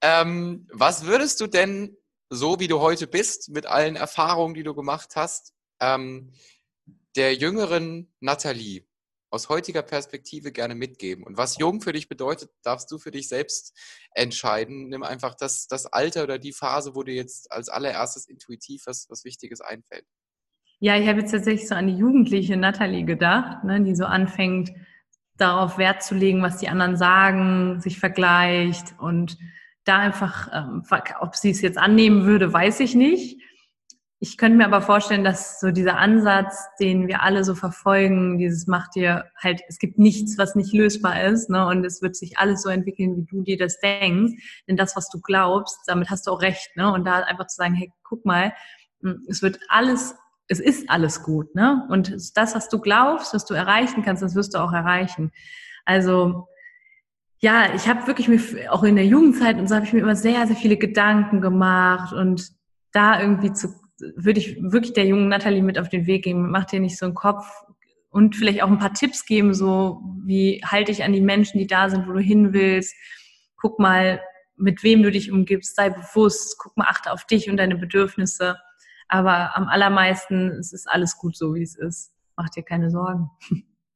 Ähm, 0.00 0.66
was 0.72 1.06
würdest 1.06 1.40
du 1.40 1.46
denn, 1.46 1.96
so 2.30 2.58
wie 2.58 2.68
du 2.68 2.80
heute 2.80 3.06
bist, 3.06 3.50
mit 3.50 3.66
allen 3.66 3.96
Erfahrungen, 3.96 4.54
die 4.54 4.64
du 4.64 4.74
gemacht 4.74 5.14
hast, 5.14 5.54
ähm, 5.80 6.32
der 7.14 7.34
jüngeren 7.34 8.12
Nathalie 8.20 8.85
aus 9.36 9.50
heutiger 9.50 9.82
Perspektive 9.82 10.50
gerne 10.50 10.74
mitgeben. 10.74 11.24
Und 11.24 11.36
was 11.36 11.58
jung 11.58 11.82
für 11.82 11.92
dich 11.92 12.08
bedeutet, 12.08 12.50
darfst 12.62 12.90
du 12.90 12.98
für 12.98 13.10
dich 13.10 13.28
selbst 13.28 13.76
entscheiden. 14.14 14.88
Nimm 14.88 15.02
einfach 15.02 15.34
das, 15.34 15.68
das 15.68 15.86
Alter 15.86 16.24
oder 16.24 16.38
die 16.38 16.52
Phase, 16.52 16.94
wo 16.94 17.02
dir 17.02 17.14
jetzt 17.14 17.52
als 17.52 17.68
allererstes 17.68 18.26
intuitiv 18.26 18.84
was, 18.86 19.06
was 19.10 19.24
Wichtiges 19.24 19.60
einfällt. 19.60 20.06
Ja, 20.78 20.96
ich 20.96 21.06
habe 21.06 21.20
jetzt 21.20 21.32
tatsächlich 21.32 21.68
so 21.68 21.74
an 21.74 21.86
die 21.86 21.96
jugendliche 21.96 22.56
Nathalie 22.56 23.04
gedacht, 23.04 23.64
ne, 23.64 23.82
die 23.82 23.94
so 23.94 24.06
anfängt, 24.06 24.72
darauf 25.36 25.76
Wert 25.76 26.02
zu 26.02 26.14
legen, 26.14 26.42
was 26.42 26.58
die 26.58 26.68
anderen 26.68 26.96
sagen, 26.96 27.80
sich 27.80 27.98
vergleicht 27.98 28.94
und 28.98 29.36
da 29.84 29.98
einfach, 29.98 30.48
ähm, 30.52 30.82
ob 31.20 31.36
sie 31.36 31.50
es 31.50 31.60
jetzt 31.60 31.78
annehmen 31.78 32.24
würde, 32.24 32.52
weiß 32.52 32.80
ich 32.80 32.94
nicht. 32.94 33.40
Ich 34.28 34.36
könnte 34.36 34.58
mir 34.58 34.64
aber 34.64 34.82
vorstellen, 34.82 35.22
dass 35.22 35.60
so 35.60 35.70
dieser 35.70 35.98
Ansatz, 35.98 36.66
den 36.80 37.06
wir 37.06 37.22
alle 37.22 37.44
so 37.44 37.54
verfolgen, 37.54 38.38
dieses 38.38 38.66
macht 38.66 38.96
dir 38.96 39.26
halt, 39.36 39.60
es 39.68 39.78
gibt 39.78 40.00
nichts, 40.00 40.36
was 40.36 40.56
nicht 40.56 40.72
lösbar 40.72 41.22
ist, 41.22 41.48
ne? 41.48 41.64
Und 41.64 41.84
es 41.84 42.02
wird 42.02 42.16
sich 42.16 42.36
alles 42.36 42.62
so 42.62 42.68
entwickeln, 42.68 43.16
wie 43.16 43.24
du 43.24 43.42
dir 43.42 43.56
das 43.56 43.78
denkst. 43.78 44.32
Denn 44.66 44.76
das, 44.76 44.96
was 44.96 45.08
du 45.10 45.20
glaubst, 45.20 45.78
damit 45.86 46.10
hast 46.10 46.26
du 46.26 46.32
auch 46.32 46.42
recht, 46.42 46.76
ne? 46.76 46.92
Und 46.92 47.06
da 47.06 47.20
einfach 47.20 47.46
zu 47.46 47.54
sagen, 47.54 47.74
hey, 47.74 47.92
guck 48.02 48.24
mal, 48.24 48.52
hm, 49.00 49.24
es 49.28 49.42
wird 49.42 49.60
alles, 49.68 50.16
es 50.48 50.58
ist 50.58 50.90
alles 50.90 51.22
gut, 51.22 51.54
ne? 51.54 51.86
Und 51.88 52.12
das, 52.36 52.56
was 52.56 52.68
du 52.68 52.80
glaubst, 52.80 53.32
was 53.32 53.44
du 53.44 53.54
erreichen 53.54 54.02
kannst, 54.02 54.24
das 54.24 54.34
wirst 54.34 54.54
du 54.54 54.58
auch 54.58 54.72
erreichen. 54.72 55.30
Also 55.84 56.48
ja, 57.38 57.72
ich 57.76 57.88
habe 57.88 58.08
wirklich 58.08 58.26
mir 58.26 58.72
auch 58.72 58.82
in 58.82 58.96
der 58.96 59.06
Jugendzeit 59.06 59.56
und 59.56 59.68
so 59.68 59.76
habe 59.76 59.86
ich 59.86 59.92
mir 59.92 60.00
immer 60.00 60.16
sehr, 60.16 60.48
sehr 60.48 60.56
viele 60.56 60.78
Gedanken 60.78 61.40
gemacht 61.40 62.12
und 62.12 62.50
da 62.90 63.20
irgendwie 63.20 63.52
zu 63.52 63.85
würde 63.98 64.40
ich 64.40 64.56
wirklich 64.60 64.92
der 64.92 65.06
jungen 65.06 65.28
Natalie 65.28 65.62
mit 65.62 65.78
auf 65.78 65.88
den 65.88 66.06
Weg 66.06 66.24
geben. 66.24 66.50
Mach 66.50 66.64
dir 66.64 66.80
nicht 66.80 66.98
so 66.98 67.06
einen 67.06 67.14
Kopf 67.14 67.46
und 68.10 68.36
vielleicht 68.36 68.62
auch 68.62 68.68
ein 68.68 68.78
paar 68.78 68.94
Tipps 68.94 69.24
geben, 69.24 69.54
so 69.54 70.02
wie 70.24 70.62
halte 70.64 70.92
ich 70.92 71.04
an 71.04 71.12
die 71.12 71.20
Menschen, 71.20 71.58
die 71.58 71.66
da 71.66 71.88
sind, 71.88 72.06
wo 72.06 72.12
du 72.12 72.20
hin 72.20 72.52
willst. 72.52 72.94
Guck 73.56 73.78
mal, 73.78 74.20
mit 74.56 74.82
wem 74.82 75.02
du 75.02 75.10
dich 75.10 75.30
umgibst, 75.30 75.76
sei 75.76 75.90
bewusst, 75.90 76.56
guck 76.58 76.76
mal, 76.76 76.86
achte 76.88 77.12
auf 77.12 77.26
dich 77.26 77.50
und 77.50 77.58
deine 77.58 77.76
Bedürfnisse. 77.76 78.56
Aber 79.08 79.56
am 79.56 79.68
allermeisten 79.68 80.50
es 80.58 80.72
ist 80.72 80.88
alles 80.88 81.16
gut 81.16 81.36
so, 81.36 81.54
wie 81.54 81.62
es 81.62 81.76
ist. 81.76 82.12
Mach 82.36 82.50
dir 82.50 82.62
keine 82.62 82.90
Sorgen. 82.90 83.30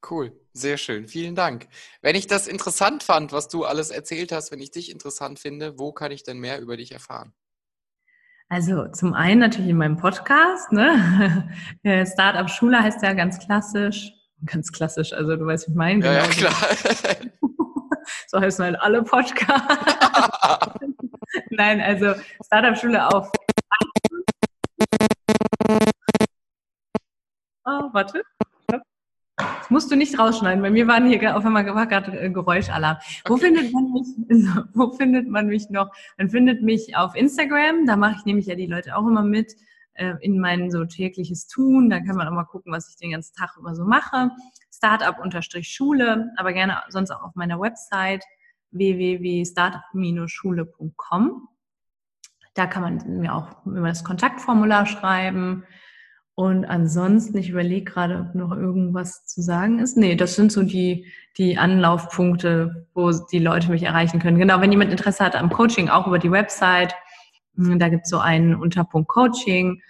Cool, 0.09 0.33
sehr 0.55 0.79
schön. 0.79 1.09
Vielen 1.09 1.35
Dank. 1.35 1.69
Wenn 2.01 2.17
ich 2.17 2.27
das 2.27 2.47
interessant 2.47 3.03
fand, 3.03 3.33
was 3.33 3.49
du 3.49 3.65
alles 3.65 3.91
erzählt 3.91 4.33
hast, 4.33 4.51
wenn 4.51 4.61
ich 4.61 4.71
dich 4.71 4.91
interessant 4.91 5.39
finde, 5.39 5.79
wo 5.79 5.93
kann 5.93 6.11
ich 6.11 6.23
denn 6.23 6.39
mehr 6.39 6.61
über 6.61 6.79
dich 6.79 6.93
erfahren? 6.93 7.35
Also 8.53 8.89
zum 8.89 9.15
einen 9.15 9.39
natürlich 9.39 9.71
in 9.71 9.77
meinem 9.77 9.97
Podcast, 9.97 10.73
ne? 10.73 11.49
Startup 12.05 12.51
Schule 12.51 12.83
heißt 12.83 13.01
ja 13.01 13.13
ganz 13.13 13.39
klassisch. 13.39 14.11
Ganz 14.45 14.73
klassisch, 14.73 15.13
also 15.13 15.37
du 15.37 15.47
weißt, 15.47 15.69
wie 15.69 15.71
ich 15.71 15.77
meine. 15.77 16.05
Ja, 16.05 16.15
ja, 16.15 16.23
klar. 16.23 16.53
so 18.27 18.41
heißen 18.41 18.65
halt 18.65 18.81
alle 18.81 19.05
Podcasts. 19.05 19.95
Nein, 21.51 21.81
also 21.81 22.15
Startup 22.45 22.77
Schule 22.77 23.07
auf. 23.07 23.31
Oh, 27.65 27.89
warte. 27.93 28.25
Musst 29.71 29.91
du 29.91 29.97
nicht 29.97 30.19
rausschneiden. 30.19 30.61
Bei 30.63 30.71
mir 30.71 30.87
waren 30.87 31.09
hier 31.09 31.35
auf 31.37 31.47
einmal 31.47 31.65
gerade 31.65 32.21
äh, 32.21 32.31
Geräuschalarm. 32.31 32.99
Wo 33.27 33.35
okay. 33.35 33.47
findet 33.47 33.73
man 33.73 33.93
mich? 33.93 34.07
Wo 34.75 34.91
findet 34.91 35.29
man 35.29 35.47
mich 35.47 35.71
noch? 35.71 35.91
Man 36.19 36.29
findet 36.29 36.63
mich 36.63 36.97
auf 36.97 37.15
Instagram. 37.15 37.87
Da 37.87 37.97
mache 37.97 38.17
ich 38.19 38.25
nämlich 38.25 38.47
ja 38.47 38.57
die 38.57 38.67
Leute 38.67 38.97
auch 38.97 39.07
immer 39.07 39.23
mit 39.23 39.55
äh, 39.95 40.15
in 40.21 40.41
mein 40.41 40.71
so 40.71 40.85
tägliches 40.85 41.47
Tun. 41.47 41.89
Da 41.89 42.01
kann 42.01 42.17
man 42.17 42.27
auch 42.27 42.33
mal 42.33 42.45
gucken, 42.45 42.73
was 42.73 42.91
ich 42.91 42.97
den 42.97 43.13
ganzen 43.13 43.35
Tag 43.37 43.57
über 43.57 43.75
so 43.75 43.85
mache. 43.85 44.31
Startup-Schule, 44.73 46.31
aber 46.37 46.53
gerne 46.53 46.83
sonst 46.89 47.11
auch 47.11 47.23
auf 47.23 47.35
meiner 47.35 47.61
Website 47.61 48.25
www.startup-schule.com. 48.73 51.49
Da 52.55 52.67
kann 52.67 52.83
man 52.83 53.21
mir 53.21 53.35
auch 53.35 53.65
über 53.65 53.89
das 53.89 54.05
Kontaktformular 54.05 54.85
schreiben. 54.87 55.65
Und 56.41 56.65
ansonsten, 56.65 57.37
ich 57.37 57.51
überlege 57.51 57.85
gerade, 57.85 58.19
ob 58.19 58.35
noch 58.35 58.57
irgendwas 58.57 59.27
zu 59.27 59.43
sagen 59.43 59.79
ist. 59.79 59.99
Nee, 59.99 60.17
das 60.17 60.37
sind 60.37 60.51
so 60.51 60.63
die, 60.63 61.05
die 61.37 61.59
Anlaufpunkte, 61.59 62.87
wo 62.95 63.11
die 63.11 63.41
Leute 63.41 63.71
mich 63.71 63.83
erreichen 63.83 64.21
können. 64.21 64.39
Genau, 64.39 64.59
wenn 64.63 64.73
jemand 64.73 64.91
Interesse 64.91 65.23
hat 65.23 65.37
am 65.37 65.51
Coaching, 65.51 65.91
auch 65.91 66.07
über 66.07 66.19
die 66.19 66.31
Website, 66.31 66.95
hm, 67.57 67.79
da 67.79 67.91
gibt 67.91 68.05
es 68.05 68.09
so 68.09 68.21
einen 68.21 68.55
Unterpunkt 68.55 69.09
Coaching. 69.09 69.83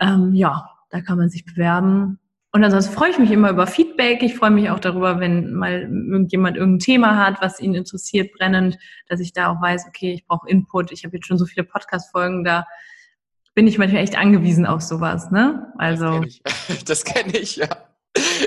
Ähm, 0.00 0.32
ja, 0.34 0.68
da 0.90 1.00
kann 1.00 1.16
man 1.16 1.30
sich 1.30 1.44
bewerben. 1.44 2.18
Und 2.50 2.64
ansonsten 2.64 2.92
freue 2.92 3.10
ich 3.10 3.18
mich 3.20 3.30
immer 3.30 3.50
über 3.50 3.68
Feedback. 3.68 4.24
Ich 4.24 4.34
freue 4.34 4.50
mich 4.50 4.70
auch 4.70 4.80
darüber, 4.80 5.20
wenn 5.20 5.54
mal 5.54 5.82
irgendjemand 5.82 6.56
irgendein 6.56 6.80
Thema 6.80 7.24
hat, 7.24 7.40
was 7.40 7.60
ihn 7.60 7.76
interessiert, 7.76 8.32
brennend, 8.32 8.78
dass 9.06 9.20
ich 9.20 9.32
da 9.32 9.52
auch 9.52 9.62
weiß, 9.62 9.86
okay, 9.86 10.12
ich 10.12 10.26
brauche 10.26 10.48
Input. 10.48 10.90
Ich 10.90 11.04
habe 11.04 11.14
jetzt 11.14 11.28
schon 11.28 11.38
so 11.38 11.46
viele 11.46 11.62
Podcast-Folgen 11.62 12.42
da 12.42 12.66
bin 13.54 13.66
ich 13.66 13.78
manchmal 13.78 14.02
echt 14.02 14.16
angewiesen 14.16 14.66
auf 14.66 14.82
sowas, 14.82 15.30
ne? 15.30 15.72
Also. 15.78 16.24
Das 16.86 17.04
kenne 17.04 17.32
ich, 17.32 17.42
ich, 17.42 17.56
ja. 17.56 17.68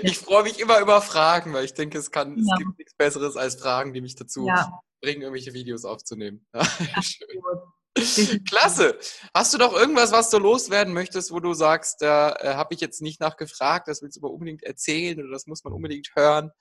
Ich 0.01 0.17
freue 0.17 0.43
mich 0.43 0.59
immer 0.59 0.79
über 0.79 1.01
Fragen, 1.01 1.53
weil 1.53 1.65
ich 1.65 1.73
denke, 1.73 1.97
es 1.97 2.11
kann, 2.11 2.37
ja. 2.37 2.53
es 2.53 2.59
gibt 2.59 2.77
nichts 2.77 2.95
Besseres 2.95 3.35
als 3.35 3.55
Fragen, 3.55 3.93
die 3.93 4.01
mich 4.01 4.15
dazu 4.15 4.47
ja. 4.47 4.79
bringen, 5.01 5.21
irgendwelche 5.21 5.53
Videos 5.53 5.85
aufzunehmen. 5.85 6.45
Klasse. 8.47 8.97
Hast 9.33 9.53
du 9.53 9.57
doch 9.57 9.73
irgendwas, 9.73 10.11
was 10.11 10.29
du 10.29 10.37
loswerden 10.37 10.93
möchtest, 10.93 11.31
wo 11.31 11.39
du 11.39 11.53
sagst, 11.53 12.01
da 12.01 12.35
äh, 12.35 12.53
habe 12.53 12.73
ich 12.73 12.81
jetzt 12.81 13.01
nicht 13.01 13.19
nachgefragt, 13.19 13.87
das 13.87 14.01
willst 14.01 14.17
du 14.17 14.21
aber 14.21 14.31
unbedingt 14.31 14.63
erzählen 14.63 15.19
oder 15.19 15.31
das 15.31 15.47
muss 15.47 15.63
man 15.63 15.73
unbedingt 15.73 16.09
hören? 16.15 16.51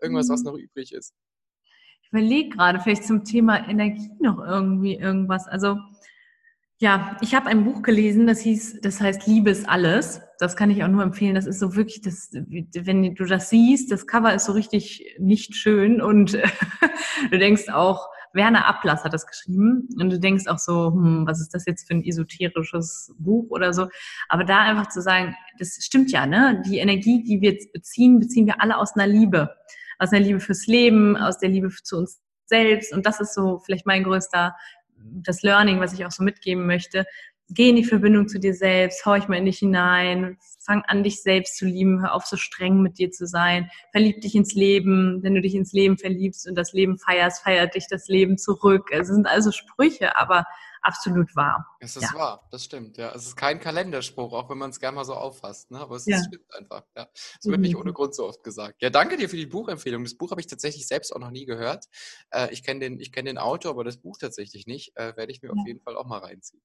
Irgendwas, 0.00 0.28
was 0.28 0.40
mhm. 0.40 0.46
noch 0.46 0.54
übrig 0.54 0.92
ist? 0.92 1.14
Ich 2.02 2.12
überlege 2.12 2.50
gerade 2.50 2.80
vielleicht 2.80 3.04
zum 3.04 3.24
Thema 3.24 3.68
Energie 3.68 4.10
noch 4.20 4.38
irgendwie 4.38 4.94
irgendwas. 4.94 5.46
Also 5.48 5.76
ja, 6.78 7.16
ich 7.22 7.34
habe 7.34 7.46
ein 7.46 7.64
Buch 7.64 7.82
gelesen, 7.82 8.26
das 8.26 8.40
hieß, 8.40 8.80
das 8.82 9.00
heißt 9.00 9.26
Liebe 9.26 9.50
ist 9.50 9.68
alles. 9.68 10.20
Das 10.38 10.56
kann 10.56 10.70
ich 10.70 10.84
auch 10.84 10.88
nur 10.88 11.02
empfehlen. 11.02 11.34
Das 11.34 11.46
ist 11.46 11.58
so 11.58 11.74
wirklich, 11.74 12.02
das, 12.02 12.30
wenn 12.32 13.14
du 13.14 13.24
das 13.24 13.48
siehst, 13.48 13.90
das 13.90 14.06
Cover 14.06 14.34
ist 14.34 14.44
so 14.44 14.52
richtig 14.52 15.16
nicht 15.18 15.56
schön 15.56 16.02
und 16.02 16.32
du 17.30 17.38
denkst 17.38 17.70
auch, 17.70 18.08
Werner 18.34 18.66
Ablass 18.66 19.02
hat 19.02 19.14
das 19.14 19.26
geschrieben 19.26 19.88
und 19.98 20.10
du 20.10 20.20
denkst 20.20 20.46
auch 20.46 20.58
so, 20.58 20.92
hm, 20.92 21.26
was 21.26 21.40
ist 21.40 21.54
das 21.54 21.64
jetzt 21.64 21.88
für 21.88 21.94
ein 21.94 22.04
esoterisches 22.04 23.14
Buch 23.18 23.46
oder 23.48 23.72
so. 23.72 23.88
Aber 24.28 24.44
da 24.44 24.60
einfach 24.60 24.90
zu 24.90 25.00
sagen, 25.00 25.34
das 25.58 25.78
stimmt 25.80 26.12
ja, 26.12 26.26
ne? 26.26 26.62
Die 26.66 26.76
Energie, 26.76 27.24
die 27.24 27.40
wir 27.40 27.52
jetzt 27.52 27.72
beziehen, 27.72 28.20
beziehen 28.20 28.46
wir 28.46 28.60
alle 28.60 28.76
aus 28.76 28.94
einer 28.94 29.06
Liebe. 29.06 29.56
Aus 29.98 30.12
einer 30.12 30.24
Liebe 30.24 30.40
fürs 30.40 30.66
Leben, 30.66 31.16
aus 31.16 31.38
der 31.38 31.48
Liebe 31.48 31.70
zu 31.70 31.96
uns 31.96 32.20
selbst. 32.44 32.92
Und 32.92 33.06
das 33.06 33.20
ist 33.20 33.34
so 33.34 33.58
vielleicht 33.58 33.86
mein 33.86 34.04
größter 34.04 34.54
das 34.98 35.42
Learning, 35.42 35.80
was 35.80 35.92
ich 35.92 36.04
auch 36.04 36.10
so 36.10 36.22
mitgeben 36.22 36.66
möchte. 36.66 37.06
Geh 37.48 37.70
in 37.70 37.76
die 37.76 37.84
Verbindung 37.84 38.26
zu 38.26 38.40
dir 38.40 38.54
selbst, 38.54 39.06
horch 39.06 39.28
mal 39.28 39.36
in 39.36 39.44
dich 39.44 39.58
hinein, 39.58 40.36
fang 40.64 40.82
an, 40.88 41.04
dich 41.04 41.22
selbst 41.22 41.56
zu 41.56 41.64
lieben, 41.64 42.00
hör 42.00 42.12
auf, 42.12 42.26
so 42.26 42.36
streng 42.36 42.82
mit 42.82 42.98
dir 42.98 43.12
zu 43.12 43.26
sein, 43.26 43.70
verlieb 43.92 44.20
dich 44.20 44.34
ins 44.34 44.54
Leben, 44.54 45.22
wenn 45.22 45.34
du 45.34 45.40
dich 45.40 45.54
ins 45.54 45.72
Leben 45.72 45.96
verliebst 45.96 46.48
und 46.48 46.56
das 46.56 46.72
Leben 46.72 46.98
feierst, 46.98 47.44
feiert 47.44 47.76
dich 47.76 47.86
das 47.88 48.08
Leben 48.08 48.36
zurück. 48.36 48.88
Es 48.90 49.06
sind 49.06 49.28
also 49.28 49.52
Sprüche, 49.52 50.16
aber 50.16 50.44
absolut 50.82 51.34
wahr. 51.36 51.66
Es 51.80 51.96
ist 51.96 52.12
ja. 52.12 52.18
wahr, 52.18 52.48
das 52.50 52.64
stimmt, 52.64 52.96
ja. 52.96 53.12
Es 53.14 53.26
ist 53.26 53.36
kein 53.36 53.60
Kalenderspruch, 53.60 54.32
auch 54.32 54.48
wenn 54.50 54.58
man 54.58 54.70
es 54.70 54.80
gerne 54.80 54.96
mal 54.96 55.04
so 55.04 55.14
auffasst, 55.14 55.70
ne? 55.70 55.80
aber 55.80 55.96
es 55.96 56.06
ja. 56.06 56.18
stimmt 56.18 56.46
einfach. 56.54 56.82
Ja. 56.96 57.08
Es 57.14 57.46
wird 57.46 57.56
mhm. 57.56 57.62
nicht 57.62 57.76
ohne 57.76 57.92
Grund 57.92 58.14
so 58.14 58.26
oft 58.26 58.42
gesagt. 58.42 58.82
Ja, 58.82 58.90
danke 58.90 59.16
dir 59.16 59.28
für 59.28 59.36
die 59.36 59.46
Buchempfehlung. 59.46 60.04
Das 60.04 60.14
Buch 60.14 60.30
habe 60.30 60.40
ich 60.40 60.46
tatsächlich 60.46 60.86
selbst 60.86 61.14
auch 61.14 61.20
noch 61.20 61.30
nie 61.30 61.46
gehört. 61.46 61.86
Äh, 62.30 62.52
ich 62.52 62.62
kenne 62.62 62.80
den, 62.80 62.98
kenn 62.98 63.26
den 63.26 63.38
Autor, 63.38 63.72
aber 63.72 63.84
das 63.84 63.96
Buch 63.96 64.18
tatsächlich 64.18 64.66
nicht. 64.66 64.96
Äh, 64.96 65.16
werde 65.16 65.32
ich 65.32 65.42
mir 65.42 65.48
ja. 65.48 65.54
auf 65.54 65.66
jeden 65.66 65.80
Fall 65.80 65.96
auch 65.96 66.06
mal 66.06 66.18
reinziehen. 66.18 66.62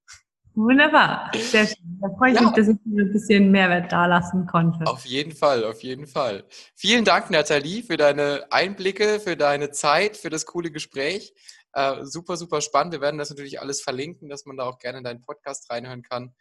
Wunderbar, 0.53 1.31
sehr 1.33 1.65
schön. 1.65 1.97
Da 2.01 2.09
freue 2.17 2.33
ich 2.33 2.35
ja. 2.35 2.41
mich, 2.41 2.51
dass 2.51 2.67
ich 2.67 2.75
mir 2.83 3.03
ein 3.03 3.13
bisschen 3.13 3.51
Mehrwert 3.51 3.89
dalassen 3.91 4.45
konnte. 4.47 4.85
Auf 4.85 5.05
jeden 5.05 5.31
Fall, 5.31 5.63
auf 5.63 5.81
jeden 5.81 6.07
Fall. 6.07 6.43
Vielen 6.75 7.05
Dank, 7.05 7.31
Nathalie, 7.31 7.83
für 7.83 7.95
deine 7.95 8.47
Einblicke, 8.49 9.21
für 9.21 9.37
deine 9.37 9.71
Zeit, 9.71 10.17
für 10.17 10.29
das 10.29 10.45
coole 10.45 10.69
Gespräch. 10.69 11.33
Äh, 11.73 12.03
super, 12.05 12.37
super 12.37 12.61
spannend. 12.61 12.93
Wir 12.93 13.01
werden 13.01 13.17
das 13.17 13.29
natürlich 13.29 13.61
alles 13.61 13.81
verlinken, 13.81 14.29
dass 14.29 14.45
man 14.45 14.57
da 14.57 14.65
auch 14.65 14.79
gerne 14.79 14.99
in 14.99 15.03
deinen 15.03 15.21
Podcast 15.21 15.69
reinhören 15.69 16.01
kann. 16.01 16.33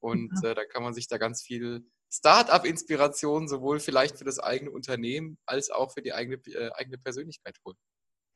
Und 0.00 0.32
äh, 0.44 0.54
da 0.54 0.64
kann 0.64 0.82
man 0.82 0.94
sich 0.94 1.08
da 1.08 1.18
ganz 1.18 1.42
viel 1.42 1.84
Start-up-Inspiration 2.10 3.48
sowohl 3.48 3.80
vielleicht 3.80 4.18
für 4.18 4.24
das 4.24 4.38
eigene 4.38 4.70
Unternehmen 4.70 5.38
als 5.44 5.70
auch 5.70 5.92
für 5.92 6.02
die 6.02 6.12
eigene, 6.12 6.36
äh, 6.46 6.70
eigene 6.74 6.98
Persönlichkeit 6.98 7.56
holen. 7.64 7.76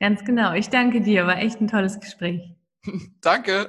Ganz 0.00 0.24
genau. 0.24 0.52
Ich 0.54 0.68
danke 0.68 1.00
dir. 1.00 1.26
War 1.26 1.38
echt 1.38 1.60
ein 1.60 1.68
tolles 1.68 2.00
Gespräch. 2.00 2.42
danke. 3.20 3.68